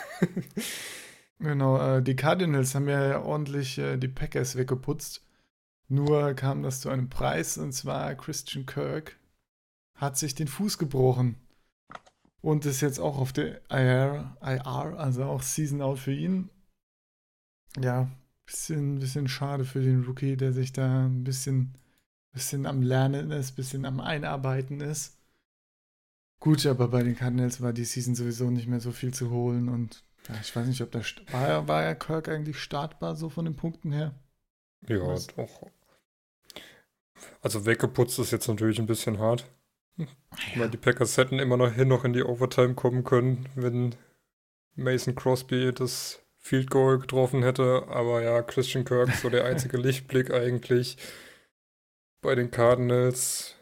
Genau, 1.38 1.78
äh, 1.78 2.02
die 2.02 2.16
Cardinals 2.16 2.74
haben 2.74 2.88
ja 2.88 3.20
ordentlich 3.20 3.78
äh, 3.78 3.96
die 3.96 4.08
Packers 4.08 4.56
weggeputzt. 4.56 5.22
Nur 5.88 6.34
kam 6.34 6.62
das 6.62 6.80
zu 6.80 6.88
einem 6.88 7.08
Preis 7.08 7.58
und 7.58 7.72
zwar 7.72 8.14
Christian 8.16 8.66
Kirk 8.66 9.16
hat 9.94 10.18
sich 10.18 10.34
den 10.34 10.48
Fuß 10.48 10.78
gebrochen 10.78 11.36
und 12.42 12.66
ist 12.66 12.80
jetzt 12.80 12.98
auch 12.98 13.18
auf 13.18 13.32
der 13.32 13.60
IR, 13.70 14.36
IR 14.42 14.98
also 14.98 15.24
auch 15.24 15.42
Season 15.42 15.80
Out 15.80 15.98
für 15.98 16.12
ihn. 16.12 16.50
Ja, 17.78 18.10
bisschen, 18.46 18.98
bisschen 18.98 19.28
schade 19.28 19.64
für 19.64 19.80
den 19.80 20.04
Rookie, 20.04 20.36
der 20.36 20.52
sich 20.52 20.72
da 20.72 21.06
ein 21.06 21.24
bisschen 21.24 21.74
bisschen 22.36 22.66
am 22.66 22.82
Lernen 22.82 23.30
ist, 23.30 23.52
bisschen 23.52 23.86
am 23.86 23.98
Einarbeiten 23.98 24.80
ist. 24.82 25.16
Gut, 26.38 26.66
aber 26.66 26.88
bei 26.88 27.02
den 27.02 27.16
Cardinals 27.16 27.62
war 27.62 27.72
die 27.72 27.86
Season 27.86 28.14
sowieso 28.14 28.50
nicht 28.50 28.68
mehr 28.68 28.80
so 28.80 28.92
viel 28.92 29.12
zu 29.14 29.30
holen 29.30 29.70
und 29.70 30.04
ja, 30.28 30.34
ich 30.40 30.54
weiß 30.54 30.66
nicht, 30.66 30.80
ob 30.82 30.90
da 30.90 31.00
war, 31.30 31.68
war 31.68 31.82
ja 31.82 31.94
Kirk 31.94 32.28
eigentlich 32.28 32.58
startbar 32.58 33.16
so 33.16 33.28
von 33.28 33.44
den 33.44 33.56
Punkten 33.56 33.92
her. 33.92 34.14
Ja, 34.88 35.06
Was? 35.06 35.28
doch. 35.28 35.70
Also 37.40 37.64
weggeputzt 37.64 38.18
ist 38.18 38.32
jetzt 38.32 38.48
natürlich 38.48 38.78
ein 38.78 38.86
bisschen 38.86 39.18
hart. 39.18 39.48
Ja. 39.96 40.06
Weil 40.56 40.70
die 40.70 40.76
Packers 40.76 41.16
hätten 41.16 41.38
immer 41.38 41.56
noch 41.56 41.72
hin 41.72 41.88
noch 41.88 42.04
in 42.04 42.12
die 42.12 42.22
Overtime 42.22 42.74
kommen 42.74 43.04
können, 43.04 43.48
wenn 43.54 43.94
Mason 44.74 45.14
Crosby 45.14 45.72
das 45.72 46.20
Field 46.38 46.70
Goal 46.70 46.98
getroffen 46.98 47.42
hätte. 47.42 47.86
Aber 47.88 48.22
ja, 48.22 48.42
Christian 48.42 48.84
Kirk 48.84 49.10
so 49.14 49.30
der 49.30 49.44
einzige 49.44 49.76
Lichtblick 49.78 50.30
eigentlich 50.30 50.98
bei 52.20 52.34
den 52.34 52.50
Cardinals. 52.50 53.54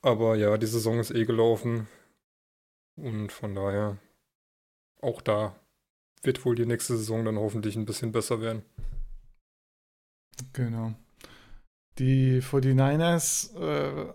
Aber 0.00 0.36
ja, 0.36 0.56
die 0.56 0.66
Saison 0.66 0.98
ist 0.98 1.10
eh 1.10 1.24
gelaufen. 1.24 1.88
Und 2.96 3.32
von 3.32 3.54
daher, 3.54 3.98
auch 5.00 5.20
da 5.20 5.56
wird 6.24 6.44
wohl 6.44 6.54
die 6.54 6.66
nächste 6.66 6.96
Saison 6.96 7.24
dann 7.24 7.38
hoffentlich 7.38 7.76
ein 7.76 7.86
bisschen 7.86 8.12
besser 8.12 8.40
werden. 8.40 8.62
Genau. 10.52 10.94
Die 11.98 12.40
49ers 12.40 13.54
äh, 13.56 14.12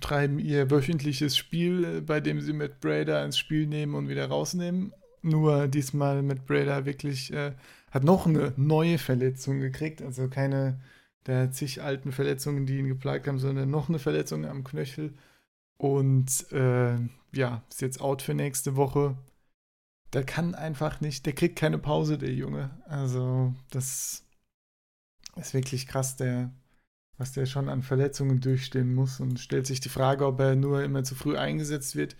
treiben 0.00 0.38
ihr 0.38 0.70
wöchentliches 0.70 1.36
Spiel, 1.36 2.00
bei 2.02 2.20
dem 2.20 2.40
sie 2.40 2.52
Matt 2.52 2.80
Brader 2.80 3.24
ins 3.24 3.36
Spiel 3.36 3.66
nehmen 3.66 3.94
und 3.94 4.08
wieder 4.08 4.28
rausnehmen. 4.28 4.92
Nur 5.22 5.66
diesmal 5.66 6.22
Matt 6.22 6.46
Brader 6.46 6.86
wirklich 6.86 7.32
äh, 7.32 7.52
hat 7.90 8.04
noch 8.04 8.26
eine 8.26 8.52
neue 8.56 8.98
Verletzung 8.98 9.58
gekriegt, 9.58 10.02
also 10.02 10.28
keine 10.28 10.80
der 11.26 11.50
zig 11.50 11.82
alten 11.82 12.12
Verletzungen, 12.12 12.66
die 12.66 12.78
ihn 12.78 12.86
geplagt 12.88 13.26
haben, 13.26 13.38
sondern 13.38 13.70
noch 13.70 13.88
eine 13.88 13.98
Verletzung 13.98 14.46
am 14.46 14.62
Knöchel. 14.62 15.14
Und 15.76 16.50
äh, 16.52 16.96
ja, 17.32 17.62
ist 17.68 17.80
jetzt 17.80 18.00
out 18.00 18.22
für 18.22 18.34
nächste 18.34 18.76
Woche. 18.76 19.16
Der 20.12 20.24
kann 20.24 20.54
einfach 20.54 21.00
nicht, 21.00 21.26
der 21.26 21.32
kriegt 21.34 21.56
keine 21.56 21.78
Pause, 21.78 22.18
der 22.18 22.32
Junge. 22.32 22.70
Also, 22.86 23.54
das 23.70 24.24
ist 25.36 25.54
wirklich 25.54 25.86
krass, 25.86 26.16
der, 26.16 26.52
was 27.18 27.32
der 27.32 27.46
schon 27.46 27.68
an 27.68 27.82
Verletzungen 27.82 28.40
durchstehen 28.40 28.94
muss 28.94 29.20
und 29.20 29.40
stellt 29.40 29.66
sich 29.66 29.80
die 29.80 29.88
Frage, 29.88 30.26
ob 30.26 30.40
er 30.40 30.56
nur 30.56 30.82
immer 30.82 31.04
zu 31.04 31.14
früh 31.14 31.36
eingesetzt 31.36 31.96
wird 31.96 32.16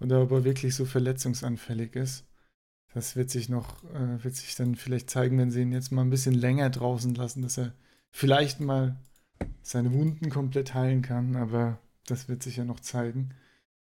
oder 0.00 0.22
ob 0.22 0.30
er 0.32 0.44
wirklich 0.44 0.74
so 0.74 0.84
verletzungsanfällig 0.84 1.94
ist. 1.94 2.24
Das 2.94 3.14
wird 3.14 3.30
sich 3.30 3.48
noch, 3.48 3.84
äh, 3.92 4.24
wird 4.24 4.34
sich 4.34 4.54
dann 4.54 4.74
vielleicht 4.74 5.10
zeigen, 5.10 5.38
wenn 5.38 5.50
sie 5.50 5.62
ihn 5.62 5.72
jetzt 5.72 5.92
mal 5.92 6.02
ein 6.02 6.10
bisschen 6.10 6.34
länger 6.34 6.70
draußen 6.70 7.14
lassen, 7.14 7.42
dass 7.42 7.58
er 7.58 7.74
vielleicht 8.10 8.60
mal 8.60 8.96
seine 9.62 9.92
Wunden 9.92 10.30
komplett 10.30 10.74
heilen 10.74 11.02
kann, 11.02 11.36
aber 11.36 11.78
das 12.06 12.28
wird 12.28 12.42
sich 12.42 12.56
ja 12.56 12.64
noch 12.64 12.80
zeigen. 12.80 13.34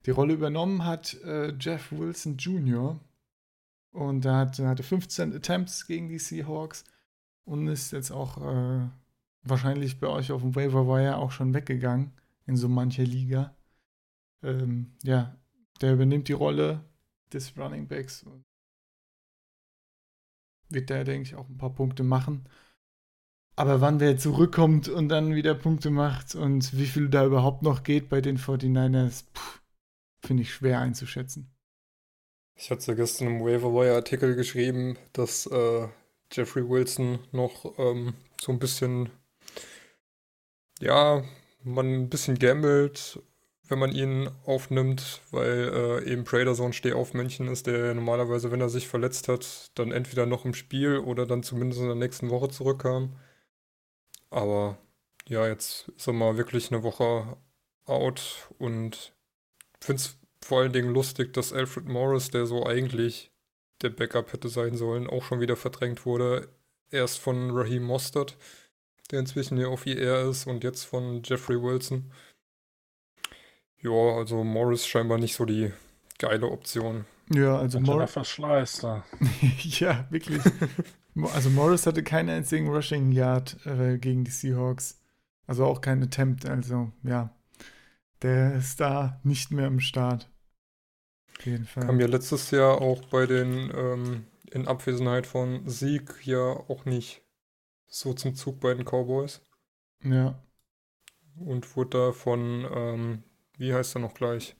Die 0.05 0.11
Rolle 0.11 0.33
übernommen 0.33 0.85
hat 0.85 1.13
äh, 1.23 1.53
Jeff 1.59 1.91
Wilson 1.91 2.38
Jr. 2.38 2.99
Und 3.91 4.25
er 4.25 4.38
hat, 4.38 4.59
hatte 4.59 4.83
15 4.83 5.33
Attempts 5.33 5.88
gegen 5.88 6.09
die 6.09 6.19
Seahawks 6.19 6.83
und 7.45 7.67
ist 7.67 7.91
jetzt 7.91 8.11
auch 8.11 8.38
äh, 8.38 8.88
wahrscheinlich 9.43 9.99
bei 9.99 10.07
euch 10.07 10.31
auf 10.31 10.41
dem 10.41 10.55
Waiver 10.55 10.88
Wire 10.88 11.17
auch 11.17 11.31
schon 11.31 11.53
weggegangen 11.53 12.11
in 12.45 12.57
so 12.57 12.67
mancher 12.67 13.03
Liga. 13.03 13.55
Ähm, 14.43 14.93
ja, 15.03 15.35
der 15.81 15.93
übernimmt 15.93 16.27
die 16.27 16.33
Rolle 16.33 16.83
des 17.33 17.57
Running 17.57 17.88
Backs 17.88 18.23
und 18.23 18.43
wird 20.69 20.89
der, 20.89 21.03
denke 21.03 21.23
ich, 21.23 21.35
auch 21.35 21.47
ein 21.47 21.57
paar 21.57 21.73
Punkte 21.73 22.03
machen. 22.03 22.47
Aber 23.55 23.81
wann 23.81 23.99
wer 23.99 24.17
zurückkommt 24.17 24.88
und 24.88 25.09
dann 25.09 25.33
wieder 25.33 25.55
Punkte 25.55 25.89
macht 25.89 26.35
und 26.35 26.77
wie 26.77 26.85
viel 26.85 27.09
da 27.09 27.25
überhaupt 27.25 27.63
noch 27.63 27.83
geht 27.83 28.09
bei 28.09 28.21
den 28.21 28.38
49ers, 28.38 29.25
finde 30.21 30.43
ich 30.43 30.53
schwer 30.53 30.79
einzuschätzen. 30.79 31.49
Ich 32.59 32.71
hatte 32.71 32.95
gestern 32.95 33.27
im 33.27 33.45
Waiver 33.45 33.71
Wire 33.71 33.93
Artikel 33.93 34.35
geschrieben, 34.35 34.97
dass 35.13 35.45
äh, 35.45 35.87
Jeffrey 36.31 36.67
Wilson 36.67 37.19
noch 37.31 37.77
ähm, 37.77 38.15
so 38.41 38.51
ein 38.51 38.57
bisschen, 38.57 39.11
ja, 40.79 41.23
man 41.63 41.93
ein 41.93 42.09
bisschen 42.09 42.39
gambelt, 42.39 43.19
wenn 43.67 43.77
man 43.77 43.91
ihn 43.91 44.31
aufnimmt, 44.45 45.21
weil 45.29 45.71
äh, 46.03 46.11
eben 46.11 46.23
Prader 46.23 46.55
so 46.55 46.63
ein 46.65 46.73
Stehaufmännchen 46.73 47.47
ist, 47.47 47.67
der 47.67 47.93
normalerweise, 47.93 48.49
wenn 48.51 48.61
er 48.61 48.69
sich 48.69 48.87
verletzt 48.87 49.27
hat, 49.27 49.69
dann 49.75 49.91
entweder 49.91 50.25
noch 50.25 50.43
im 50.43 50.55
Spiel 50.55 50.97
oder 50.97 51.27
dann 51.27 51.43
zumindest 51.43 51.81
in 51.81 51.87
der 51.87 51.95
nächsten 51.95 52.31
Woche 52.31 52.49
zurückkam. 52.49 53.15
Aber 54.31 54.79
ja, 55.27 55.47
jetzt 55.47 55.89
ist 55.95 56.07
er 56.07 56.13
mal 56.13 56.37
wirklich 56.37 56.71
eine 56.71 56.81
Woche 56.81 57.37
out 57.85 58.49
und 58.57 59.13
finde 59.79 60.01
es 60.01 60.17
vor 60.47 60.61
allen 60.61 60.71
Dingen 60.71 60.93
lustig, 60.93 61.33
dass 61.33 61.51
Alfred 61.51 61.89
Morris, 61.89 62.31
der 62.31 62.45
so 62.45 62.65
eigentlich 62.65 63.31
der 63.81 63.89
Backup 63.89 64.31
hätte 64.31 64.47
sein 64.47 64.77
sollen, 64.77 65.07
auch 65.07 65.21
schon 65.23 65.41
wieder 65.41 65.57
verdrängt 65.57 66.05
wurde. 66.05 66.47
Erst 66.89 67.19
von 67.19 67.51
Raheem 67.51 67.83
Mostert, 67.83 68.37
der 69.11 69.19
inzwischen 69.19 69.57
hier 69.57 69.67
auf 69.67 69.85
IR 69.85 70.21
ist, 70.29 70.47
und 70.47 70.63
jetzt 70.63 70.85
von 70.85 71.21
Jeffrey 71.21 71.61
Wilson. 71.61 72.13
Ja, 73.81 73.91
also 73.91 74.41
Morris 74.45 74.87
scheinbar 74.87 75.17
nicht 75.17 75.35
so 75.35 75.43
die 75.43 75.73
geile 76.17 76.47
Option. 76.47 77.03
Ja, 77.29 77.57
also 77.57 77.81
Morris. 77.81 78.11
Verschleiß 78.11 78.79
da. 78.79 79.03
ja, 79.59 80.07
wirklich. 80.09 80.41
also 81.33 81.49
Morris 81.49 81.85
hatte 81.85 82.03
keinen 82.03 82.29
einzigen 82.29 82.69
Rushing 82.69 83.11
Yard 83.11 83.57
äh, 83.65 83.97
gegen 83.97 84.23
die 84.23 84.31
Seahawks. 84.31 85.01
Also 85.45 85.65
auch 85.65 85.81
kein 85.81 86.01
Attempt. 86.01 86.47
Also 86.47 86.93
ja, 87.03 87.35
der 88.21 88.55
ist 88.55 88.79
da 88.79 89.19
nicht 89.23 89.51
mehr 89.51 89.67
im 89.67 89.81
Start. 89.81 90.29
Auf 91.38 91.45
jeden 91.45 91.65
Fall. 91.65 91.85
Kam 91.85 91.99
ja 91.99 92.07
letztes 92.07 92.51
Jahr 92.51 92.81
auch 92.81 93.05
bei 93.05 93.25
den 93.25 93.71
ähm, 93.75 94.25
in 94.51 94.67
Abwesenheit 94.67 95.27
von 95.27 95.67
Sieg 95.67 96.25
ja 96.25 96.51
auch 96.51 96.85
nicht 96.85 97.21
so 97.85 98.13
zum 98.13 98.35
Zug 98.35 98.59
bei 98.59 98.73
den 98.73 98.85
Cowboys. 98.85 99.41
Ja. 100.03 100.41
Und 101.39 101.75
wurde 101.75 101.89
da 101.97 102.11
von, 102.11 102.67
ähm, 102.73 103.23
wie 103.57 103.73
heißt 103.73 103.95
er 103.95 104.01
noch 104.01 104.13
gleich? 104.13 104.55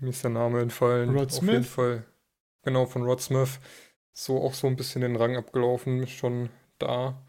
Mir 0.00 0.10
ist 0.10 0.24
der 0.24 0.30
Name 0.30 0.60
entfallen. 0.60 1.16
Rod 1.16 1.30
Smith? 1.30 1.48
Auf 1.48 1.52
jeden 1.52 1.64
Fall. 1.64 2.06
Genau, 2.62 2.86
von 2.86 3.02
Rod 3.02 3.20
Smith. 3.20 3.60
So 4.12 4.42
auch 4.42 4.54
so 4.54 4.66
ein 4.66 4.76
bisschen 4.76 5.02
den 5.02 5.16
Rang 5.16 5.36
abgelaufen, 5.36 6.06
schon 6.06 6.50
da. 6.78 7.22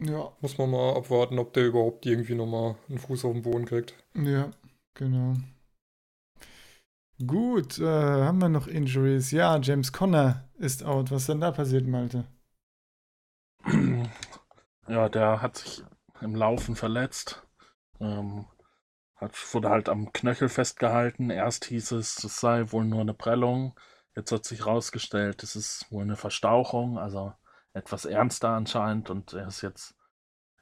Ja. 0.00 0.32
Muss 0.40 0.58
man 0.58 0.70
mal 0.70 0.96
abwarten, 0.96 1.38
ob 1.38 1.52
der 1.54 1.66
überhaupt 1.66 2.06
irgendwie 2.06 2.34
nochmal 2.34 2.76
einen 2.88 2.98
Fuß 2.98 3.24
auf 3.24 3.32
den 3.32 3.42
Boden 3.42 3.64
kriegt. 3.64 3.94
Ja. 4.14 4.50
Genau. 4.98 5.36
Gut, 7.24 7.78
äh, 7.78 7.84
haben 7.84 8.40
wir 8.40 8.48
noch 8.48 8.66
Injuries? 8.66 9.30
Ja, 9.30 9.56
James 9.60 9.92
Conner 9.92 10.48
ist 10.58 10.84
out. 10.84 11.12
Was 11.12 11.22
ist 11.22 11.28
denn 11.28 11.40
da 11.40 11.52
passiert, 11.52 11.86
Malte? 11.86 12.24
Ja, 14.88 15.10
der 15.10 15.42
hat 15.42 15.58
sich 15.58 15.84
im 16.22 16.34
Laufen 16.34 16.74
verletzt. 16.74 17.46
Ähm, 18.00 18.46
hat, 19.16 19.34
wurde 19.52 19.68
halt 19.68 19.90
am 19.90 20.14
Knöchel 20.14 20.48
festgehalten. 20.48 21.28
Erst 21.28 21.66
hieß 21.66 21.92
es, 21.92 22.24
es 22.24 22.40
sei 22.40 22.72
wohl 22.72 22.86
nur 22.86 23.02
eine 23.02 23.12
Prellung. 23.12 23.78
Jetzt 24.16 24.32
hat 24.32 24.46
sich 24.46 24.60
herausgestellt, 24.60 25.42
es 25.42 25.56
ist 25.56 25.92
wohl 25.92 26.04
eine 26.04 26.16
Verstauchung, 26.16 26.98
also 26.98 27.34
etwas 27.74 28.06
ernster 28.06 28.48
anscheinend. 28.48 29.10
Und 29.10 29.34
er 29.34 29.48
ist 29.48 29.60
jetzt 29.60 29.94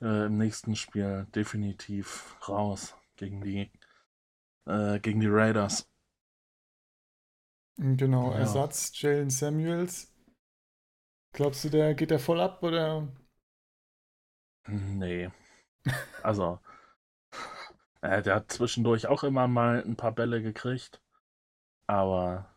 äh, 0.01 0.26
im 0.26 0.39
nächsten 0.39 0.74
Spiel 0.74 1.28
definitiv 1.32 2.37
raus 2.49 2.97
gegen 3.14 3.43
die 3.43 3.70
äh, 4.67 5.01
gegen 5.01 5.21
die 5.21 5.29
Raiders. 5.29 5.89
Genau, 7.79 8.33
ja. 8.33 8.39
Ersatz 8.39 8.91
Jalen 9.01 9.31
Samuels. 9.31 10.12
Glaubst 11.33 11.64
du, 11.64 11.69
der 11.69 11.95
geht 11.95 12.11
der 12.11 12.19
voll 12.19 12.41
ab 12.41 12.62
oder? 12.62 13.09
Nee. 14.69 15.31
Also, 16.23 16.59
äh, 18.01 18.23
der 18.23 18.37
hat 18.37 18.53
zwischendurch 18.53 19.07
auch 19.07 19.23
immer 19.23 19.47
mal 19.49 19.83
ein 19.85 19.97
paar 19.97 20.12
Bälle 20.12 20.43
gekriegt. 20.43 21.01
Aber, 21.87 22.51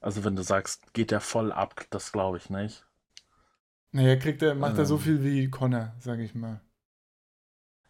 also 0.00 0.24
wenn 0.24 0.36
du 0.36 0.42
sagst, 0.42 0.92
geht 0.94 1.10
der 1.10 1.20
voll 1.20 1.52
ab, 1.52 1.84
das 1.90 2.12
glaube 2.12 2.38
ich 2.38 2.50
nicht. 2.50 2.86
Naja, 3.92 4.16
kriegt 4.16 4.42
er, 4.42 4.54
macht 4.54 4.72
ähm, 4.72 4.78
er 4.78 4.86
so 4.86 4.94
ähm. 4.94 5.00
viel 5.00 5.24
wie 5.24 5.50
Connor, 5.50 5.94
sag 5.98 6.18
ich 6.20 6.34
mal. 6.34 6.60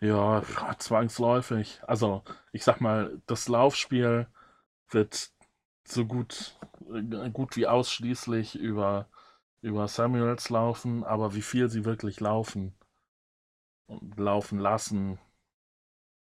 Ja, 0.02 0.42
zwangsläufig. 0.78 1.80
Also, 1.86 2.24
ich 2.50 2.64
sag 2.64 2.80
mal, 2.80 3.22
das 3.26 3.46
Laufspiel 3.46 4.26
wird 4.90 5.30
so 5.86 6.04
gut, 6.04 6.58
äh, 6.92 7.30
gut 7.30 7.56
wie 7.56 7.68
ausschließlich 7.68 8.56
über, 8.56 9.08
über 9.60 9.86
Samuels 9.86 10.50
laufen, 10.50 11.04
aber 11.04 11.36
wie 11.36 11.42
viel 11.42 11.68
sie 11.68 11.84
wirklich 11.84 12.18
laufen 12.18 12.74
und 13.86 14.18
laufen 14.18 14.58
lassen, 14.58 15.20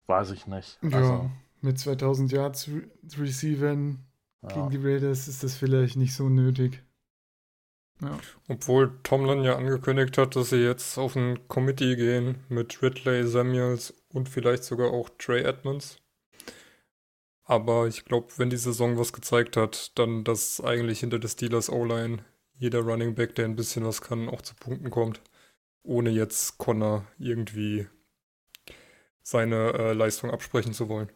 weiß 0.07 0.31
ich 0.31 0.45
nicht. 0.45 0.77
Ja, 0.81 0.97
also, 0.97 1.31
mit 1.61 1.79
2000 1.79 2.33
Yards 2.33 2.69
Receivern 3.17 4.05
ja. 4.41 4.49
gegen 4.49 4.69
die 4.71 4.85
Raiders 4.85 5.29
ist 5.29 5.41
das 5.41 5.55
vielleicht 5.55 5.95
nicht 5.95 6.13
so 6.13 6.27
nötig. 6.27 6.83
Ja. 8.01 8.17
Obwohl 8.47 8.97
Tomlin 9.03 9.43
ja 9.43 9.57
angekündigt 9.57 10.17
hat, 10.17 10.35
dass 10.35 10.49
sie 10.51 10.63
jetzt 10.63 10.97
auf 10.97 11.15
ein 11.15 11.47
Committee 11.47 11.95
gehen 11.95 12.43
mit 12.47 12.81
Ridley, 12.81 13.27
Samuels 13.27 13.93
und 14.09 14.29
vielleicht 14.29 14.63
sogar 14.63 14.91
auch 14.91 15.09
Trey 15.17 15.43
Edmonds. 15.43 15.97
Aber 17.43 17.87
ich 17.87 18.05
glaube, 18.05 18.27
wenn 18.37 18.49
die 18.49 18.57
Saison 18.57 18.97
was 18.97 19.11
gezeigt 19.11 19.57
hat, 19.57 19.97
dann, 19.97 20.23
dass 20.23 20.61
eigentlich 20.61 20.99
hinter 20.99 21.19
der 21.19 21.29
Steelers 21.29 21.69
O-Line 21.69 22.23
jeder 22.59 22.81
Running 22.81 23.15
Back, 23.15 23.35
der 23.35 23.45
ein 23.45 23.55
bisschen 23.55 23.85
was 23.85 24.01
kann, 24.01 24.29
auch 24.29 24.41
zu 24.41 24.53
Punkten 24.55 24.91
kommt. 24.91 25.21
Ohne 25.81 26.09
jetzt 26.11 26.57
Connor 26.57 27.07
irgendwie 27.17 27.87
seine 29.23 29.73
äh, 29.73 29.93
Leistung 29.93 30.29
absprechen 30.29 30.73
zu 30.73 30.89
wollen. 30.89 31.09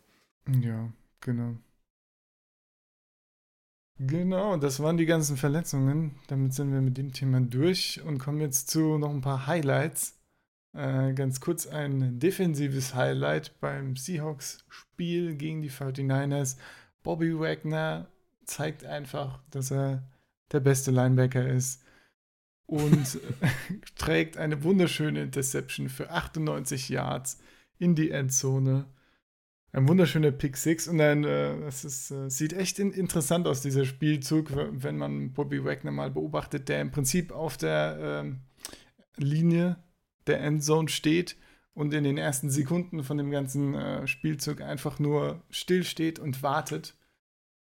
Ja, 0.61 0.91
genau. 1.21 1.57
Genau, 3.99 4.57
das 4.57 4.79
waren 4.79 4.97
die 4.97 5.05
ganzen 5.05 5.37
Verletzungen. 5.37 6.15
Damit 6.27 6.53
sind 6.53 6.73
wir 6.73 6.81
mit 6.81 6.97
dem 6.97 7.13
Thema 7.13 7.39
durch 7.41 8.01
und 8.03 8.17
kommen 8.17 8.41
jetzt 8.41 8.69
zu 8.69 8.97
noch 8.97 9.11
ein 9.11 9.21
paar 9.21 9.45
Highlights. 9.47 10.19
Äh, 10.73 11.13
ganz 11.13 11.39
kurz 11.39 11.67
ein 11.67 12.19
defensives 12.19 12.95
Highlight 12.95 13.59
beim 13.59 13.95
Seahawks-Spiel 13.95 15.35
gegen 15.35 15.61
die 15.61 15.69
49ers. 15.69 16.57
Bobby 17.03 17.39
Wagner 17.39 18.07
zeigt 18.45 18.83
einfach, 18.83 19.39
dass 19.51 19.71
er 19.71 20.03
der 20.51 20.59
beste 20.59 20.89
Linebacker 20.89 21.47
ist 21.47 21.83
und 22.65 23.19
trägt 23.95 24.37
eine 24.37 24.63
wunderschöne 24.63 25.21
Interception 25.21 25.89
für 25.89 26.09
98 26.09 26.89
Yards 26.89 27.39
in 27.77 27.93
die 27.93 28.09
Endzone. 28.09 28.85
Ein 29.75 29.87
wunderschöner 29.87 30.31
Pick 30.31 30.55
6 30.55 30.87
und 30.87 30.99
dann, 30.99 31.23
äh, 31.23 31.59
das 31.61 31.83
ist, 31.83 32.11
äh, 32.11 32.29
sieht 32.29 32.53
echt 32.53 32.77
in, 32.77 32.91
interessant 32.91 33.47
aus, 33.47 33.61
dieser 33.61 33.85
Spielzug, 33.85 34.51
wenn 34.55 34.97
man 34.97 35.33
Bobby 35.33 35.65
Wagner 35.65 35.89
mal 35.89 36.11
beobachtet, 36.11 36.69
der 36.69 36.79
im 36.79 36.91
Prinzip 36.91 37.31
auf 37.31 37.57
der 37.57 38.23
äh, 38.23 39.21
Linie 39.21 39.77
der 40.27 40.41
Endzone 40.41 40.89
steht 40.89 41.37
und 41.73 41.91
in 41.91 42.03
den 42.03 42.19
ersten 42.19 42.51
Sekunden 42.51 43.03
von 43.03 43.17
dem 43.17 43.31
ganzen 43.31 43.73
äh, 43.73 44.05
Spielzug 44.05 44.61
einfach 44.61 44.99
nur 44.99 45.41
still 45.49 45.83
steht 45.83 46.19
und 46.19 46.43
wartet. 46.43 46.95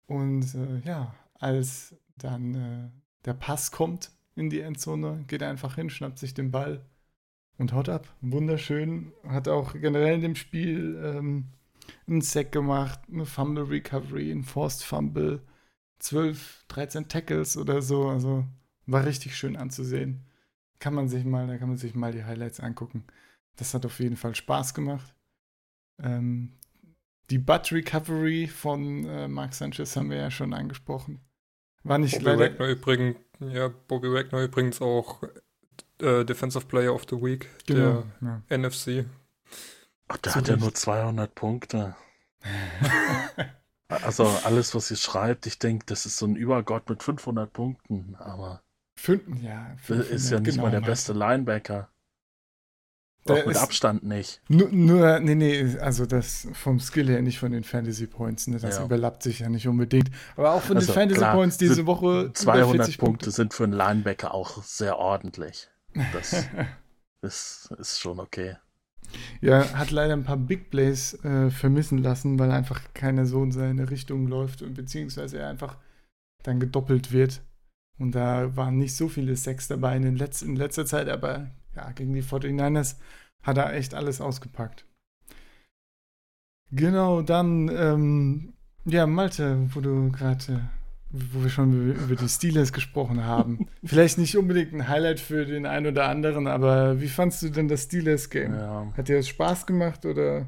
Und 0.06 0.56
äh, 0.56 0.80
ja, 0.88 1.14
als 1.34 1.98
dann 2.16 2.56
äh, 2.56 3.26
der 3.26 3.34
Pass 3.34 3.72
kommt 3.72 4.12
in 4.36 4.50
die 4.50 4.62
Endzone, 4.62 5.26
geht 5.28 5.42
er 5.42 5.50
einfach 5.50 5.76
hin, 5.76 5.90
schnappt 5.90 6.18
sich 6.18 6.34
den 6.34 6.50
Ball 6.50 6.86
und 7.58 7.74
haut 7.74 7.90
ab. 7.90 8.08
Wunderschön. 8.22 9.12
Hat 9.28 9.50
auch 9.50 9.74
generell 9.74 10.16
in 10.16 10.22
dem 10.22 10.36
Spiel 10.36 10.98
ähm, 11.04 11.50
einen 12.08 12.22
Sack 12.22 12.52
gemacht, 12.52 13.00
eine 13.12 13.26
Fumble 13.26 13.64
Recovery, 13.66 14.32
ein 14.32 14.44
Forced 14.44 14.84
Fumble, 14.84 15.42
12, 16.00 16.66
13 16.68 17.08
Tackles 17.08 17.58
oder 17.58 17.82
so. 17.82 18.08
Also 18.08 18.46
war 18.86 19.06
richtig 19.06 19.36
schön 19.36 19.56
anzusehen. 19.56 20.26
Kann 20.80 20.94
man 20.94 21.10
sich 21.10 21.26
mal, 21.26 21.48
da 21.48 21.58
kann 21.58 21.68
man 21.70 21.78
sich 21.78 21.94
mal 21.96 22.12
die 22.14 22.24
Highlights 22.24 22.60
angucken. 22.60 23.04
Das 23.58 23.74
hat 23.74 23.86
auf 23.86 24.00
jeden 24.00 24.16
Fall 24.16 24.34
Spaß 24.36 24.74
gemacht. 24.74 25.14
Ähm, 26.02 26.54
die 27.30 27.38
Butt 27.38 27.72
Recovery 27.72 28.48
von 28.48 29.06
äh, 29.06 29.28
Mark 29.28 29.54
Sanchez 29.54 29.96
haben 29.96 30.10
wir 30.10 30.18
ja 30.18 30.32
schon 30.32 30.54
angesprochen. 30.54 31.20
War 31.84 31.98
nicht 31.98 32.14
Bobby 32.14 32.26
leider. 32.26 32.40
Wagner 32.54 32.68
übrigens, 32.68 33.18
ja, 33.40 33.68
Bobby 33.88 34.12
Wagner 34.12 34.44
übrigens 34.44 34.82
auch 34.82 35.22
äh, 36.02 36.24
Defensive 36.26 36.66
Player 36.66 36.94
of 36.94 37.06
the 37.10 37.16
Week 37.18 37.48
Genau. 37.68 38.06
Ja. 38.22 38.42
der 38.50 38.58
NFC. 38.58 39.06
Ach, 40.10 40.18
der 40.18 40.36
hat 40.36 40.48
ja 40.48 40.58
nur 40.58 40.74
200 40.74 41.34
Punkte. 41.34 41.96
Also 43.92 44.28
alles, 44.46 44.76
was 44.76 44.92
ihr 44.92 44.98
schreibt, 44.98 45.48
ich 45.48 45.58
denke, 45.58 45.86
das 45.88 46.06
ist 46.06 46.18
so 46.18 46.28
ein 46.28 46.36
Übergott 46.36 46.88
mit 46.90 47.02
500 47.02 47.52
Punkten, 47.52 48.16
aber 48.20 48.62
Fünf, 48.96 49.24
ja, 49.42 49.72
das 49.88 50.08
500, 50.08 50.12
ist 50.12 50.30
ja 50.30 50.40
nicht 50.40 50.52
genau, 50.52 50.64
mal 50.64 50.70
der 50.72 50.82
Malte. 50.82 50.92
beste 50.92 51.14
Linebacker. 51.14 51.90
Der 53.28 53.44
Auch 53.44 53.48
mit 53.48 53.58
Abstand 53.58 54.04
nicht. 54.04 54.42
Nur, 54.48 54.70
nur, 54.70 55.20
nee, 55.20 55.36
nee, 55.36 55.78
also 55.80 56.06
das 56.06 56.48
vom 56.54 56.80
Skill 56.80 57.10
her, 57.10 57.22
nicht 57.22 57.40
von 57.40 57.52
den 57.52 57.64
Fantasy 57.64 58.06
Points, 58.08 58.48
ne? 58.48 58.60
Das 58.60 58.78
Ja. 58.78 58.86
überlappt 58.86 59.24
sich 59.24 59.40
ja 59.40 59.50
nicht 59.50 59.68
unbedingt. 59.68 60.12
Aber 60.36 60.54
auch 60.54 60.62
von 60.62 60.78
Also, 60.78 60.92
den 60.92 60.96
Fantasy 60.96 61.20
klar, 61.20 61.36
Points 61.36 61.58
diese 61.58 61.86
Woche 61.86 62.22
über 62.22 62.34
200 62.34 62.72
40 62.72 62.98
Punkte 63.00 63.32
sind 63.32 63.54
für 63.54 63.64
einen 63.64 63.74
Linebacker 63.74 64.34
auch 64.34 64.64
sehr 64.64 64.98
ordentlich. 64.98 65.70
Das 66.14 66.48
ist, 67.22 67.72
ist 67.78 68.00
schon 68.00 68.20
okay. 68.20 68.56
Ja, 69.42 69.74
hat 69.74 69.92
leider 69.92 70.14
ein 70.14 70.24
paar 70.24 70.38
Big 70.38 70.70
Plays 70.70 71.14
äh, 71.24 71.50
vermissen 71.50 71.98
lassen, 71.98 72.38
weil 72.38 72.52
einfach 72.52 72.82
keiner 72.94 73.26
so 73.26 73.44
in 73.44 73.52
seine 73.52 73.90
Richtung 73.90 74.28
läuft 74.28 74.62
und 74.62 74.76
beziehungsweise 74.76 75.40
er 75.40 75.50
einfach 75.50 75.78
dann 76.44 76.60
gedoppelt 76.60 77.12
wird. 77.12 77.42
Und 77.98 78.16
da 78.16 78.56
waren 78.56 78.78
nicht 78.78 78.96
so 78.96 79.10
viele 79.10 79.36
Sacks 79.36 79.68
dabei 79.68 79.98
in, 79.98 80.16
Letz 80.16 80.42
in 80.42 80.56
letzter 80.56 80.86
Zeit, 80.86 81.10
aber 81.10 81.52
ja, 81.76 81.92
gegen 81.92 82.14
die 82.14 82.24
49ers 82.24 82.96
hat 83.44 83.58
er 83.58 83.74
echt 83.74 83.94
alles 83.94 84.22
ausgepackt. 84.22 84.86
Genau, 86.72 87.22
dann, 87.22 87.68
ähm, 87.70 88.54
ja, 88.86 89.08
Malte, 89.08 89.70
wo 89.74 89.82
du 89.82 90.12
gerade, 90.12 90.70
wo 91.12 91.44
wir 91.44 91.50
schon 91.50 91.92
über 91.92 92.16
die 92.16 92.30
Steelers 92.30 92.72
gesprochen 92.72 93.26
haben. 93.26 93.68
Vielleicht 93.84 94.18
nicht 94.18 94.38
unbedingt 94.38 94.74
ein 94.74 94.88
Highlight 94.88 95.20
für 95.20 95.46
den 95.46 95.66
einen 95.66 95.88
oder 95.88 96.08
anderen, 96.08 96.48
aber 96.48 97.02
wie 97.02 97.08
fandst 97.08 97.42
du 97.42 97.50
denn 97.50 97.68
das 97.68 97.84
Steelers-Game? 97.84 98.54
Ja. 98.54 98.94
Hat 98.96 99.08
dir 99.08 99.18
das 99.18 99.28
Spaß 99.28 99.66
gemacht 99.66 100.06
oder? 100.06 100.48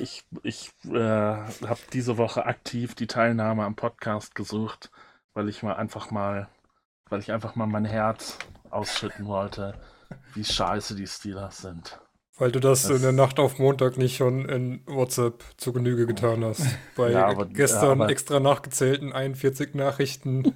Ich, 0.00 0.24
ich 0.42 0.70
äh, 0.86 0.98
habe 0.98 1.80
diese 1.92 2.16
Woche 2.16 2.46
aktiv 2.46 2.94
die 2.94 3.06
Teilnahme 3.06 3.64
am 3.64 3.76
Podcast 3.76 4.34
gesucht, 4.34 4.90
weil 5.34 5.48
ich 5.50 5.62
mal 5.62 5.74
einfach 5.74 6.10
mal, 6.10 6.48
weil 7.10 7.20
ich 7.20 7.32
einfach 7.32 7.54
mal 7.54 7.66
mein 7.66 7.84
Herz 7.84 8.38
ausschütten 8.70 9.26
wollte, 9.26 9.74
wie 10.34 10.44
scheiße 10.44 10.94
die 10.94 11.06
Steelers 11.06 11.58
sind. 11.58 12.00
Weil 12.38 12.52
du 12.52 12.60
das, 12.60 12.82
Das- 12.82 12.96
in 12.96 13.02
der 13.02 13.12
Nacht 13.12 13.38
auf 13.40 13.58
Montag 13.58 13.96
nicht 13.98 14.16
schon 14.16 14.48
in 14.48 14.82
WhatsApp 14.86 15.42
zu 15.56 15.72
Genüge 15.72 16.06
getan 16.06 16.44
hast. 16.44 16.62
Bei 16.96 17.10
Ja, 17.10 17.26
aber- 17.26 17.46
gestern 17.46 17.98
ja, 17.98 18.04
aber- 18.04 18.08
extra 18.10 18.38
nachgezählten 18.40 19.12
41 19.12 19.74
Nachrichten. 19.74 20.54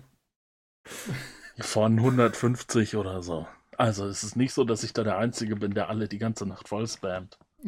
Von 1.60 1.98
150 1.98 2.96
oder 2.96 3.22
so. 3.22 3.46
Also 3.76 4.06
es 4.06 4.22
ist 4.24 4.36
nicht 4.36 4.52
so, 4.54 4.64
dass 4.64 4.82
ich 4.84 4.92
da 4.92 5.02
der 5.04 5.18
Einzige 5.18 5.56
bin, 5.56 5.74
der 5.74 5.88
alle 5.88 6.08
die 6.08 6.18
ganze 6.18 6.46
Nacht 6.46 6.68
voll 6.68 6.86
spammt. 6.88 7.38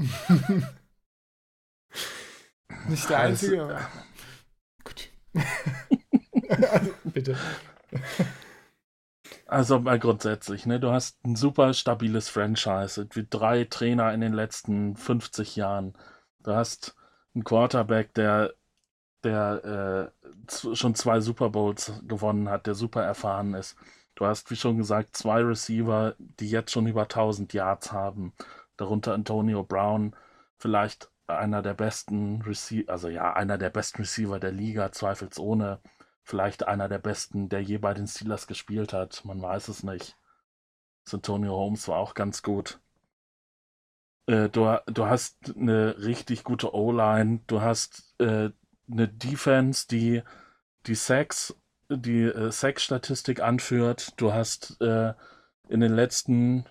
Nicht 2.88 3.08
der 3.08 3.18
Alles- 3.18 3.42
Einzige, 3.42 3.62
aber. 3.62 3.88
Gut. 4.84 5.08
also, 6.48 6.90
bitte. 7.04 7.36
Also 9.46 9.78
mal 9.78 9.98
grundsätzlich, 9.98 10.66
ne? 10.66 10.80
Du 10.80 10.90
hast 10.90 11.22
ein 11.24 11.36
super 11.36 11.74
stabiles 11.74 12.28
Franchise, 12.28 13.06
wie 13.12 13.26
drei 13.28 13.64
Trainer 13.64 14.12
in 14.14 14.20
den 14.20 14.32
letzten 14.32 14.96
50 14.96 15.56
Jahren. 15.56 15.94
Du 16.42 16.52
hast 16.52 16.94
einen 17.34 17.44
Quarterback, 17.44 18.14
der, 18.14 18.54
der 19.24 20.12
äh, 20.48 20.74
schon 20.74 20.94
zwei 20.94 21.20
Super 21.20 21.50
Bowls 21.50 21.92
gewonnen 22.06 22.48
hat, 22.48 22.66
der 22.66 22.74
super 22.74 23.02
erfahren 23.02 23.54
ist. 23.54 23.76
Du 24.14 24.26
hast, 24.26 24.50
wie 24.50 24.56
schon 24.56 24.78
gesagt, 24.78 25.16
zwei 25.16 25.42
Receiver, 25.42 26.14
die 26.18 26.48
jetzt 26.50 26.72
schon 26.72 26.86
über 26.86 27.02
1000 27.02 27.52
Yards 27.52 27.92
haben. 27.92 28.32
Darunter 28.76 29.14
Antonio 29.14 29.62
Brown, 29.64 30.16
vielleicht 30.58 31.10
einer 31.26 31.62
der 31.62 31.74
besten 31.74 32.42
Receiver, 32.42 32.90
also 32.92 33.08
ja, 33.08 33.32
einer 33.34 33.58
der 33.58 33.70
besten 33.70 34.02
Receiver 34.02 34.38
der 34.40 34.52
Liga, 34.52 34.92
zweifelsohne 34.92 35.80
vielleicht 36.24 36.66
einer 36.66 36.88
der 36.88 36.98
besten, 36.98 37.48
der 37.48 37.62
je 37.62 37.78
bei 37.78 37.94
den 37.94 38.06
Steelers 38.08 38.46
gespielt 38.46 38.92
hat. 38.92 39.24
Man 39.24 39.40
weiß 39.40 39.68
es 39.68 39.82
nicht. 39.84 40.16
Antonio 41.12 41.52
Holmes 41.52 41.86
war 41.86 41.98
auch 41.98 42.14
ganz 42.14 42.42
gut. 42.42 42.80
Äh, 44.26 44.48
du, 44.48 44.76
du 44.86 45.06
hast 45.06 45.54
eine 45.56 45.98
richtig 45.98 46.44
gute 46.44 46.74
O-Line. 46.74 47.40
Du 47.46 47.60
hast 47.60 48.14
äh, 48.18 48.50
eine 48.90 49.08
Defense, 49.08 49.86
die 49.88 50.22
die 50.86 50.94
Sacks, 50.94 51.54
die 51.88 52.22
äh, 52.22 52.50
Sack-Statistik 52.50 53.40
anführt. 53.40 54.14
Du 54.16 54.32
hast 54.32 54.80
äh, 54.80 55.12
in 55.68 55.80
den 55.80 55.94
letzten 55.94 56.64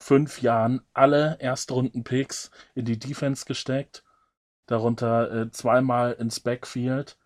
fünf 0.00 0.42
Jahren 0.42 0.82
alle 0.92 1.38
Erstrunden-Picks 1.40 2.50
in 2.74 2.84
die 2.84 2.98
Defense 2.98 3.46
gesteckt. 3.46 4.04
Darunter 4.66 5.32
äh, 5.32 5.50
zweimal 5.50 6.12
ins 6.12 6.40
Backfield. 6.40 7.18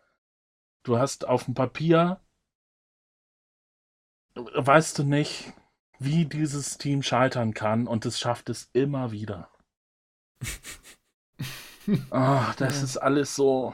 Du 0.86 0.98
hast 1.00 1.26
auf 1.26 1.46
dem 1.46 1.54
Papier, 1.54 2.20
weißt 4.36 5.00
du 5.00 5.02
nicht, 5.02 5.52
wie 5.98 6.26
dieses 6.26 6.78
Team 6.78 7.02
scheitern 7.02 7.54
kann 7.54 7.88
und 7.88 8.06
es 8.06 8.20
schafft 8.20 8.48
es 8.50 8.70
immer 8.72 9.10
wieder. 9.10 9.50
Ah, 12.10 12.52
das 12.58 12.78
Ja. 12.78 12.82
ist 12.84 12.96
alles 12.96 13.36
so. 13.36 13.72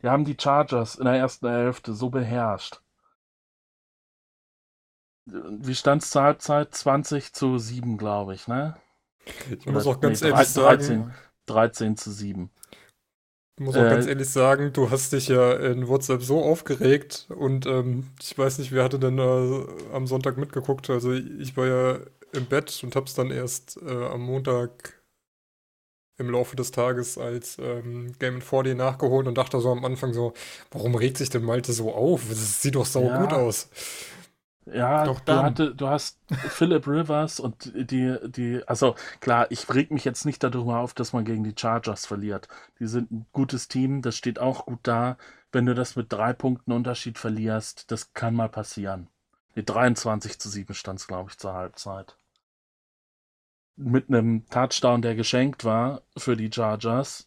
Wir 0.00 0.10
haben 0.10 0.24
die 0.24 0.36
Chargers 0.36 0.96
in 0.96 1.04
der 1.04 1.14
ersten 1.14 1.46
Hälfte 1.48 1.94
so 1.94 2.10
beherrscht. 2.10 2.80
Wie 5.26 5.76
stand 5.76 6.02
es 6.02 6.10
zur 6.10 6.22
Halbzeit? 6.22 6.74
20 6.74 7.32
zu 7.32 7.58
7, 7.58 7.98
glaube 7.98 8.34
ich, 8.34 8.48
ne? 8.48 8.76
Ich 9.48 9.64
muss 9.66 9.86
Oder- 9.86 9.96
auch 9.96 10.00
ganz 10.00 10.22
nee, 10.22 10.30
ehrlich 10.30 10.52
13. 10.52 11.04
sagen, 11.04 11.14
13 11.46 11.96
zu 11.96 12.10
7. 12.10 12.50
ich 13.58 13.64
muss 13.64 13.76
auch 13.76 13.88
ganz 13.88 14.04
Äh, 14.04 14.06
ehrlich 14.06 14.28
sagen, 14.28 14.72
du 14.72 14.90
hast 14.90 15.12
dich 15.12 15.28
ja 15.28 15.54
in 15.54 15.88
WhatsApp 15.88 16.22
so 16.22 16.42
aufgeregt 16.42 17.26
und 17.30 17.66
ähm, 17.66 18.10
ich 18.22 18.36
weiß 18.36 18.58
nicht, 18.58 18.72
wer 18.72 18.84
hatte 18.84 18.98
denn 18.98 19.18
äh, 19.18 19.66
am 19.94 20.06
Sonntag 20.06 20.36
mitgeguckt. 20.36 20.90
Also 20.90 21.12
ich 21.12 21.56
war 21.56 21.66
ja 21.66 21.98
im 22.32 22.46
Bett 22.46 22.80
und 22.84 22.94
hab's 22.96 23.14
dann 23.14 23.30
erst 23.30 23.78
äh, 23.82 23.90
am 24.06 24.20
Montag 24.22 25.00
im 26.18 26.30
Laufe 26.30 26.56
des 26.56 26.70
Tages 26.70 27.18
als 27.18 27.58
ähm, 27.58 28.12
Game 28.18 28.40
4D 28.40 28.74
nachgeholt 28.74 29.26
und 29.26 29.36
dachte 29.36 29.60
so 29.60 29.70
am 29.70 29.84
Anfang 29.84 30.14
so, 30.14 30.32
warum 30.70 30.94
regt 30.94 31.18
sich 31.18 31.28
denn 31.28 31.42
Malte 31.44 31.72
so 31.74 31.92
auf? 31.92 32.22
Das 32.30 32.62
sieht 32.62 32.74
doch 32.74 32.86
sau 32.86 33.10
Ja. 33.10 33.10
gut 33.10 33.32
aus. 33.34 33.68
Ja, 34.66 35.04
Doch 35.04 35.20
du, 35.20 35.42
hatte, 35.42 35.74
du 35.74 35.88
hast 35.88 36.18
Philip 36.48 36.86
Rivers 36.88 37.38
und 37.40 37.72
die, 37.90 38.18
die, 38.24 38.62
also 38.66 38.96
klar, 39.20 39.46
ich 39.50 39.68
reg 39.72 39.90
mich 39.92 40.04
jetzt 40.04 40.24
nicht 40.26 40.42
darüber 40.42 40.78
auf, 40.80 40.92
dass 40.92 41.12
man 41.12 41.24
gegen 41.24 41.44
die 41.44 41.54
Chargers 41.56 42.04
verliert. 42.06 42.48
Die 42.80 42.86
sind 42.86 43.10
ein 43.12 43.26
gutes 43.32 43.68
Team, 43.68 44.02
das 44.02 44.16
steht 44.16 44.38
auch 44.40 44.66
gut 44.66 44.80
da. 44.82 45.16
Wenn 45.52 45.66
du 45.66 45.74
das 45.74 45.94
mit 45.96 46.12
drei 46.12 46.32
Punkten 46.32 46.72
Unterschied 46.72 47.18
verlierst, 47.18 47.90
das 47.92 48.12
kann 48.12 48.34
mal 48.34 48.48
passieren. 48.48 49.08
Die 49.54 49.64
23 49.64 50.38
zu 50.40 50.48
7 50.48 50.74
stand 50.74 50.98
es, 51.00 51.06
glaube 51.06 51.30
ich, 51.30 51.38
zur 51.38 51.54
Halbzeit. 51.54 52.16
mit 53.76 54.08
einem 54.10 54.46
Touchdown, 54.50 55.00
der 55.02 55.14
geschenkt 55.14 55.64
war 55.64 56.02
für 56.16 56.36
die 56.36 56.50
Chargers, 56.52 57.26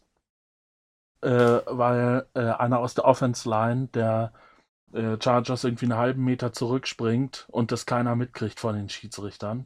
äh, 1.22 1.30
weil 1.66 2.26
äh, 2.34 2.40
einer 2.42 2.80
aus 2.80 2.94
der 2.96 3.06
Offense 3.06 3.50
Line 3.50 3.88
der 3.94 4.34
äh, 4.94 5.18
Chargers 5.22 5.64
irgendwie 5.64 5.86
einen 5.86 5.98
halben 5.98 6.24
Meter 6.24 6.54
zurückspringt 6.54 7.46
und 7.50 7.72
das 7.72 7.86
keiner 7.86 8.16
mitkriegt 8.16 8.60
von 8.60 8.76
den 8.76 8.90
Schiedsrichtern, 8.90 9.66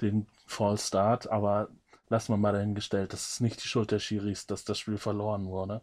den 0.00 0.26
Fall 0.46 0.78
Start, 0.78 1.30
aber 1.30 1.68
lassen 2.08 2.32
wir 2.32 2.36
mal 2.36 2.52
dahingestellt, 2.52 3.12
das 3.12 3.28
ist 3.28 3.40
nicht 3.40 3.62
die 3.62 3.68
Schuld 3.68 3.90
der 3.90 3.98
Schiris, 3.98 4.46
dass 4.46 4.64
das 4.64 4.78
Spiel 4.78 4.98
verloren 4.98 5.46
wurde. 5.46 5.82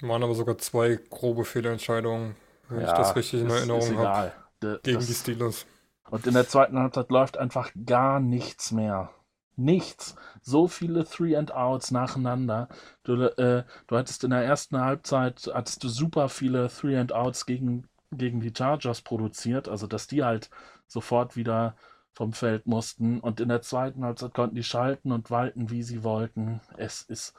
Waren 0.00 0.22
aber 0.22 0.34
sogar 0.34 0.58
zwei 0.58 0.98
grobe 1.10 1.44
Fehlentscheidungen, 1.44 2.36
wenn 2.68 2.80
ja, 2.80 2.86
ich 2.86 2.92
das 2.92 3.16
richtig 3.16 3.40
in 3.42 3.50
Erinnerung 3.50 3.98
habe. 3.98 4.32
Gegen 4.60 4.98
das, 4.98 5.06
die 5.06 5.14
Steelers. 5.14 5.66
Und 6.10 6.26
in 6.26 6.34
der 6.34 6.48
zweiten 6.48 6.78
Halbzeit 6.78 7.10
läuft 7.10 7.36
einfach 7.36 7.70
gar 7.84 8.20
nichts 8.20 8.72
mehr. 8.72 9.10
Nichts. 9.56 10.14
So 10.40 10.68
viele 10.68 11.04
Three 11.04 11.36
and 11.36 11.52
Outs 11.52 11.90
nacheinander. 11.90 12.68
Du, 13.02 13.14
äh, 13.14 13.64
du 13.88 13.96
hattest 13.96 14.22
in 14.22 14.30
der 14.30 14.44
ersten 14.44 14.80
Halbzeit 14.80 15.50
hattest 15.52 15.82
du 15.82 15.88
super 15.88 16.28
viele 16.28 16.68
Three 16.68 16.96
and 16.96 17.12
Outs 17.12 17.44
gegen, 17.44 17.88
gegen 18.10 18.40
die 18.40 18.52
Chargers 18.56 19.02
produziert, 19.02 19.68
also 19.68 19.86
dass 19.86 20.06
die 20.06 20.24
halt 20.24 20.50
sofort 20.86 21.36
wieder 21.36 21.76
vom 22.12 22.32
Feld 22.32 22.66
mussten. 22.66 23.20
Und 23.20 23.40
in 23.40 23.48
der 23.48 23.62
zweiten 23.62 24.04
Halbzeit 24.04 24.34
konnten 24.34 24.56
die 24.56 24.64
schalten 24.64 25.12
und 25.12 25.30
walten, 25.30 25.70
wie 25.70 25.82
sie 25.82 26.02
wollten. 26.04 26.60
Es 26.76 27.02
ist. 27.02 27.34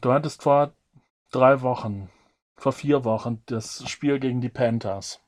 Du 0.00 0.12
hattest 0.12 0.42
vor 0.42 0.72
drei 1.30 1.60
Wochen, 1.62 2.10
vor 2.56 2.72
vier 2.72 3.04
Wochen, 3.04 3.42
das 3.46 3.88
Spiel 3.88 4.18
gegen 4.20 4.40
die 4.40 4.48
Panthers. 4.48 5.20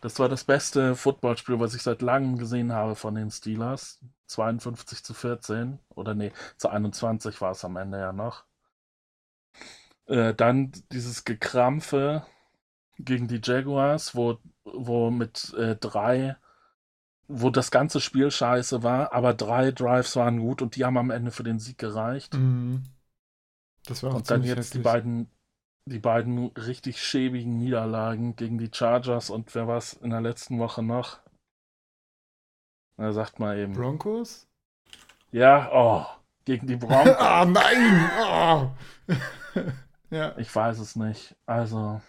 Das 0.00 0.18
war 0.18 0.28
das 0.28 0.44
beste 0.44 0.94
Footballspiel, 0.96 1.58
was 1.60 1.74
ich 1.74 1.82
seit 1.82 2.02
langem 2.02 2.36
gesehen 2.36 2.72
habe 2.74 2.94
von 2.94 3.14
den 3.14 3.30
Steelers. 3.30 4.00
52 4.26 5.02
zu 5.02 5.14
14. 5.14 5.78
Oder 5.94 6.14
nee, 6.14 6.30
zu 6.58 6.68
21 6.68 7.40
war 7.40 7.52
es 7.52 7.64
am 7.64 7.76
Ende 7.76 7.98
ja 7.98 8.12
noch. 8.12 8.44
Äh, 10.06 10.34
dann 10.34 10.72
dieses 10.92 11.24
Gekrampfe 11.24 12.26
gegen 12.98 13.28
die 13.28 13.40
Jaguars, 13.42 14.14
wo, 14.14 14.38
wo 14.64 15.10
mit 15.10 15.54
äh, 15.54 15.76
drei, 15.76 16.36
wo 17.26 17.50
das 17.50 17.70
ganze 17.70 18.00
Spiel 18.00 18.30
scheiße 18.30 18.82
war, 18.82 19.12
aber 19.12 19.34
drei 19.34 19.72
Drives 19.72 20.16
waren 20.16 20.40
gut 20.40 20.62
und 20.62 20.76
die 20.76 20.84
haben 20.84 20.98
am 20.98 21.10
Ende 21.10 21.30
für 21.30 21.42
den 21.42 21.58
Sieg 21.58 21.78
gereicht. 21.78 22.34
Mhm. 22.34 22.84
Das 23.86 24.02
war 24.02 24.12
auch 24.12 24.16
und 24.16 24.30
dann 24.30 24.42
jetzt 24.42 24.58
hässlich. 24.58 24.82
die 24.82 24.84
beiden 24.84 25.30
die 25.86 25.98
beiden 25.98 26.46
richtig 26.52 27.02
schäbigen 27.02 27.58
Niederlagen 27.58 28.36
gegen 28.36 28.56
die 28.56 28.70
Chargers 28.72 29.28
und 29.28 29.54
wer 29.54 29.68
war 29.68 29.76
es 29.76 29.92
in 29.92 30.10
der 30.10 30.22
letzten 30.22 30.58
Woche 30.58 30.82
noch? 30.82 31.20
Na, 32.96 33.12
sagt 33.12 33.38
mal 33.38 33.58
eben. 33.58 33.74
Broncos? 33.74 34.46
Ja, 35.30 35.70
oh, 35.72 36.06
gegen 36.44 36.66
die 36.66 36.76
Broncos. 36.78 37.16
ah, 37.18 37.44
nein! 37.44 38.10
Oh. 38.18 38.70
Ja. 40.14 40.38
Ich 40.38 40.54
weiß 40.54 40.78
es 40.78 40.96
nicht. 40.96 41.36
Also. 41.46 42.00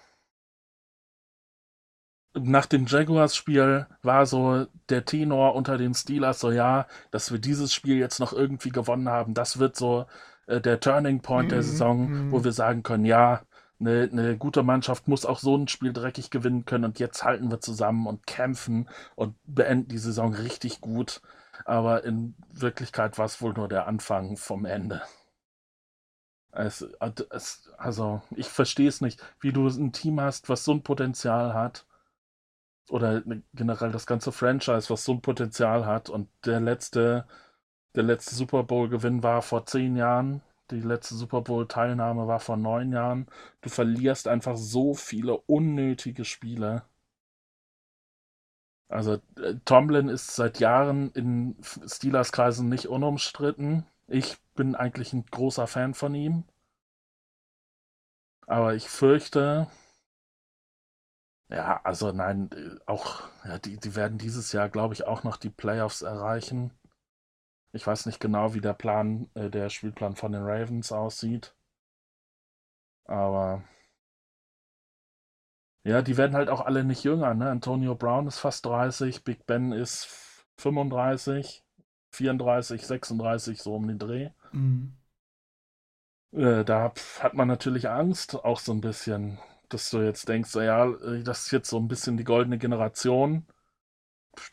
Nach 2.37 2.65
dem 2.65 2.85
Jaguars-Spiel 2.85 3.87
war 4.01 4.25
so 4.25 4.67
der 4.89 5.05
Tenor 5.05 5.55
unter 5.55 5.77
den 5.77 5.93
Steelers 5.93 6.41
so, 6.41 6.51
ja, 6.51 6.85
dass 7.11 7.31
wir 7.31 7.39
dieses 7.39 7.73
Spiel 7.73 7.97
jetzt 7.97 8.19
noch 8.19 8.33
irgendwie 8.33 8.69
gewonnen 8.69 9.07
haben, 9.07 9.33
das 9.33 9.57
wird 9.57 9.77
so 9.77 10.05
äh, 10.47 10.59
der 10.59 10.81
Turning 10.81 11.21
Point 11.21 11.45
mm 11.45 11.47
-hmm. 11.47 11.49
der 11.49 11.57
mhm, 11.59 11.63
Saison, 11.63 12.31
wo 12.31 12.43
wir 12.43 12.51
sagen 12.51 12.83
können, 12.83 13.05
ja, 13.05 13.43
eine, 13.79 14.09
eine 14.11 14.37
gute 14.37 14.63
Mannschaft 14.63 15.07
muss 15.07 15.25
auch 15.25 15.39
so 15.39 15.57
ein 15.57 15.67
Spiel 15.67 15.93
dreckig 15.93 16.29
gewinnen 16.29 16.65
können 16.65 16.85
und 16.85 16.99
jetzt 16.99 17.23
halten 17.23 17.49
wir 17.51 17.59
zusammen 17.61 18.07
und 18.07 18.25
kämpfen 18.27 18.89
und 19.15 19.35
beenden 19.45 19.89
die 19.89 19.97
Saison 19.97 20.33
richtig 20.33 20.81
gut. 20.81 21.21
Aber 21.65 22.03
in 22.03 22.35
Wirklichkeit 22.51 23.17
war 23.17 23.25
es 23.25 23.41
wohl 23.41 23.53
nur 23.53 23.67
der 23.67 23.87
Anfang 23.87 24.37
vom 24.37 24.65
Ende. 24.65 25.01
Es, 26.55 26.81
es, 27.31 27.69
also, 27.77 28.21
ich 28.35 28.47
verstehe 28.47 28.87
es 28.89 29.01
nicht, 29.01 29.21
wie 29.39 29.51
du 29.53 29.67
ein 29.67 29.91
Team 29.93 30.21
hast, 30.21 30.49
was 30.49 30.63
so 30.65 30.71
ein 30.73 30.83
Potenzial 30.83 31.53
hat. 31.53 31.85
Oder 32.89 33.23
generell 33.53 33.91
das 33.91 34.05
ganze 34.05 34.31
Franchise, 34.31 34.89
was 34.89 35.03
so 35.03 35.13
ein 35.13 35.21
Potenzial 35.21 35.85
hat. 35.85 36.09
Und 36.09 36.29
der 36.45 36.59
letzte, 36.61 37.27
der 37.95 38.03
letzte 38.03 38.35
Super 38.35 38.63
Bowl-Gewinn 38.63 39.23
war 39.23 39.41
vor 39.41 39.65
zehn 39.65 39.95
Jahren 39.95 40.41
die 40.71 40.79
letzte 40.81 41.15
Super 41.15 41.41
Bowl-Teilnahme 41.41 42.27
war 42.27 42.39
vor 42.39 42.57
neun 42.57 42.91
Jahren. 42.91 43.27
Du 43.61 43.69
verlierst 43.69 44.27
einfach 44.27 44.57
so 44.57 44.93
viele 44.93 45.37
unnötige 45.37 46.25
Spiele. 46.25 46.83
Also 48.87 49.15
äh, 49.37 49.55
Tomlin 49.65 50.09
ist 50.09 50.35
seit 50.35 50.59
Jahren 50.59 51.11
in 51.11 51.55
Steelers-Kreisen 51.61 52.69
nicht 52.69 52.87
unumstritten. 52.87 53.85
Ich 54.07 54.37
bin 54.55 54.73
eigentlich 54.75 55.13
ein 55.13 55.25
großer 55.27 55.67
Fan 55.67 55.93
von 55.93 56.15
ihm. 56.15 56.45
Aber 58.47 58.73
ich 58.73 58.89
fürchte, 58.89 59.67
ja, 61.49 61.79
also 61.83 62.11
nein, 62.11 62.49
äh, 62.53 62.79
auch, 62.85 63.23
ja, 63.45 63.57
die, 63.59 63.77
die 63.77 63.95
werden 63.95 64.17
dieses 64.17 64.51
Jahr, 64.51 64.69
glaube 64.69 64.93
ich, 64.93 65.05
auch 65.05 65.23
noch 65.23 65.37
die 65.37 65.49
Playoffs 65.49 66.01
erreichen. 66.01 66.71
Ich 67.73 67.85
weiß 67.85 68.07
nicht 68.07 68.19
genau, 68.19 68.53
wie 68.55 68.61
der 68.61 68.73
Plan, 68.73 69.29
äh, 69.35 69.49
der 69.51 69.69
Spielplan 69.69 70.15
von 70.15 70.31
den 70.31 70.43
Ravens 70.43 70.91
aussieht. 70.91 71.55
Aber 73.07 73.63
ja, 75.83 76.01
die 76.01 76.17
werden 76.17 76.35
halt 76.35 76.49
auch 76.49 76.61
alle 76.61 76.83
nicht 76.83 77.03
jünger. 77.03 77.33
Ne? 77.33 77.49
Antonio 77.49 77.95
Brown 77.95 78.27
ist 78.27 78.39
fast 78.39 78.65
30, 78.65 79.23
Big 79.23 79.45
Ben 79.45 79.71
ist 79.71 80.05
35, 80.57 81.64
34, 82.15 82.85
36, 82.85 83.61
so 83.61 83.75
um 83.75 83.87
den 83.87 83.99
Dreh. 83.99 84.29
Mhm. 84.51 84.93
Äh, 86.31 86.65
da 86.65 86.91
hat 87.19 87.33
man 87.33 87.47
natürlich 87.47 87.89
Angst, 87.89 88.35
auch 88.35 88.59
so 88.59 88.73
ein 88.73 88.81
bisschen, 88.81 89.39
dass 89.69 89.89
du 89.89 90.01
jetzt 90.01 90.27
denkst, 90.27 90.53
ja, 90.55 90.85
äh, 90.85 91.23
das 91.23 91.45
ist 91.45 91.51
jetzt 91.51 91.69
so 91.69 91.77
ein 91.77 91.87
bisschen 91.87 92.17
die 92.17 92.23
goldene 92.23 92.57
Generation. 92.57 93.45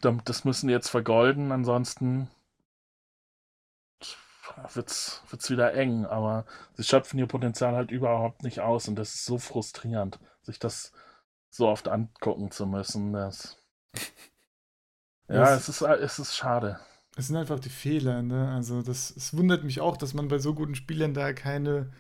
Das 0.01 0.45
müssen 0.45 0.69
die 0.69 0.75
jetzt 0.75 0.91
vergolden, 0.91 1.51
ansonsten 1.51 2.31
wird's, 4.75 5.23
wird's 5.29 5.51
wieder 5.51 5.75
eng, 5.75 6.07
aber 6.07 6.45
sie 6.75 6.85
schöpfen 6.85 7.19
ihr 7.19 7.27
Potenzial 7.27 7.75
halt 7.75 7.91
überhaupt 7.91 8.43
nicht 8.43 8.61
aus 8.61 8.89
und 8.89 8.97
das 8.97 9.15
ist 9.15 9.25
so 9.25 9.39
frustrierend, 9.39 10.19
sich 10.43 10.59
das 10.59 10.93
so 11.51 11.69
oft 11.69 11.89
angucken 11.89 12.51
zu 12.51 12.67
müssen. 12.67 13.13
Das, 13.13 13.59
ja, 15.29 15.55
es, 15.55 15.69
ist, 15.69 15.83
es 15.83 16.19
ist 16.19 16.37
schade. 16.37 16.79
Es 17.17 17.27
sind 17.27 17.37
einfach 17.37 17.61
die 17.61 17.69
Fehler, 17.69 18.23
ne? 18.23 18.51
Also 18.51 18.83
das, 18.83 19.15
es 19.15 19.37
wundert 19.37 19.65
mich 19.65 19.81
auch, 19.81 19.97
dass 19.97 20.15
man 20.15 20.29
bei 20.29 20.39
so 20.39 20.55
guten 20.55 20.75
Spielern 20.75 21.13
da 21.15 21.33
keine 21.33 21.91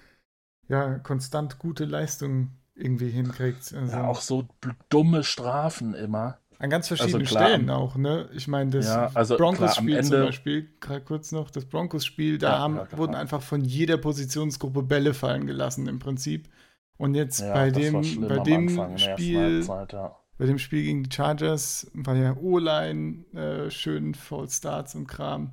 ja, 0.68 0.98
konstant 0.98 1.58
gute 1.58 1.84
Leistung 1.84 2.50
irgendwie 2.74 3.10
hinkriegt. 3.10 3.74
Also, 3.74 3.92
ja, 3.92 4.06
auch 4.06 4.20
so 4.20 4.48
dumme 4.88 5.24
Strafen 5.24 5.94
immer. 5.94 6.38
An 6.58 6.70
ganz 6.70 6.90
also 6.90 6.96
verschiedenen 6.96 7.26
also 7.26 7.34
klar, 7.34 7.48
Stellen 7.48 7.70
auch, 7.70 7.96
ne? 7.96 8.28
Ich 8.34 8.46
meine, 8.46 8.70
das 8.70 8.86
ja, 8.86 9.10
also 9.14 9.36
Broncos-Spiel 9.36 10.02
zum 10.04 10.20
Beispiel, 10.26 10.68
gerade 10.80 11.00
kurz 11.00 11.32
noch, 11.32 11.50
das 11.50 11.64
Broncos-Spiel, 11.64 12.38
da 12.38 12.52
ja, 12.52 12.58
haben, 12.60 12.76
ja, 12.76 12.86
wurden 12.96 13.16
einfach 13.16 13.42
von 13.42 13.64
jeder 13.64 13.96
Positionsgruppe 13.96 14.82
Bälle 14.82 15.12
fallen 15.12 15.46
gelassen 15.46 15.88
im 15.88 15.98
Prinzip. 15.98 16.48
Und 16.98 17.16
jetzt 17.16 17.40
bei 17.40 17.70
dem, 17.72 18.00
bei 18.28 18.38
dem 18.38 18.96
Spiel, 18.96 19.66
bei 20.38 20.46
dem 20.46 20.58
Spiel 20.58 20.82
gegen 20.82 21.04
die 21.04 21.14
Chargers 21.14 21.90
war 21.94 22.16
ja 22.16 22.36
O-Line 22.36 23.24
äh, 23.34 23.70
schön 23.70 24.14
Fall 24.14 24.48
Starts 24.48 24.94
und 24.94 25.06
Kram. 25.06 25.52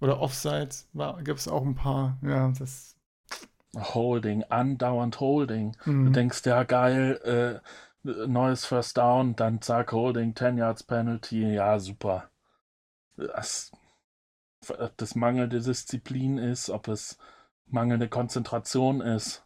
Oder 0.00 0.20
Offside 0.20 0.70
gab 0.94 1.36
es 1.36 1.48
auch 1.48 1.64
ein 1.64 1.74
paar. 1.74 2.18
Ja, 2.22 2.52
das. 2.58 2.96
Holding, 3.76 4.44
andauernd 4.44 5.18
Holding. 5.18 5.76
Mhm. 5.84 6.06
Du 6.06 6.12
denkst, 6.12 6.44
ja 6.44 6.62
geil, 6.64 7.62
äh, 8.04 8.26
neues 8.26 8.66
First 8.66 8.98
Down, 8.98 9.34
dann 9.34 9.62
zack, 9.62 9.92
Holding, 9.92 10.36
10 10.36 10.58
Yards 10.58 10.82
Penalty, 10.82 11.54
ja, 11.54 11.78
super. 11.78 12.30
Das, 13.16 13.72
ob 14.68 14.96
das 14.96 15.14
mangelnde 15.14 15.60
Disziplin 15.60 16.38
ist, 16.38 16.70
ob 16.70 16.88
es 16.88 17.18
mangelnde 17.66 18.08
Konzentration 18.08 19.00
ist. 19.00 19.43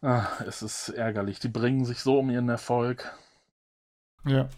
Ach, 0.00 0.40
es 0.42 0.62
ist 0.62 0.90
ärgerlich. 0.90 1.40
Die 1.40 1.48
bringen 1.48 1.84
sich 1.84 2.00
so 2.00 2.18
um 2.18 2.30
ihren 2.30 2.48
Erfolg. 2.48 3.12
Ja. 4.24 4.48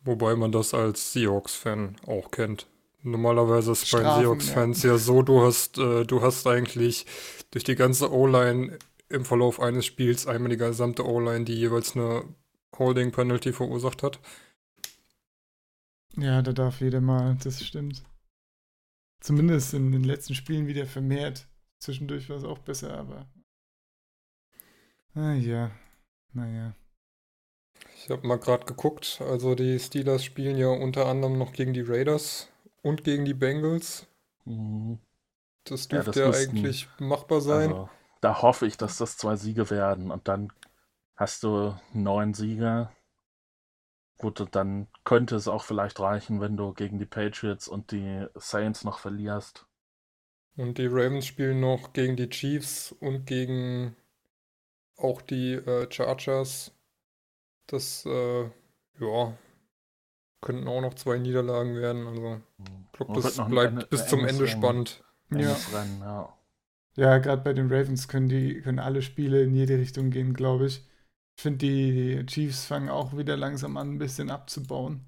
Wobei 0.00 0.36
man 0.36 0.52
das 0.52 0.74
als 0.74 1.12
Seahawks-Fan 1.12 1.96
auch 2.06 2.30
kennt. 2.30 2.66
Normalerweise 3.02 3.72
ist 3.72 3.84
es 3.84 3.90
bei 3.90 4.00
Seahawks-Fans 4.00 4.82
ja. 4.82 4.92
ja. 4.92 4.98
so, 4.98 5.22
du 5.22 5.42
hast, 5.42 5.78
äh, 5.78 6.04
du 6.04 6.22
hast 6.22 6.46
eigentlich 6.46 7.06
durch 7.50 7.64
die 7.64 7.76
ganze 7.76 8.12
O-Line 8.12 8.78
im 9.08 9.24
Verlauf 9.24 9.60
eines 9.60 9.86
Spiels 9.86 10.26
einmal 10.26 10.50
die 10.50 10.56
gesamte 10.56 11.06
O-Line, 11.06 11.44
die 11.44 11.54
jeweils 11.54 11.96
eine 11.96 12.24
Holding 12.76 13.12
Penalty 13.12 13.52
verursacht 13.52 14.02
hat. 14.02 14.18
Ja, 16.16 16.42
da 16.42 16.52
darf 16.52 16.80
jeder 16.80 17.00
mal, 17.00 17.36
das 17.42 17.64
stimmt. 17.64 18.02
Zumindest 19.20 19.74
in 19.74 19.92
den 19.92 20.04
letzten 20.04 20.34
Spielen 20.34 20.66
wieder 20.66 20.86
vermehrt. 20.86 21.46
Zwischendurch 21.78 22.28
war 22.28 22.36
es 22.36 22.44
auch 22.44 22.58
besser, 22.58 22.96
aber. 22.96 23.26
Ah 25.18 25.34
ja, 25.34 25.70
naja. 26.34 26.74
Ich 27.94 28.08
habe 28.08 28.26
mal 28.26 28.38
gerade 28.38 28.64
geguckt. 28.64 29.20
Also 29.20 29.54
die 29.54 29.78
Steelers 29.78 30.24
spielen 30.24 30.56
ja 30.56 30.68
unter 30.68 31.04
anderem 31.04 31.36
noch 31.36 31.52
gegen 31.52 31.74
die 31.74 31.82
Raiders 31.82 32.48
und 32.80 33.04
gegen 33.04 33.26
die 33.26 33.34
Bengals. 33.34 34.06
Mhm. 34.44 34.98
Das 35.64 35.88
Ja, 35.90 36.02
dürfte 36.02 36.22
das 36.22 36.44
ja 36.44 36.48
eigentlich 36.48 36.88
machbar 36.98 37.40
sein. 37.40 37.70
Also, 37.72 37.90
da 38.20 38.42
hoffe 38.42 38.66
ich, 38.66 38.76
dass 38.76 38.98
das 38.98 39.16
zwei 39.16 39.36
Siege 39.36 39.70
werden 39.70 40.10
und 40.10 40.28
dann 40.28 40.52
hast 41.16 41.42
du 41.42 41.74
neun 41.92 42.34
Siege. 42.34 42.90
Gut, 44.18 44.46
dann 44.54 44.86
könnte 45.04 45.34
es 45.34 45.48
auch 45.48 45.64
vielleicht 45.64 45.98
reichen, 45.98 46.40
wenn 46.40 46.56
du 46.56 46.72
gegen 46.74 46.98
die 46.98 47.06
Patriots 47.06 47.66
und 47.68 47.90
die 47.90 48.26
Saints 48.34 48.84
noch 48.84 48.98
verlierst. 48.98 49.66
Und 50.56 50.76
die 50.76 50.88
Ravens 50.88 51.24
spielen 51.26 51.60
noch 51.60 51.94
gegen 51.94 52.16
die 52.16 52.28
Chiefs 52.28 52.92
und 52.92 53.24
gegen 53.24 53.96
auch 54.98 55.22
die 55.22 55.54
äh, 55.54 55.90
Chargers. 55.90 56.72
Das, 57.66 58.04
äh, 58.06 58.44
ja, 59.00 59.38
könnten 60.40 60.68
auch 60.68 60.80
noch 60.80 60.94
zwei 60.94 61.18
Niederlagen 61.18 61.74
werden. 61.76 62.06
Also, 62.06 62.40
ich 62.92 62.98
glaube, 62.98 63.20
das 63.20 63.36
bleibt 63.36 63.78
enge- 63.78 63.86
bis 63.86 64.02
ein 64.02 64.08
zum 64.08 64.24
Ende 64.24 64.48
spannend. 64.48 65.04
Ja, 65.30 65.54
Rennen, 65.72 66.00
ja. 66.00 66.32
ja 66.96 67.18
gerade 67.18 67.42
bei 67.42 67.52
den 67.52 67.72
Ravens 67.72 68.08
können 68.08 68.28
die 68.28 68.60
können 68.60 68.78
alle 68.78 69.02
Spiele 69.02 69.42
in 69.42 69.54
jede 69.54 69.78
Richtung 69.78 70.10
gehen, 70.10 70.34
glaube 70.34 70.66
ich. 70.66 70.84
Ich 71.36 71.42
finde, 71.42 71.58
die 71.58 72.26
Chiefs 72.26 72.66
fangen 72.66 72.88
auch 72.88 73.16
wieder 73.16 73.36
langsam 73.36 73.76
an, 73.76 73.94
ein 73.94 73.98
bisschen 73.98 74.30
abzubauen. 74.30 75.06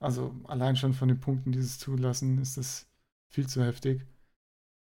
Also 0.00 0.34
allein 0.44 0.76
schon 0.76 0.94
von 0.94 1.08
den 1.08 1.20
Punkten, 1.20 1.52
die 1.52 1.62
sie 1.62 1.78
zulassen, 1.78 2.38
ist 2.38 2.56
das 2.58 2.86
viel 3.30 3.46
zu 3.48 3.64
heftig. 3.64 4.02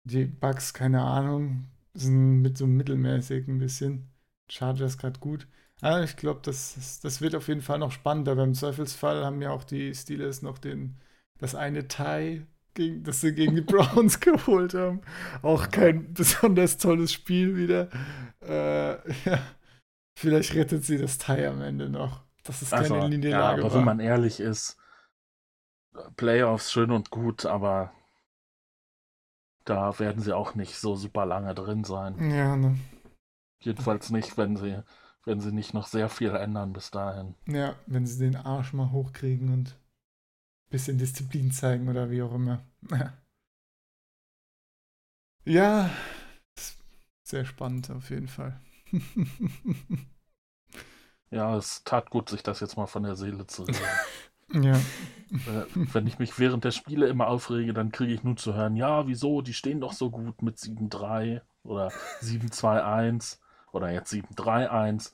Die 0.04 0.24
Bucks, 0.24 0.74
keine 0.74 1.02
Ahnung, 1.02 1.68
sind 1.94 2.42
mit 2.42 2.58
so 2.58 2.66
mittelmäßig 2.66 3.46
ein 3.48 3.58
bisschen. 3.58 4.08
Chargers 4.48 4.98
gerade 4.98 5.20
gut. 5.20 5.46
Aber 5.80 6.02
ich 6.02 6.16
glaube, 6.16 6.40
das, 6.42 6.74
das, 6.74 7.00
das 7.00 7.20
wird 7.20 7.34
auf 7.34 7.48
jeden 7.48 7.62
Fall 7.62 7.78
noch 7.78 7.92
spannender. 7.92 8.34
Beim 8.36 8.54
Zweifelsfall 8.54 9.24
haben 9.24 9.40
ja 9.42 9.50
auch 9.50 9.64
die 9.64 9.94
Steelers 9.94 10.42
noch 10.42 10.58
den, 10.58 10.96
das 11.38 11.54
eine 11.54 11.86
Tie, 11.88 12.46
gegen, 12.74 13.04
das 13.04 13.20
sie 13.20 13.34
gegen 13.34 13.54
die 13.54 13.60
Browns 13.62 14.20
geholt 14.20 14.74
haben. 14.74 15.00
Auch 15.42 15.70
kein 15.70 16.12
besonders 16.14 16.78
tolles 16.78 17.12
Spiel 17.12 17.56
wieder. 17.56 17.88
Äh, 18.40 18.94
ja. 19.28 19.40
Vielleicht 20.18 20.54
rettet 20.54 20.84
sie 20.84 20.98
das 20.98 21.18
Tie 21.18 21.46
am 21.46 21.62
Ende 21.62 21.88
noch. 21.90 22.24
Das 22.44 22.62
ist 22.62 22.74
keine 22.74 22.96
Also, 22.96 22.96
ja, 22.96 23.08
Niederlage 23.08 23.64
aber 23.64 23.72
war. 23.72 23.72
wenn 23.72 23.84
man 23.84 24.00
ehrlich 24.00 24.40
ist, 24.40 24.76
Playoffs 26.16 26.72
schön 26.72 26.90
und 26.90 27.10
gut, 27.10 27.46
aber 27.46 27.92
da 29.64 29.98
werden 30.00 30.20
sie 30.22 30.34
auch 30.34 30.54
nicht 30.56 30.76
so 30.78 30.96
super 30.96 31.24
lange 31.26 31.54
drin 31.54 31.84
sein. 31.84 32.20
ja, 32.20 32.56
ne? 32.56 32.78
Jedenfalls 33.60 34.10
nicht, 34.10 34.36
wenn 34.36 34.56
sie, 34.56 34.82
wenn 35.24 35.40
sie 35.40 35.52
nicht 35.52 35.74
noch 35.74 35.86
sehr 35.86 36.08
viel 36.08 36.30
ändern 36.34 36.72
bis 36.72 36.90
dahin. 36.90 37.34
ja, 37.46 37.76
wenn 37.86 38.06
sie 38.06 38.18
den 38.18 38.36
Arsch 38.36 38.72
mal 38.72 38.90
hochkriegen 38.90 39.52
und 39.52 39.70
ein 39.70 40.70
bisschen 40.70 40.98
Disziplin 40.98 41.50
zeigen 41.52 41.88
oder 41.88 42.10
wie 42.10 42.22
auch 42.22 42.34
immer. 42.34 42.64
Ja, 45.44 45.90
sehr 47.22 47.44
spannend 47.46 47.90
auf 47.90 48.10
jeden 48.10 48.28
Fall. 48.28 48.60
Ja, 51.30 51.56
es 51.56 51.84
tat 51.84 52.08
gut, 52.10 52.30
sich 52.30 52.42
das 52.42 52.60
jetzt 52.60 52.76
mal 52.76 52.86
von 52.86 53.02
der 53.02 53.14
Seele 53.16 53.46
zu 53.46 53.62
reden. 54.50 54.64
ja. 54.64 54.76
Äh, 54.76 55.66
Wenn 55.74 56.06
ich 56.06 56.18
mich 56.18 56.38
während 56.38 56.64
der 56.64 56.70
Spiele 56.70 57.06
immer 57.08 57.26
aufrege, 57.28 57.74
dann 57.74 57.92
kriege 57.92 58.14
ich 58.14 58.22
nur 58.24 58.36
zu 58.36 58.54
hören, 58.54 58.76
ja, 58.76 59.06
wieso, 59.06 59.42
die 59.42 59.52
stehen 59.52 59.80
doch 59.80 59.92
so 59.92 60.10
gut 60.10 60.40
mit 60.40 60.58
7-3 60.58 61.42
oder 61.64 61.92
7-2-1 62.22 63.40
oder 63.78 63.90
jetzt 63.90 64.12
7-3-1. 64.12 65.12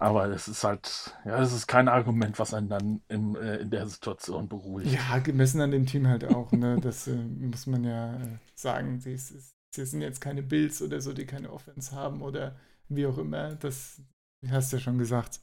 Aber 0.00 0.26
es 0.26 0.46
ist 0.46 0.62
halt, 0.62 1.16
ja, 1.24 1.42
es 1.42 1.52
ist 1.52 1.66
kein 1.66 1.88
Argument, 1.88 2.38
was 2.38 2.54
einen 2.54 2.68
dann 2.68 3.02
im, 3.08 3.34
äh, 3.34 3.56
in 3.56 3.70
der 3.70 3.88
Situation 3.88 4.48
beruhigt. 4.48 4.92
Ja, 4.92 5.18
gemessen 5.18 5.60
an 5.60 5.72
dem 5.72 5.86
Team 5.86 6.06
halt 6.06 6.24
auch, 6.24 6.52
ne? 6.52 6.78
Das 6.80 7.08
äh, 7.08 7.16
muss 7.16 7.66
man 7.66 7.82
ja 7.82 8.14
äh, 8.14 8.38
sagen. 8.54 9.00
Sie, 9.00 9.16
sie 9.16 9.40
sind 9.84 10.00
jetzt 10.00 10.20
keine 10.20 10.42
Bills 10.42 10.80
oder 10.82 11.00
so, 11.00 11.12
die 11.12 11.26
keine 11.26 11.52
Offense 11.52 11.94
haben 11.96 12.22
oder 12.22 12.54
wie 12.88 13.06
auch 13.06 13.18
immer. 13.18 13.56
Das 13.56 14.00
hast 14.48 14.72
du 14.72 14.76
ja 14.76 14.82
schon 14.82 14.98
gesagt. 14.98 15.40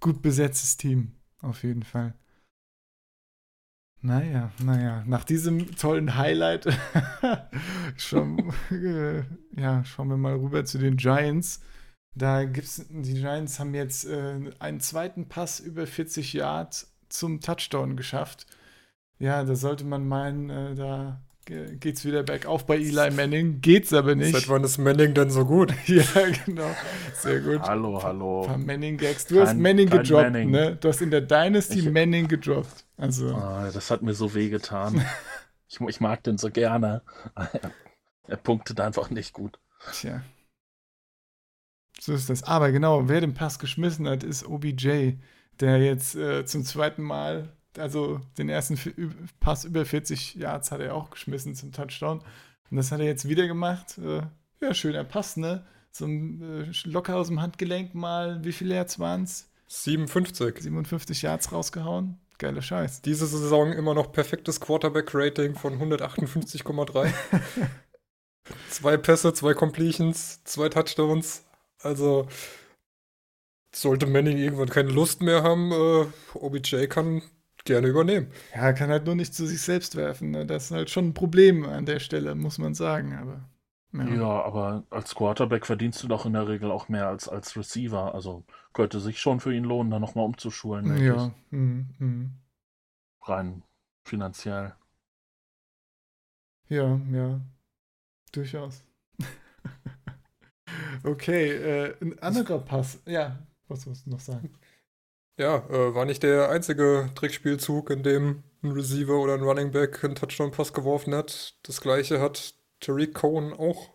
Gut 0.00 0.22
besetztes 0.22 0.78
Team, 0.78 1.12
auf 1.42 1.62
jeden 1.62 1.82
Fall. 1.82 2.14
Naja, 4.02 4.50
naja, 4.62 5.04
nach 5.06 5.24
diesem 5.24 5.76
tollen 5.76 6.16
Highlight 6.16 6.66
schon, 7.96 8.52
äh, 8.70 9.22
ja, 9.60 9.84
schauen 9.84 10.08
wir 10.08 10.16
mal 10.16 10.36
rüber 10.36 10.64
zu 10.64 10.78
den 10.78 10.96
Giants. 10.96 11.60
Da 12.14 12.44
gibt's, 12.44 12.86
die 12.88 13.14
Giants 13.14 13.60
haben 13.60 13.74
jetzt 13.74 14.06
äh, 14.06 14.52
einen 14.58 14.80
zweiten 14.80 15.28
Pass 15.28 15.60
über 15.60 15.86
40 15.86 16.32
Yards 16.32 16.96
zum 17.10 17.40
Touchdown 17.40 17.96
geschafft. 17.96 18.46
Ja, 19.18 19.44
da 19.44 19.54
sollte 19.54 19.84
man 19.84 20.08
meinen, 20.08 20.48
äh, 20.48 20.74
da 20.74 21.22
geht's 21.46 22.04
wieder 22.04 22.22
bergauf 22.22 22.66
bei 22.66 22.76
Eli 22.76 23.10
Manning. 23.10 23.60
Geht's 23.60 23.92
aber 23.92 24.14
nicht. 24.14 24.32
Seit 24.32 24.48
wann 24.48 24.62
ist 24.64 24.78
Manning 24.78 25.14
denn 25.14 25.30
so 25.30 25.44
gut? 25.44 25.72
ja, 25.86 26.02
genau. 26.44 26.70
Sehr 27.14 27.40
gut. 27.40 27.60
Hallo, 27.62 27.96
Ein 27.98 28.02
hallo. 28.04 28.42
paar 28.46 28.58
Manning-Gags. 28.58 29.26
Du 29.26 29.40
hast 29.40 29.48
Kein- 29.48 29.60
Manning 29.60 29.88
kein 29.88 30.02
gedroppt, 30.02 30.22
Manning. 30.32 30.50
ne? 30.50 30.76
Du 30.76 30.88
hast 30.88 31.00
in 31.02 31.10
der 31.10 31.22
Dynasty 31.22 31.80
Ich- 31.80 31.90
Manning 31.90 32.28
gedroppt. 32.28 32.84
Also, 32.96 33.34
Ah, 33.34 33.68
das 33.72 33.90
hat 33.90 34.02
mir 34.02 34.14
so 34.14 34.34
wehgetan. 34.34 35.04
ich, 35.68 35.80
ich 35.80 36.00
mag 36.00 36.22
den 36.22 36.38
so 36.38 36.50
gerne. 36.50 37.02
er 38.28 38.36
punktet 38.36 38.78
einfach 38.80 39.10
nicht 39.10 39.32
gut. 39.32 39.58
tja. 39.92 40.22
So 42.00 42.12
ist 42.14 42.30
das. 42.30 42.42
Aber 42.44 42.70
genau, 42.72 43.08
wer 43.08 43.20
den 43.20 43.34
Pass 43.34 43.58
geschmissen 43.58 44.08
hat, 44.08 44.22
ist 44.24 44.46
OBJ, 44.46 45.14
der 45.60 45.78
jetzt 45.78 46.14
äh, 46.14 46.44
zum 46.46 46.64
zweiten 46.64 47.02
Mal, 47.02 47.54
also 47.78 48.20
den 48.38 48.48
ersten 48.48 48.78
Pass 49.40 49.64
über 49.64 49.84
40 49.84 50.34
Yards 50.34 50.70
hat 50.70 50.80
er 50.80 50.94
auch 50.94 51.10
geschmissen 51.10 51.54
zum 51.54 51.72
Touchdown. 51.72 52.20
Und 52.70 52.76
das 52.76 52.92
hat 52.92 53.00
er 53.00 53.06
jetzt 53.06 53.28
wieder 53.28 53.46
gemacht. 53.46 53.98
Äh, 53.98 54.22
ja, 54.60 54.74
schöner 54.74 55.04
Pass, 55.04 55.36
ne? 55.36 55.66
So 55.90 56.06
ein, 56.06 56.42
äh, 56.42 56.88
locker 56.88 57.16
aus 57.16 57.28
dem 57.28 57.40
Handgelenk 57.40 57.94
mal, 57.94 58.44
wie 58.44 58.52
viele 58.52 58.76
Yards 58.76 58.98
waren 58.98 59.24
es? 59.24 59.50
57. 59.68 60.58
57 60.60 61.22
Yards 61.22 61.52
rausgehauen. 61.52 62.18
Geiler 62.38 62.62
Scheiß. 62.62 63.02
Diese 63.02 63.26
Saison 63.26 63.72
immer 63.72 63.94
noch 63.94 64.12
perfektes 64.12 64.60
Quarterback-Rating 64.60 65.54
von 65.56 65.78
158,3. 65.78 67.12
zwei 68.70 68.96
Pässe, 68.96 69.34
zwei 69.34 69.54
Completions, 69.54 70.42
zwei 70.44 70.68
Touchdowns. 70.68 71.44
Also 71.82 72.28
sollte 73.74 74.06
Manning 74.06 74.38
irgendwann 74.38 74.68
keine 74.68 74.90
Lust 74.90 75.22
mehr 75.22 75.42
haben, 75.42 75.70
äh, 75.72 76.06
OBJ 76.34 76.86
kann 76.86 77.22
gerne 77.64 77.88
übernehmen. 77.88 78.28
Ja, 78.54 78.72
kann 78.72 78.90
halt 78.90 79.06
nur 79.06 79.14
nicht 79.14 79.34
zu 79.34 79.46
sich 79.46 79.60
selbst 79.60 79.96
werfen. 79.96 80.30
Ne? 80.30 80.46
Das 80.46 80.66
ist 80.66 80.70
halt 80.70 80.90
schon 80.90 81.08
ein 81.08 81.14
Problem 81.14 81.64
an 81.64 81.86
der 81.86 82.00
Stelle, 82.00 82.34
muss 82.34 82.58
man 82.58 82.74
sagen. 82.74 83.14
Aber 83.14 83.48
ja. 83.92 84.14
Ja. 84.14 84.44
aber 84.44 84.84
als 84.90 85.14
Quarterback 85.14 85.66
verdienst 85.66 86.02
du 86.02 86.08
doch 86.08 86.24
in 86.24 86.32
der 86.32 86.46
Regel 86.46 86.70
auch 86.70 86.88
mehr 86.88 87.08
als 87.08 87.28
als 87.28 87.56
Receiver. 87.56 88.14
Also 88.14 88.44
könnte 88.72 89.00
sich 89.00 89.18
schon 89.20 89.40
für 89.40 89.54
ihn 89.54 89.64
lohnen, 89.64 89.90
da 89.90 89.98
nochmal 89.98 90.24
umzuschulen. 90.26 90.84
denke 90.86 91.06
Ja, 91.06 91.34
mhm, 91.50 91.88
mhm. 91.98 92.30
Rein 93.22 93.62
finanziell. 94.04 94.74
ja, 96.68 97.00
ja, 97.12 97.40
durchaus. 98.32 98.84
okay, 101.04 101.50
äh, 101.50 101.96
ein 102.00 102.18
anderer 102.20 102.60
Pass. 102.60 103.02
Ja, 103.06 103.38
was 103.68 103.86
musst 103.86 104.06
du 104.06 104.10
noch 104.10 104.20
sagen? 104.20 104.50
Ja, 105.38 105.58
äh, 105.68 105.94
war 105.94 106.04
nicht 106.04 106.22
der 106.22 106.50
einzige 106.50 107.10
Trickspielzug, 107.14 107.90
in 107.90 108.02
dem 108.02 108.42
ein 108.62 108.72
Receiver 108.72 109.18
oder 109.18 109.34
ein 109.34 109.42
Running 109.42 109.70
Back 109.70 110.04
einen 110.04 110.14
Touchdown-Pass 110.14 110.72
geworfen 110.72 111.14
hat. 111.14 111.56
Das 111.62 111.80
gleiche 111.80 112.20
hat 112.20 112.54
Tariq 112.80 113.14
Cohen 113.14 113.52
auch 113.52 113.90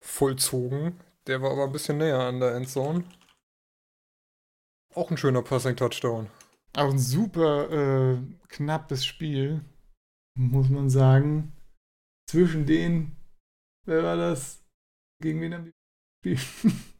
vollzogen. 0.00 1.00
Der 1.26 1.42
war 1.42 1.50
aber 1.50 1.64
ein 1.64 1.72
bisschen 1.72 1.98
näher 1.98 2.20
an 2.20 2.40
der 2.40 2.54
Endzone. 2.54 3.04
Auch 4.94 5.10
ein 5.10 5.16
schöner 5.16 5.42
Passing-Touchdown. 5.42 6.28
Auch 6.76 6.90
ein 6.90 6.98
super 6.98 7.70
äh, 7.70 8.18
knappes 8.48 9.04
Spiel, 9.04 9.64
muss 10.36 10.68
man 10.68 10.88
sagen. 10.88 11.52
Zwischen 12.28 12.66
den, 12.66 13.16
wer 13.86 14.02
war 14.02 14.16
das? 14.16 14.64
Gegen 15.20 15.40
wen 15.40 15.54
haben 15.54 15.72
die 16.22 16.30
gespielt? 16.30 16.74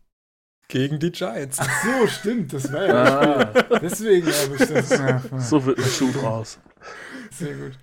Gegen 0.75 0.99
die 0.99 1.13
Giants. 1.13 1.59
Ach 1.61 1.85
so, 1.85 2.09
stimmt, 2.09 2.53
das 2.53 2.73
war 2.73 2.85
ja 2.85 3.45
das 3.45 3.63
Spiel. 3.63 3.77
Ah, 3.77 3.79
Deswegen 3.79 4.27
habe 4.27 4.57
ich 4.57 4.69
das. 4.69 4.91
Ja, 4.99 5.23
so 5.39 5.65
wird 5.65 5.79
ein 5.79 5.85
Schuh 5.85 6.11
draus. 6.11 6.59
Sehr 7.31 7.55
gut. 7.55 7.79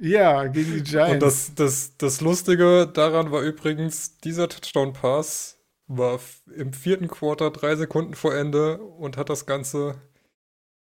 Ja, 0.00 0.44
gegen 0.48 0.72
die 0.72 0.82
Giants. 0.82 1.12
Und 1.12 1.22
das, 1.22 1.54
das, 1.54 1.96
das 1.96 2.20
Lustige 2.20 2.90
daran 2.92 3.30
war 3.30 3.40
übrigens, 3.42 4.18
dieser 4.18 4.48
Touchdown-Pass 4.48 5.60
war 5.86 6.18
im 6.52 6.72
vierten 6.72 7.06
Quarter 7.06 7.52
drei 7.52 7.76
Sekunden 7.76 8.14
vor 8.14 8.34
Ende 8.34 8.78
und 8.78 9.16
hat 9.16 9.30
das 9.30 9.46
Ganze 9.46 9.94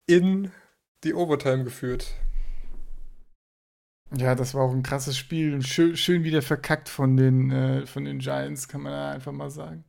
in 0.07 0.53
die 1.03 1.15
Overtime 1.15 1.65
geführt. 1.65 2.13
ja, 4.15 4.35
das 4.35 4.53
war 4.53 4.65
auch 4.65 4.73
ein 4.73 4.83
krasses 4.83 5.17
Spiel. 5.17 5.55
und 5.55 5.67
Schön, 5.67 5.97
schön 5.97 6.25
wieder 6.25 6.43
verkackt 6.43 6.91
von 6.91 7.17
den, 7.17 7.51
äh, 7.51 7.87
von 7.87 8.05
den 8.05 8.19
Giants, 8.19 8.69
kann 8.69 8.83
man 8.83 8.93
ja 8.93 9.11
einfach 9.13 9.33
mal 9.33 9.49
sagen. 9.49 9.87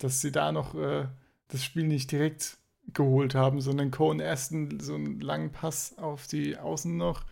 Dass 0.00 0.20
sie 0.20 0.32
da 0.32 0.52
noch 0.52 0.74
äh, 0.74 1.06
das 1.48 1.64
Spiel 1.64 1.86
nicht 1.86 2.10
direkt 2.10 2.58
geholt 2.92 3.34
haben, 3.34 3.60
sondern 3.60 3.90
Cohen 3.90 4.20
einen, 4.20 4.80
so 4.80 4.94
einen 4.94 5.20
langen 5.20 5.52
Pass 5.52 5.96
auf 5.98 6.26
die 6.26 6.56
Außen 6.56 6.96
noch 6.96 7.24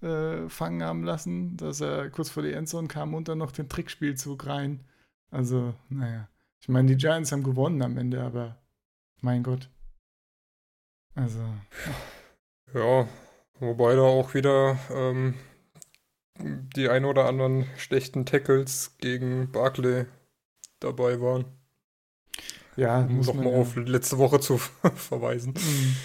äh, 0.00 0.48
fangen 0.48 0.82
haben 0.82 1.04
lassen, 1.04 1.56
dass 1.56 1.80
er 1.80 2.10
kurz 2.10 2.30
vor 2.30 2.42
die 2.42 2.52
Endzone 2.52 2.88
kam 2.88 3.14
und 3.14 3.28
dann 3.28 3.38
noch 3.38 3.52
den 3.52 3.68
Trickspielzug 3.68 4.46
rein. 4.46 4.84
Also, 5.30 5.74
naja. 5.88 6.28
Ich 6.60 6.68
meine, 6.68 6.88
die 6.88 6.96
Giants 6.96 7.32
haben 7.32 7.42
gewonnen 7.42 7.82
am 7.82 7.96
Ende, 7.96 8.22
aber 8.22 8.60
mein 9.20 9.42
Gott. 9.42 9.68
Also. 11.14 11.40
Ja, 12.74 13.08
wobei 13.58 13.94
da 13.94 14.02
auch 14.02 14.34
wieder 14.34 14.78
ähm, 14.90 15.34
die 16.38 16.88
ein 16.88 17.04
oder 17.04 17.26
anderen 17.26 17.66
schlechten 17.76 18.26
Tackles 18.26 18.96
gegen 18.98 19.50
Barclay 19.50 20.06
dabei 20.80 21.20
waren. 21.20 21.44
Ja, 22.78 23.00
um 23.00 23.20
nochmal 23.20 23.52
ja. 23.52 23.58
auf 23.58 23.74
letzte 23.74 24.18
Woche 24.18 24.38
zu 24.38 24.58
verweisen. 24.94 25.54
Mhm. 25.54 25.96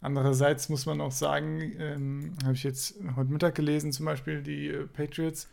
Andererseits 0.00 0.68
muss 0.68 0.84
man 0.84 1.00
auch 1.00 1.12
sagen, 1.12 1.74
ähm, 1.78 2.36
habe 2.42 2.54
ich 2.54 2.64
jetzt 2.64 2.96
heute 3.14 3.30
Mittag 3.30 3.54
gelesen, 3.54 3.92
zum 3.92 4.04
Beispiel 4.04 4.42
die 4.42 4.66
äh, 4.68 4.86
Patriots 4.86 5.48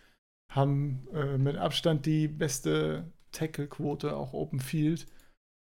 haben 0.49 1.07
äh, 1.13 1.37
mit 1.37 1.55
Abstand 1.57 2.07
die 2.07 2.27
beste 2.27 3.11
Tackle-Quote, 3.31 4.15
auch 4.15 4.33
Open 4.33 4.59
Field. 4.59 5.05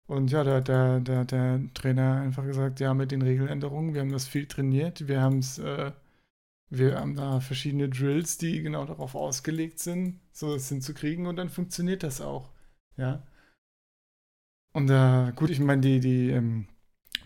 Und 0.06 0.30
ja, 0.30 0.44
da 0.44 0.56
hat 0.56 0.68
der, 0.68 1.00
der, 1.00 1.24
der 1.26 1.60
Trainer 1.74 2.20
einfach 2.22 2.44
gesagt, 2.44 2.80
ja, 2.80 2.94
mit 2.94 3.10
den 3.10 3.22
Regeländerungen, 3.22 3.92
wir 3.92 4.00
haben 4.00 4.12
das 4.12 4.26
viel 4.26 4.46
trainiert, 4.46 5.08
wir 5.08 5.20
haben 5.20 5.38
es, 5.38 5.58
äh, 5.58 5.92
wir 6.70 6.98
haben 6.98 7.16
da 7.16 7.40
verschiedene 7.40 7.90
Drills, 7.90 8.38
die 8.38 8.62
genau 8.62 8.86
darauf 8.86 9.14
ausgelegt 9.14 9.78
sind, 9.78 10.20
so 10.32 10.54
es 10.54 10.70
hinzukriegen 10.70 11.26
und 11.26 11.36
dann 11.36 11.50
funktioniert 11.50 12.02
das 12.02 12.22
auch. 12.22 12.50
Ja. 12.96 13.22
Und 14.74 14.90
äh, 14.90 15.32
gut, 15.36 15.50
ich 15.50 15.60
meine, 15.60 15.80
die, 15.80 16.00
die 16.00 16.30
ähm, 16.30 16.66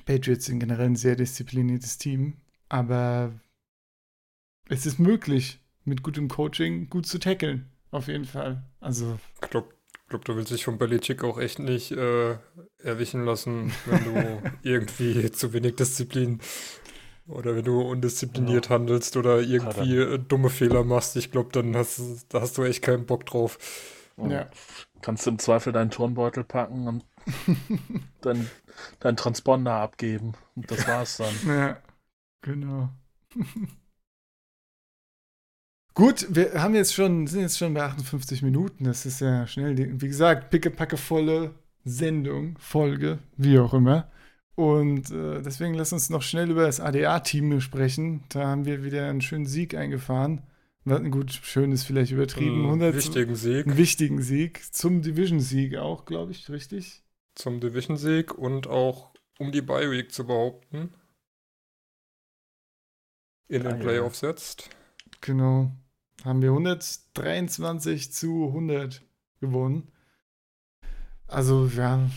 Patriots 0.05 0.45
sind 0.45 0.61
generell 0.61 0.87
ein 0.87 0.97
sehr 0.97 1.17
diszipliniertes 1.17 1.97
Team, 1.97 2.35
aber 2.69 3.33
es 4.69 4.85
ist 4.85 4.99
möglich, 4.99 5.59
mit 5.85 6.03
gutem 6.03 6.29
Coaching 6.29 6.91
gut 6.91 7.07
zu 7.07 7.19
tackeln. 7.19 7.71
Auf 7.91 8.07
jeden 8.07 8.27
Fall. 8.27 8.63
Also. 8.81 9.19
Ich 9.43 9.49
glaube, 9.49 9.69
glaub, 10.11 10.27
du 10.27 10.37
willst 10.37 10.53
dich 10.53 10.65
von 10.65 10.77
Belichick 10.77 11.25
auch 11.25 11.39
echt 11.39 11.59
nicht 11.59 11.91
äh, 11.91 12.37
erwischen 12.83 13.25
lassen, 13.25 13.73
wenn 13.87 14.05
du 14.05 14.43
irgendwie 14.63 15.33
zu 15.33 15.55
wenig 15.55 15.77
Disziplin 15.77 16.41
oder 17.27 17.57
wenn 17.57 17.65
du 17.65 17.81
undiszipliniert 17.81 18.67
ja. 18.67 18.75
handelst 18.75 19.17
oder 19.17 19.41
irgendwie 19.41 19.97
ja, 19.97 20.19
dumme 20.19 20.51
Fehler 20.51 20.85
machst. 20.85 21.17
Ich 21.17 21.31
glaube, 21.31 21.49
dann 21.53 21.75
hast, 21.75 22.27
da 22.29 22.43
hast 22.43 22.59
du 22.59 22.65
echt 22.65 22.83
keinen 22.83 23.07
Bock 23.07 23.25
drauf. 23.25 23.59
Ja. 24.19 24.51
Kannst 25.01 25.25
du 25.25 25.31
im 25.31 25.39
Zweifel 25.39 25.73
deinen 25.73 25.91
Turnbeutel 25.91 26.45
packen 26.45 26.89
und 26.89 27.05
dann 28.21 28.49
deinen 29.01 29.17
Transponder 29.17 29.75
abgeben. 29.75 30.35
Und 30.55 30.71
das 30.71 30.87
war's 30.87 31.17
dann. 31.19 31.35
Ja, 31.47 31.83
genau. 32.43 32.91
Gut, 35.95 36.27
wir 36.31 36.63
haben 36.63 36.77
jetzt 36.77 36.95
schon, 36.95 37.27
sind 37.27 37.41
jetzt 37.41 37.59
schon 37.59 37.75
bei 37.75 37.83
58 37.83 38.43
Minuten. 38.43 38.85
Das 38.85 39.05
ist 39.05 39.21
ja 39.21 39.49
schnell. 39.49 39.77
Wie 40.01 40.07
gesagt, 40.07 40.51
pickepackevolle 40.51 41.55
Sendung, 41.85 42.57
Folge, 42.59 43.19
wie 43.37 43.59
auch 43.59 43.75
immer. 43.75 44.09
Und 44.55 45.11
äh, 45.11 45.43
deswegen 45.43 45.75
lass 45.75 45.93
uns 45.93 46.09
noch 46.11 46.23
schnell 46.23 46.51
über 46.51 46.67
das 46.67 46.81
ADA-Team 46.81 47.61
sprechen. 47.61 48.23
Da 48.29 48.47
haben 48.47 48.65
wir 48.65 48.85
wieder 48.85 49.09
einen 49.09 49.21
schönen 49.21 49.47
Sieg 49.47 49.75
eingefahren. 49.75 50.43
Gut, 50.85 51.33
schön 51.33 51.71
ist 51.71 51.85
vielleicht 51.85 52.13
übertrieben. 52.13 52.65
100, 52.65 52.95
wichtigen 52.95 53.35
Sieg. 53.35 53.67
Einen 53.67 53.77
wichtigen 53.77 54.23
Sieg. 54.23 54.63
Zum 54.73 55.03
Division-Sieg 55.03 55.77
auch, 55.77 56.07
glaube 56.07 56.33
ich, 56.33 56.49
richtig? 56.49 57.03
Zum 57.39 57.61
Division-Sieg 57.61 58.35
und 58.37 58.67
auch 58.67 59.13
um 59.39 59.53
die 59.53 59.63
Bye-Week 59.63 60.13
zu 60.13 60.27
behaupten. 60.27 60.93
In 63.47 63.63
den 63.63 63.79
Playoffs 63.79 64.21
jetzt. 64.21 64.69
Genau. 65.21 65.71
Haben 66.25 66.43
wir 66.43 66.51
123 66.51 68.13
zu 68.13 68.49
100 68.49 69.03
gewonnen. 69.41 69.93
Also, 71.29 71.67
ja, 71.67 72.11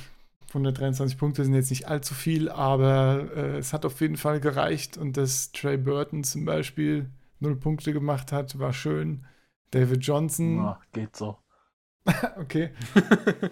123 0.49 1.17
Punkte 1.17 1.45
sind 1.45 1.53
jetzt 1.53 1.69
nicht 1.69 1.88
allzu 1.88 2.13
viel, 2.13 2.49
aber 2.49 3.30
äh, 3.36 3.57
es 3.57 3.74
hat 3.74 3.86
auf 3.86 4.01
jeden 4.01 4.17
Fall 4.17 4.39
gereicht 4.39 4.97
und 4.97 5.17
dass 5.17 5.51
Trey 5.51 5.78
Burton 5.78 6.24
zum 6.24 6.45
Beispiel 6.45 7.09
null 7.39 7.55
Punkte 7.55 7.93
gemacht 7.93 8.32
hat, 8.32 8.57
war 8.59 8.74
schön. 8.74 9.26
David 9.69 10.03
Johnson. 10.03 10.57
Ja, 10.57 10.80
geht 10.91 11.15
so. 11.15 11.38
okay. 12.38 12.72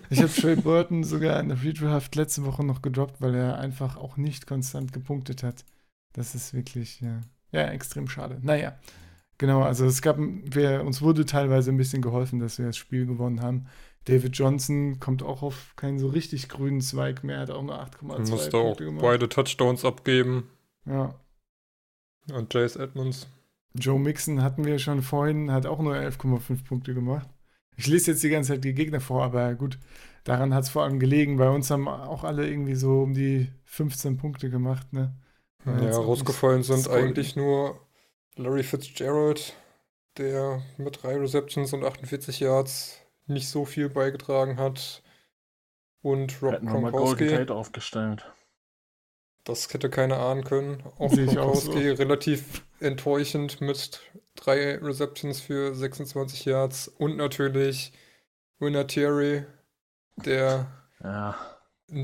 Ich 0.10 0.20
habe 0.20 0.32
Trey 0.32 0.56
Burton 0.56 1.04
sogar 1.04 1.40
in 1.40 1.50
der 1.50 1.62
Redraft 1.62 2.16
letzte 2.16 2.46
Woche 2.46 2.64
noch 2.64 2.82
gedroppt, 2.82 3.22
weil 3.22 3.36
er 3.36 3.60
einfach 3.60 3.98
auch 3.98 4.18
nicht 4.18 4.48
konstant 4.48 4.92
gepunktet 4.92 5.44
hat. 5.44 5.66
Das 6.14 6.34
ist 6.34 6.54
wirklich, 6.54 7.00
ja, 7.02 7.22
ja 7.52 7.68
extrem 7.68 8.08
schade. 8.08 8.40
Naja, 8.42 8.78
genau, 9.38 9.62
also 9.62 9.86
es 9.86 10.02
gab, 10.02 10.18
wir, 10.18 10.84
uns 10.84 11.02
wurde 11.02 11.26
teilweise 11.26 11.72
ein 11.72 11.78
bisschen 11.78 12.02
geholfen, 12.02 12.40
dass 12.40 12.58
wir 12.58 12.66
das 12.66 12.78
Spiel 12.78 13.06
gewonnen 13.06 13.42
haben. 13.42 13.68
David 14.06 14.36
Johnson 14.36 15.00
kommt 15.00 15.22
auch 15.22 15.44
auf 15.44 15.76
keinen 15.76 16.00
so 16.00 16.08
richtig 16.08 16.50
grünen 16.50 16.82
Zweig 16.82 17.24
mehr, 17.24 17.42
hat 17.42 17.52
auch 17.52 17.62
nur 17.62 17.80
8,2 17.80 18.08
Punkte 18.08 18.32
musste 18.32 18.58
auch 18.58 18.78
gemacht. 18.78 19.04
beide 19.04 19.30
Touchdowns 19.30 19.86
abgeben. 19.86 20.50
Ja. 20.86 21.14
Und 22.34 22.54
Jace 22.54 22.78
Edmonds. 22.78 23.28
Joe 23.76 24.00
Mixon 24.00 24.42
hatten 24.42 24.66
wir 24.66 24.80
schon 24.80 25.04
vorhin, 25.04 25.52
hat 25.52 25.68
auch 25.68 25.80
nur 25.80 25.94
11,5 25.94 26.66
Punkte 26.66 26.96
gemacht. 26.96 27.30
Ich 27.80 27.88
lese 27.88 28.12
jetzt 28.12 28.22
die 28.24 28.30
ganze 28.30 28.50
Zeit 28.50 28.66
die 28.66 28.74
Gegner 28.74 29.00
vor, 29.00 29.24
aber 29.24 29.56
gut, 29.56 29.80
daran 30.26 30.54
hat 30.54 30.66
es 30.66 30.70
vor 30.70 30.84
allem 30.84 31.00
gelegen. 31.00 31.38
Bei 31.38 31.50
uns 31.50 31.72
haben 31.72 31.88
auch 31.88 32.26
alle 32.26 32.46
irgendwie 32.46 32.76
so 32.76 33.04
um 33.04 33.14
die 33.14 33.48
15 33.64 34.18
Punkte 34.18 34.50
gemacht, 34.50 34.92
ne? 34.92 35.16
War 35.64 35.82
ja, 35.82 35.92
rausgefallen 35.92 36.62
sind 36.62 36.90
eigentlich 36.90 37.38
nur 37.38 37.80
Larry 38.36 38.64
Fitzgerald, 38.64 39.54
der 40.18 40.62
mit 40.78 41.02
drei 41.02 41.16
Receptions 41.16 41.72
und 41.72 41.86
48 41.86 42.42
Yards 42.42 43.00
nicht 43.28 43.48
so 43.48 43.64
viel 43.64 43.88
beigetragen 43.88 44.58
hat. 44.58 45.02
Und 46.02 46.42
Rob 46.42 46.60
Gronkowski. 46.62 47.50
aufgestellt. 47.50 48.26
Das 49.46 49.74
hätte 49.74 49.90
keiner 49.90 50.18
ahnen 50.18 50.44
können. 50.44 50.84
Auch 50.98 51.12
Gronkowski 51.12 51.90
so. 51.90 51.94
relativ 51.94 52.62
enttäuschend 52.82 53.62
mit 53.62 54.02
drei 54.36 54.78
Receptions 54.78 55.40
für 55.40 55.76
26 55.76 56.46
Yards 56.46 56.88
und 56.88 57.18
natürlich 57.18 57.94
Winner 58.60 58.88
Thierry, 58.88 59.46
der 60.18 60.68
ja. 61.04 61.36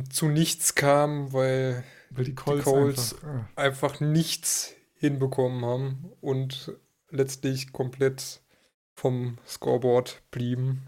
zu 0.09 0.27
nichts 0.27 0.75
kam, 0.75 1.33
weil, 1.33 1.83
weil 2.09 2.25
die 2.25 2.35
Colts, 2.35 2.63
die 2.63 2.69
Colts 2.69 3.15
einfach, 3.23 3.55
einfach, 3.55 3.99
nichts 3.99 4.73
hinbekommen 4.95 5.65
haben 5.65 6.11
und 6.21 6.73
letztlich 7.09 7.73
komplett 7.73 8.41
vom 8.93 9.37
Scoreboard 9.45 10.21
blieben. 10.31 10.87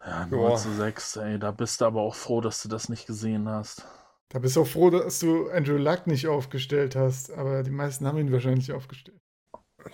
Ja, 0.00 0.26
9 0.26 0.56
zu 0.56 0.72
6, 0.72 1.16
ey, 1.16 1.38
da 1.38 1.50
bist 1.50 1.80
du 1.80 1.84
aber 1.84 2.00
auch 2.00 2.14
froh, 2.14 2.40
dass 2.40 2.62
du 2.62 2.68
das 2.68 2.88
nicht 2.88 3.06
gesehen 3.06 3.48
hast. 3.48 3.84
Da 4.30 4.38
bist 4.38 4.56
du 4.56 4.62
auch 4.62 4.66
froh, 4.66 4.90
dass 4.90 5.20
du 5.20 5.48
Andrew 5.50 5.76
Luck 5.76 6.06
nicht 6.06 6.26
aufgestellt 6.26 6.96
hast, 6.96 7.30
aber 7.32 7.62
die 7.62 7.70
meisten 7.70 8.06
haben 8.06 8.18
ihn 8.18 8.32
wahrscheinlich 8.32 8.72
aufgestellt. 8.72 9.20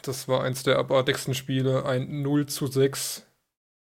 Das 0.03 0.27
war 0.27 0.43
eins 0.43 0.63
der 0.63 0.79
abartigsten 0.79 1.35
Spiele. 1.35 1.85
Ein 1.85 2.23
0 2.23 2.47
zu 2.47 2.67
6. 2.67 3.27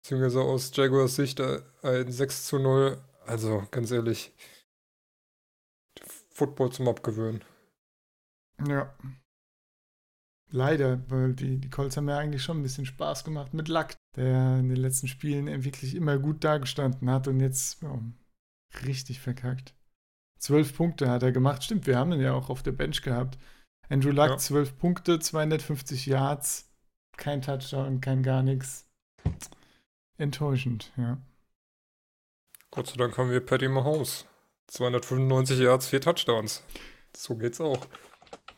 Beziehungsweise 0.02 0.42
aus 0.42 0.70
Jaguars 0.74 1.16
Sicht 1.16 1.40
ein 1.40 2.12
6 2.12 2.46
zu 2.46 2.58
0. 2.58 2.98
Also 3.26 3.66
ganz 3.70 3.90
ehrlich, 3.90 4.32
Football 6.30 6.72
zum 6.72 6.88
Abgewöhnen. 6.88 7.42
Ja. 8.68 8.94
Leider, 10.50 11.02
weil 11.08 11.32
die, 11.32 11.58
die 11.58 11.70
Colts 11.70 11.96
haben 11.96 12.08
ja 12.08 12.18
eigentlich 12.18 12.42
schon 12.42 12.58
ein 12.58 12.62
bisschen 12.62 12.86
Spaß 12.86 13.24
gemacht 13.24 13.54
mit 13.54 13.68
Luck, 13.68 13.94
der 14.14 14.58
in 14.58 14.68
den 14.68 14.76
letzten 14.76 15.08
Spielen 15.08 15.64
wirklich 15.64 15.94
immer 15.94 16.18
gut 16.18 16.44
dagestanden 16.44 17.10
hat 17.10 17.26
und 17.28 17.40
jetzt 17.40 17.82
oh, 17.82 17.98
richtig 18.84 19.20
verkackt. 19.20 19.74
Zwölf 20.38 20.76
Punkte 20.76 21.10
hat 21.10 21.22
er 21.22 21.32
gemacht. 21.32 21.64
Stimmt, 21.64 21.86
wir 21.86 21.98
haben 21.98 22.12
ihn 22.12 22.20
ja 22.20 22.32
auch 22.32 22.50
auf 22.50 22.62
der 22.62 22.72
Bench 22.72 23.02
gehabt. 23.02 23.38
Andrew 23.88 24.10
Luck, 24.10 24.30
ja. 24.30 24.36
12 24.36 24.78
Punkte, 24.78 25.18
250 25.18 26.06
Yards, 26.06 26.70
kein 27.16 27.42
Touchdown, 27.42 28.00
kein 28.00 28.22
gar 28.22 28.42
nichts. 28.42 28.88
Enttäuschend, 30.16 30.92
ja. 30.96 31.18
Gott 32.70 32.88
sei 32.88 32.96
Dank 32.96 33.16
haben 33.18 33.30
wir 33.30 33.44
Patty 33.44 33.68
Mahomes. 33.68 34.26
295 34.68 35.58
Yards, 35.60 35.88
4 35.88 36.00
Touchdowns. 36.00 36.64
So 37.16 37.36
geht's 37.36 37.60
auch. 37.60 37.86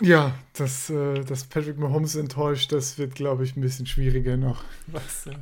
Ja, 0.00 0.38
dass, 0.52 0.90
äh, 0.90 1.24
dass 1.24 1.44
Patrick 1.44 1.78
Mahomes 1.78 2.16
enttäuscht, 2.16 2.70
das 2.72 2.98
wird, 2.98 3.14
glaube 3.14 3.44
ich, 3.44 3.56
ein 3.56 3.62
bisschen 3.62 3.86
schwieriger 3.86 4.36
noch. 4.36 4.62
Was, 4.88 5.26
äh 5.26 5.34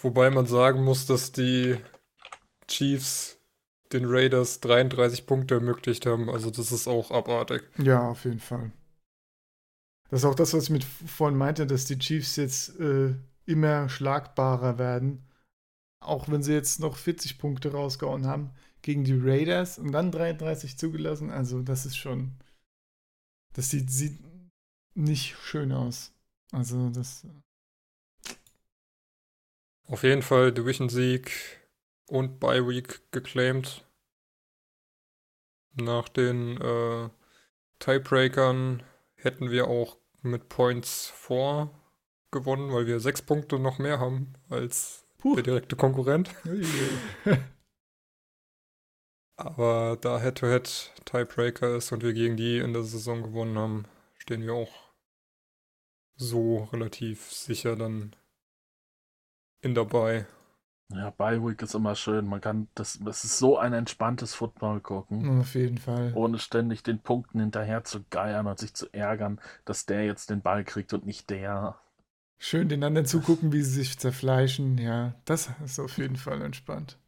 Wobei 0.00 0.30
man 0.30 0.46
sagen 0.46 0.84
muss, 0.84 1.06
dass 1.06 1.32
die 1.32 1.76
Chiefs 2.68 3.35
den 3.92 4.04
Raiders 4.06 4.60
33 4.60 5.26
Punkte 5.26 5.54
ermöglicht 5.54 6.06
haben. 6.06 6.28
Also 6.30 6.50
das 6.50 6.72
ist 6.72 6.88
auch 6.88 7.10
abartig. 7.10 7.62
Ja, 7.78 8.08
auf 8.08 8.24
jeden 8.24 8.40
Fall. 8.40 8.72
Das 10.08 10.20
ist 10.20 10.24
auch 10.24 10.34
das, 10.34 10.52
was 10.54 10.64
ich 10.64 10.70
mit 10.70 10.84
vorhin 10.84 11.36
meinte, 11.36 11.66
dass 11.66 11.84
die 11.84 11.98
Chiefs 11.98 12.36
jetzt 12.36 12.78
äh, 12.78 13.14
immer 13.44 13.88
schlagbarer 13.88 14.78
werden. 14.78 15.24
Auch 16.00 16.28
wenn 16.28 16.42
sie 16.42 16.52
jetzt 16.52 16.78
noch 16.78 16.96
40 16.96 17.38
Punkte 17.38 17.72
rausgehauen 17.72 18.26
haben 18.26 18.50
gegen 18.82 19.04
die 19.04 19.18
Raiders 19.18 19.78
und 19.78 19.92
dann 19.92 20.12
33 20.12 20.78
zugelassen. 20.78 21.30
Also 21.30 21.62
das 21.62 21.86
ist 21.86 21.96
schon, 21.96 22.32
das 23.54 23.70
sieht, 23.70 23.90
sieht 23.90 24.18
nicht 24.94 25.36
schön 25.42 25.72
aus. 25.72 26.12
Also 26.52 26.90
das. 26.90 27.26
Auf 29.88 30.02
jeden 30.02 30.22
Fall 30.22 30.52
Division-Sieg 30.52 31.30
und 32.08 32.40
Bye 32.40 32.66
Week 32.66 33.00
geclaimed. 33.12 33.84
Nach 35.74 36.08
den 36.08 36.60
äh, 36.60 37.10
Tiebreakern 37.78 38.82
hätten 39.14 39.50
wir 39.50 39.68
auch 39.68 39.98
mit 40.22 40.48
Points 40.48 41.08
vor 41.08 41.70
gewonnen, 42.30 42.72
weil 42.72 42.86
wir 42.86 43.00
sechs 43.00 43.22
Punkte 43.22 43.58
noch 43.58 43.78
mehr 43.78 43.98
haben 44.00 44.34
als 44.48 45.06
Puh. 45.18 45.34
der 45.34 45.44
direkte 45.44 45.76
Konkurrent. 45.76 46.34
Aber 49.36 49.98
da 50.00 50.18
Head-to-Head 50.18 50.92
Tiebreaker 51.04 51.76
ist 51.76 51.92
und 51.92 52.02
wir 52.02 52.14
gegen 52.14 52.36
die 52.38 52.58
in 52.58 52.72
der 52.72 52.84
Saison 52.84 53.22
gewonnen 53.22 53.58
haben, 53.58 53.84
stehen 54.18 54.42
wir 54.42 54.54
auch 54.54 54.72
so 56.16 56.64
relativ 56.72 57.30
sicher 57.32 57.76
dann 57.76 58.16
in 59.60 59.74
dabei. 59.74 60.26
Ja, 60.92 61.10
Bye 61.10 61.42
Week 61.44 61.60
ist 61.62 61.74
immer 61.74 61.96
schön. 61.96 62.26
Man 62.26 62.40
kann 62.40 62.68
das, 62.74 63.00
es 63.08 63.24
ist 63.24 63.38
so 63.38 63.58
ein 63.58 63.72
entspanntes 63.72 64.34
Football 64.34 64.80
gucken, 64.80 65.40
Auf 65.40 65.54
jeden 65.54 65.78
Fall. 65.78 66.12
ohne 66.14 66.38
ständig 66.38 66.84
den 66.84 67.00
Punkten 67.00 67.40
hinterher 67.40 67.82
zu 67.82 68.04
geiern 68.10 68.46
und 68.46 68.58
sich 68.58 68.72
zu 68.72 68.86
ärgern, 68.92 69.40
dass 69.64 69.86
der 69.86 70.04
jetzt 70.06 70.30
den 70.30 70.42
Ball 70.42 70.62
kriegt 70.64 70.92
und 70.92 71.04
nicht 71.04 71.28
der. 71.30 71.80
Schön 72.38 72.68
den 72.68 72.84
anderen 72.84 73.06
zugucken, 73.06 73.52
wie 73.52 73.62
sie 73.62 73.82
sich 73.82 73.98
zerfleischen. 73.98 74.78
Ja, 74.78 75.14
das 75.24 75.50
ist 75.64 75.80
auf 75.80 75.98
jeden 75.98 76.16
Fall 76.16 76.40
entspannt. 76.42 76.98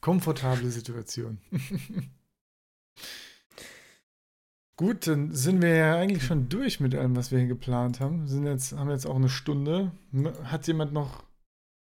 Komfortable 0.00 0.70
Situation. 0.70 1.38
Gut, 4.76 5.06
dann 5.06 5.32
sind 5.32 5.62
wir 5.62 5.76
ja 5.76 5.94
eigentlich 5.96 6.24
schon 6.24 6.48
durch 6.48 6.80
mit 6.80 6.96
allem, 6.96 7.14
was 7.14 7.30
wir 7.30 7.38
hier 7.38 7.46
geplant 7.46 8.00
haben. 8.00 8.22
Wir 8.22 8.28
sind 8.28 8.44
jetzt, 8.44 8.72
haben 8.72 8.90
jetzt 8.90 9.06
auch 9.06 9.14
eine 9.14 9.28
Stunde. 9.28 9.92
Hat 10.44 10.66
jemand 10.66 10.92
noch 10.92 11.22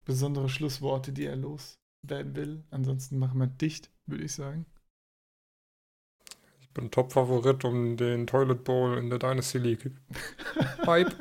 besondere 0.05 0.49
Schlussworte, 0.49 1.13
die 1.13 1.25
er 1.27 1.37
loswerden 1.37 2.35
will? 2.35 2.65
Ansonsten 2.71 3.19
machen 3.19 3.39
wir 3.39 3.47
dicht, 3.47 3.91
würde 4.07 4.25
ich 4.25 4.35
sagen. 4.35 4.67
Ich 6.61 6.71
bin 6.71 6.91
Top-Favorit 6.91 7.65
um 7.65 7.97
den 7.97 8.27
Toilet 8.27 8.65
Bowl 8.65 8.97
in 8.99 9.11
der 9.11 9.19
Dynasty 9.19 9.59
League. 9.59 9.91
Hype. 10.87 11.15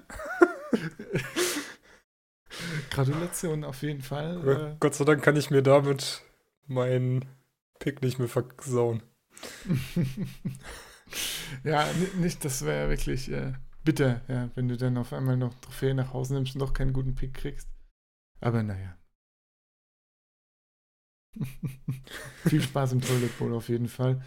Gratulation 2.89 3.63
auf 3.63 3.82
jeden 3.82 4.01
Fall. 4.01 4.77
Gott 4.79 4.95
sei 4.95 5.05
Dank 5.05 5.23
kann 5.23 5.36
ich 5.36 5.49
mir 5.51 5.61
damit 5.61 6.23
meinen 6.67 7.25
Pick 7.79 8.01
nicht 8.01 8.19
mehr 8.19 8.27
versauen. 8.27 9.03
ja, 11.63 11.86
ni- 11.93 12.21
nicht, 12.21 12.45
das 12.45 12.63
wäre 12.63 12.89
wirklich 12.89 13.32
äh, 13.32 13.53
bitter, 13.84 14.21
ja, 14.27 14.49
wenn 14.55 14.67
du 14.67 14.77
dann 14.77 14.97
auf 14.97 15.13
einmal 15.13 15.38
noch 15.38 15.53
Trophäe 15.61 15.93
nach 15.93 16.13
Hause 16.13 16.36
nimmst 16.36 16.55
und 16.55 16.59
doch 16.59 16.73
keinen 16.73 16.93
guten 16.93 17.15
Pick 17.15 17.34
kriegst. 17.34 17.67
Aber 18.41 18.61
naja. 18.63 18.97
Viel 22.47 22.61
Spaß 22.61 22.93
im 22.93 23.01
Toilet 23.01 23.37
Bowl 23.37 23.53
auf 23.53 23.69
jeden 23.69 23.87
Fall. 23.87 24.21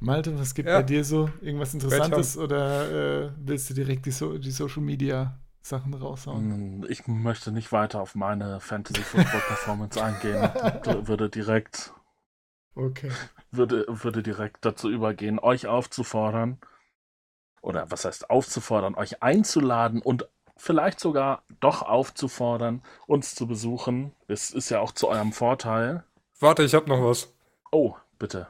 Malte, 0.00 0.38
was 0.38 0.54
gibt 0.54 0.68
Ja. 0.68 0.76
bei 0.78 0.82
dir 0.82 1.04
so? 1.04 1.30
Irgendwas 1.42 1.74
Interessantes 1.74 2.36
oder 2.36 3.26
äh, 3.26 3.32
willst 3.38 3.70
du 3.70 3.74
direkt 3.74 4.06
die, 4.06 4.10
so 4.12 4.38
die 4.38 4.50
Social 4.50 4.82
Media 4.82 5.38
Sachen 5.62 5.94
raushauen? 5.94 6.48
Mm, 6.48 6.84
Ich 6.88 7.06
möchte 7.06 7.52
nicht 7.52 7.72
weiter 7.72 8.00
auf 8.00 8.14
meine 8.14 8.60
Fantasy 8.60 9.04
Football 9.04 9.42
Performance 9.42 10.00
eingehen. 10.02 10.54
Ich 10.82 11.06
würde 11.08 11.28
direkt, 11.30 11.92
Okay. 12.76 13.10
würde, 13.52 13.84
würde 13.88 14.22
direkt 14.22 14.64
dazu 14.64 14.90
übergehen, 14.90 15.38
euch 15.38 15.66
aufzufordern, 15.66 16.58
oder 17.62 17.90
was 17.90 18.04
heißt 18.04 18.30
aufzufordern, 18.30 18.94
euch 18.94 19.22
einzuladen 19.22 20.00
und 20.02 20.28
vielleicht 20.60 21.00
sogar 21.00 21.42
doch 21.60 21.82
aufzufordern, 21.82 22.82
uns 23.06 23.34
zu 23.34 23.46
besuchen. 23.46 24.12
Es 24.28 24.50
ist 24.50 24.68
ja 24.70 24.80
auch 24.80 24.92
zu 24.92 25.08
eurem 25.08 25.32
Vorteil. 25.32 26.04
Warte, 26.38 26.62
ich 26.62 26.74
hab 26.74 26.86
noch 26.86 27.02
was. 27.02 27.32
Oh, 27.72 27.94
bitte. 28.18 28.46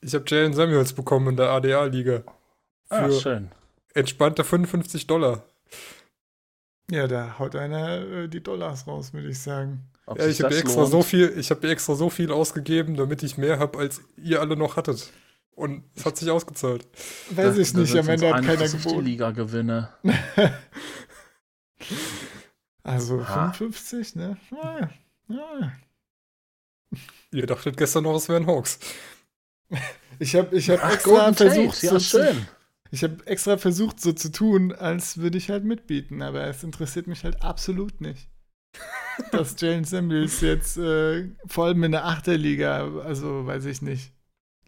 Ich 0.00 0.14
habe 0.14 0.24
Jalen 0.26 0.52
Samuels 0.52 0.92
bekommen 0.92 1.28
in 1.28 1.36
der 1.36 1.50
ADA-Liga. 1.50 2.22
Ah, 2.88 3.06
Für 3.08 3.12
schön. 3.12 3.50
entspannte 3.94 4.44
55 4.44 5.06
Dollar. 5.06 5.42
Ja, 6.90 7.08
da 7.08 7.38
haut 7.38 7.56
einer 7.56 8.00
äh, 8.00 8.28
die 8.28 8.42
Dollars 8.42 8.86
raus, 8.86 9.12
würde 9.12 9.28
ich 9.28 9.40
sagen. 9.40 9.88
Ob 10.06 10.18
Ja, 10.20 10.26
ich 10.28 10.40
habe 10.42 10.56
extra 10.56 10.80
lohnt? 10.82 10.92
so 10.92 11.02
viel, 11.02 11.36
ich 11.36 11.50
habe 11.50 11.68
extra 11.68 11.94
so 11.96 12.10
viel 12.10 12.30
ausgegeben, 12.30 12.96
damit 12.96 13.24
ich 13.24 13.38
mehr 13.38 13.58
habe, 13.58 13.78
als 13.78 14.02
ihr 14.16 14.40
alle 14.40 14.56
noch 14.56 14.76
hattet. 14.76 15.10
Und 15.56 15.82
es 15.96 16.04
hat 16.04 16.16
sich 16.16 16.30
ausgezahlt. 16.30 16.86
Weiß 17.30 17.56
ich 17.58 17.74
nicht, 17.74 17.96
am 17.96 18.08
Ende 18.08 18.32
hat 18.32 18.44
keiner 18.44 18.56
dass 18.58 18.74
ich 18.74 18.82
die 18.82 18.88
geboten. 18.88 19.04
Liga 19.04 19.30
gewinne. 19.32 19.88
Also 22.82 23.20
Ah. 23.20 23.52
55, 23.52 24.14
ne? 24.14 24.36
Ah, 24.62 24.88
ah. 25.30 25.72
Ihr 27.32 27.46
dachtet 27.46 27.76
gestern 27.76 28.04
noch, 28.04 28.14
es 28.16 28.28
wären 28.28 28.46
Hawks. 28.46 28.78
Ich 30.20 30.36
habe 30.36 30.56
ich 30.56 30.70
hab 30.70 30.84
Ach, 30.84 30.92
extra 30.94 31.32
versucht, 31.32 31.82
ja, 31.82 31.90
so 31.90 31.98
zu, 31.98 32.04
schön. 32.04 32.46
ich 32.92 33.02
habe 33.02 33.26
extra 33.26 33.56
versucht, 33.58 34.00
so 34.00 34.12
zu 34.12 34.30
tun, 34.30 34.72
als 34.72 35.18
würde 35.18 35.36
ich 35.36 35.50
halt 35.50 35.64
mitbieten, 35.64 36.22
aber 36.22 36.44
es 36.44 36.62
interessiert 36.62 37.08
mich 37.08 37.24
halt 37.24 37.42
absolut 37.42 38.00
nicht. 38.00 38.28
Dass 39.32 39.60
Jalen 39.60 39.84
Samuels 39.84 40.40
jetzt 40.40 40.76
äh, 40.76 41.28
vor 41.46 41.66
allem 41.66 41.82
in 41.82 41.92
der 41.92 42.04
Achterliga, 42.06 43.00
also 43.00 43.46
weiß 43.46 43.64
ich 43.64 43.82
nicht. 43.82 44.12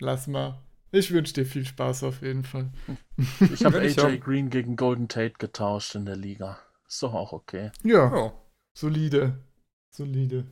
Lass 0.00 0.26
mal. 0.26 0.60
Ich 0.90 1.10
wünsche 1.12 1.34
dir 1.34 1.44
viel 1.46 1.64
Spaß 1.66 2.02
auf 2.04 2.22
jeden 2.22 2.44
Fall. 2.44 2.70
Ich 3.52 3.64
habe 3.64 3.80
AJ 3.80 3.96
hab- 3.96 4.20
Green 4.20 4.48
gegen 4.50 4.76
Golden 4.76 5.08
Tate 5.08 5.34
getauscht 5.38 5.94
in 5.94 6.06
der 6.06 6.16
Liga. 6.16 6.58
Ist 6.86 7.02
doch 7.02 7.12
auch 7.14 7.32
okay. 7.32 7.70
Ja, 7.82 8.14
Ja. 8.14 8.32
solide. 8.74 9.38
Solide. 9.90 10.46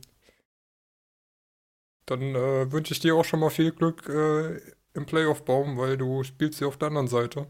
Dann 2.05 2.21
äh, 2.35 2.71
wünsche 2.71 2.93
ich 2.93 2.99
dir 2.99 3.15
auch 3.15 3.25
schon 3.25 3.39
mal 3.39 3.49
viel 3.49 3.71
Glück 3.71 4.07
äh, 4.07 4.59
im 4.93 5.05
Playoff-Baum, 5.05 5.77
weil 5.77 5.97
du 5.97 6.23
spielst 6.23 6.59
hier 6.59 6.67
auf 6.67 6.77
der 6.77 6.87
anderen 6.89 7.07
Seite. 7.07 7.47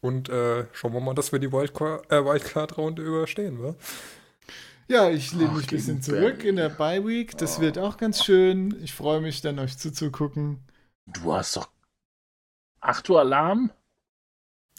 Und 0.00 0.28
äh, 0.28 0.66
schauen 0.72 0.92
wir 0.92 1.00
mal, 1.00 1.14
dass 1.14 1.32
wir 1.32 1.38
die 1.38 1.46
äh, 1.46 1.50
Wildcard-Runde 1.50 3.02
überstehen, 3.02 3.62
wa? 3.62 3.74
Ja, 4.86 5.08
ich 5.08 5.32
lehne 5.32 5.48
Ach, 5.52 5.56
mich 5.56 5.64
ein 5.66 5.70
bisschen 5.76 6.02
zurück 6.02 6.38
Berlin. 6.38 6.48
in 6.50 6.56
der 6.56 6.68
Bye 6.68 7.06
Week. 7.06 7.36
Das 7.38 7.58
Oh. 7.58 7.60
wird 7.62 7.78
auch 7.78 7.96
ganz 7.96 8.22
schön. 8.22 8.76
Ich 8.82 8.92
freue 8.92 9.20
mich 9.22 9.40
dann, 9.40 9.58
euch 9.58 9.78
zuzugucken. 9.78 10.62
Du 11.06 11.32
hast 11.32 11.56
doch. 11.56 11.68
Ach 12.86 13.00
du 13.00 13.16
Alarm? 13.18 13.70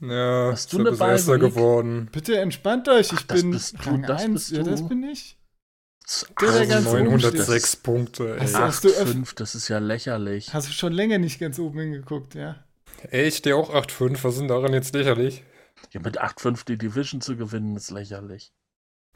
Ja, 0.01 0.49
Hast 0.51 0.72
du 0.74 0.80
eine 0.80 0.91
bist 0.91 1.01
Erster 1.01 1.39
geworden. 1.39 2.10
Bitte 2.12 2.38
entspannt 2.38 2.88
euch. 2.89 3.12
Ich 3.12 3.20
Ach, 3.20 3.24
das 3.24 3.41
bin 3.41 3.51
bist 3.51 3.74
du, 3.84 3.89
Rang 3.89 4.01
das 4.03 4.22
1. 4.24 4.34
bist 4.34 4.51
Ja, 4.51 4.64
das 4.64 4.82
du. 4.82 4.89
bin 4.89 5.03
ich. 5.03 5.38
Der, 6.39 6.68
ganz 6.68 6.86
oben 6.88 7.06
906 7.06 7.78
Punkte, 7.78 8.36
ey. 8.36 8.41
Hast 8.41 8.53
du- 8.53 8.60
8, 8.60 8.84
du 8.84 8.88
öff- 8.89 9.06
5, 9.12 9.34
das 9.34 9.56
ist 9.56 9.70
ja 9.70 9.80
lächerlich. 9.80 10.53
Hast 10.53 10.68
du 10.68 10.72
schon 10.74 10.93
länger 10.93 11.18
nicht 11.18 11.39
ganz 11.39 11.58
oben 11.58 11.80
hingeguckt, 11.80 12.36
ja? 12.36 12.64
Ey, 13.10 13.28
ich 13.30 13.38
stehe 13.38 13.56
auch 13.56 13.74
8,5. 13.74 14.24
Was 14.24 14.34
ist 14.36 14.41
denn 14.41 14.47
daran 14.49 14.74
jetzt 14.74 14.93
lächerlich? 14.93 15.43
Ja, 15.91 15.99
mit 16.01 16.20
8-5 16.22 16.64
die 16.66 16.78
Division 16.78 17.22
zu 17.22 17.36
gewinnen, 17.38 17.76
ist 17.76 17.89
lächerlich. 17.89 18.53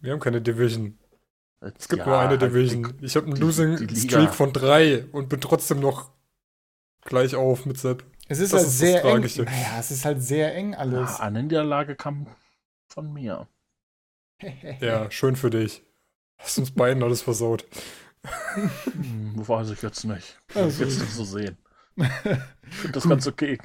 Wir 0.01 0.13
haben 0.13 0.19
keine 0.19 0.41
Division. 0.41 0.97
Es 1.61 1.89
gibt 1.89 1.99
Ja, 1.99 2.05
nur 2.07 2.17
eine 2.17 2.29
halt 2.29 2.41
Division. 2.41 2.97
die- 2.99 3.05
Ich 3.05 3.15
habe 3.15 3.27
einen 3.27 3.35
die- 3.35 3.41
Losing 3.41 3.75
die 3.77 3.85
Liga. 3.85 4.19
Streak 4.21 4.33
von 4.33 4.51
3 4.53 5.05
und 5.11 5.29
bin 5.29 5.41
trotzdem 5.41 5.81
noch 5.81 6.11
gleich 7.03 7.35
auf 7.35 7.65
mit 7.67 7.77
Sepp. 7.77 8.03
Es 8.31 8.39
ist 8.39 8.53
Das 8.53 8.61
halt 8.61 8.67
ist 8.69 8.77
sehr 8.77 9.03
eng. 9.03 9.21
Naja, 9.45 9.79
es 9.79 9.91
ist 9.91 10.05
halt 10.05 10.21
sehr 10.21 10.55
eng 10.55 10.75
alles. 10.75 11.17
Ja, 11.17 11.25
eine 11.25 11.43
Niederlage 11.43 11.95
kam 11.95 12.27
von 12.87 13.11
mir. 13.11 13.47
Ja, 14.79 15.11
schön 15.11 15.35
für 15.35 15.49
dich. 15.49 15.83
Hast 16.37 16.57
uns 16.59 16.71
beiden 16.71 17.03
alles 17.03 17.21
versaut. 17.21 17.65
Hm, 18.53 19.33
weiß 19.47 19.71
ich 19.71 19.81
jetzt 19.81 20.05
nicht. 20.05 20.39
Will 20.53 20.63
Also- 20.63 20.83
ich 20.83 20.89
jetzt 20.89 21.01
nicht 21.01 21.11
so 21.13 21.25
sehen. 21.25 21.57
Ich 21.97 22.75
finde 22.75 22.93
das 22.93 23.09
ganz 23.09 23.27
okay. 23.27 23.57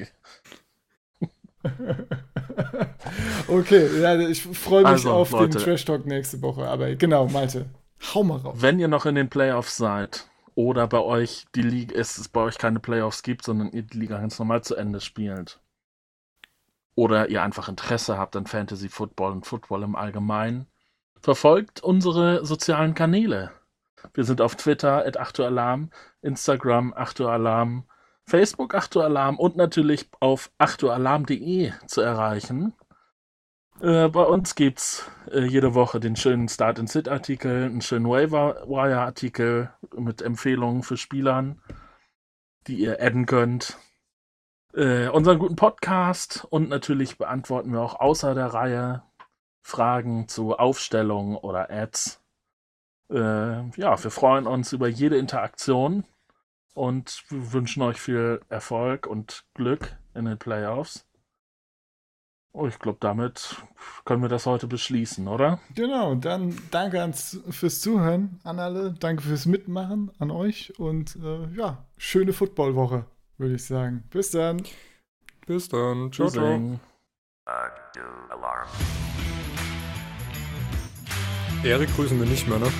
okay, 3.49 4.01
ja, 4.01 4.19
ich 4.19 4.43
freue 4.43 4.83
mich 4.83 4.91
Also, 4.93 5.12
auf 5.12 5.31
Leute. 5.31 5.57
den 5.59 5.62
Trash 5.62 5.85
Talk 5.85 6.07
nächste 6.07 6.41
Woche. 6.43 6.67
Aber 6.67 6.95
genau, 6.97 7.29
Malte, 7.29 7.67
hau 8.15 8.25
mal 8.25 8.39
raus. 8.39 8.57
Wenn 8.61 8.79
ihr 8.81 8.89
noch 8.89 9.07
in 9.07 9.15
den 9.15 9.29
Playoffs 9.31 9.77
seid 9.77 10.27
oder 10.55 10.87
bei 10.87 11.01
euch 11.01 11.47
die 11.55 11.63
Liga, 11.63 11.97
es 11.97 12.19
es 12.19 12.29
bei 12.29 12.41
euch 12.41 12.59
keine 12.59 12.81
Playoffs 12.81 13.23
gibt, 13.23 13.45
sondern 13.45 13.73
ihr 13.73 13.83
die 13.83 13.99
Liga 13.99 14.19
ganz 14.19 14.39
normal 14.39 14.63
zu 14.63 14.77
Ende 14.77 15.01
spielt. 15.01 15.61
Oder 16.95 17.29
ihr 17.29 17.43
einfach 17.43 17.69
Interesse 17.69 18.19
habt 18.19 18.37
an 18.37 18.47
Fantasy 18.47 18.89
Football 18.89 19.33
und 19.33 19.47
Football 19.47 19.83
im 19.83 19.97
Allgemeinen, 19.97 20.67
verfolgt 21.21 21.83
unsere 21.83 22.45
sozialen 22.45 22.95
Kanäle. 22.95 23.51
Wir 24.13 24.25
sind 24.25 24.41
auf 24.41 24.55
Twitter 24.55 25.05
at 25.07 25.17
8 25.17 25.41
Uhr 25.41 25.47
Alarm, 25.47 25.91
Instagram 26.23 26.93
8 26.95 27.21
Uhr 27.21 27.33
Alarm, 27.33 27.89
Facebook 28.27 28.75
8 28.75 28.97
Uhr 28.97 29.05
Alarm 29.05 29.39
und 29.39 29.57
natürlich 29.57 30.09
auf 30.21 30.51
8 30.59 30.85
Uhr 30.85 30.95
Alarm.de 30.95 31.73
zu 31.87 32.01
erreichen. 32.01 32.75
Äh, 33.85 34.09
bei 34.09 34.22
uns 34.22 34.55
gibt's 34.55 35.11
äh, 35.30 35.45
jede 35.45 35.74
Woche 35.74 36.01
den 36.01 36.16
schönen 36.16 36.49
Start-and-Sit-Artikel, 36.49 37.64
einen 37.64 37.82
schönen 37.82 38.09
Waiver-Wire-Artikel 38.09 39.74
mit 39.95 40.22
Empfehlungen 40.22 40.82
für 40.82 40.97
Spielern, 40.97 41.61
die 42.66 42.76
ihr 42.76 43.03
adden 43.03 43.26
könnt. 43.26 43.76
Äh, 44.72 45.09
unseren 45.09 45.39
guten 45.39 45.57
Podcast 45.57 46.47
und 46.49 46.70
natürlich 46.70 47.18
beantworten 47.18 47.74
wir 47.74 47.82
auch 47.82 48.01
außer 48.01 48.35
der 48.35 48.47
Reihe 48.47 49.03
Fragen 49.61 50.28
zu 50.28 50.57
Aufstellungen 50.57 51.37
oder 51.37 51.70
Ads. 51.70 52.22
Äh, 53.11 53.68
ja, 53.78 54.03
wir 54.03 54.11
freuen 54.11 54.47
uns 54.47 54.72
über 54.72 54.89
jede 54.89 55.18
Interaktion 55.18 56.07
und 56.72 57.22
wünschen 57.28 57.82
euch 57.82 58.01
viel 58.01 58.41
Erfolg 58.49 59.07
und 59.07 59.45
Glück 59.53 59.95
in 60.14 60.24
den 60.24 60.39
Playoffs. 60.39 61.04
Oh, 62.57 62.69
ich 62.69 62.79
glaube, 62.79 62.99
damit 63.01 63.57
können 64.05 64.23
wir 64.23 64.29
das 64.29 64.47
heute 64.47 64.69
beschließen, 64.69 65.27
oder? 65.27 65.59
Genau, 65.75 66.15
dann 66.15 66.57
danke 66.71 67.01
ans, 67.01 67.41
fürs 67.51 67.81
Zuhören 67.81 68.39
an 68.45 68.61
alle, 68.61 68.93
danke 68.93 69.25
fürs 69.25 69.45
Mitmachen 69.45 70.13
an 70.21 70.31
euch 70.31 70.73
und 70.79 71.17
äh, 71.17 71.49
ja, 71.57 71.85
schöne 71.97 72.33
Footballwoche, 72.33 73.07
würde 73.39 73.57
ich 73.57 73.65
sagen. 73.65 74.05
Bis 74.09 74.31
dann. 74.31 74.63
Bis 75.47 75.69
dann. 75.69 76.13
Ciao, 76.13 76.29
ciao. 76.29 76.45
Tschüssing. 76.45 76.81
Erik 81.65 81.93
grüßen 81.97 82.21
wir 82.21 82.27
nicht 82.27 82.47
mehr, 82.47 82.61
ne? 82.61 82.73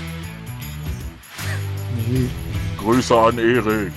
Nee. 2.09 2.31
Grüße 2.79 3.18
an 3.18 3.39
Erik. 3.39 3.93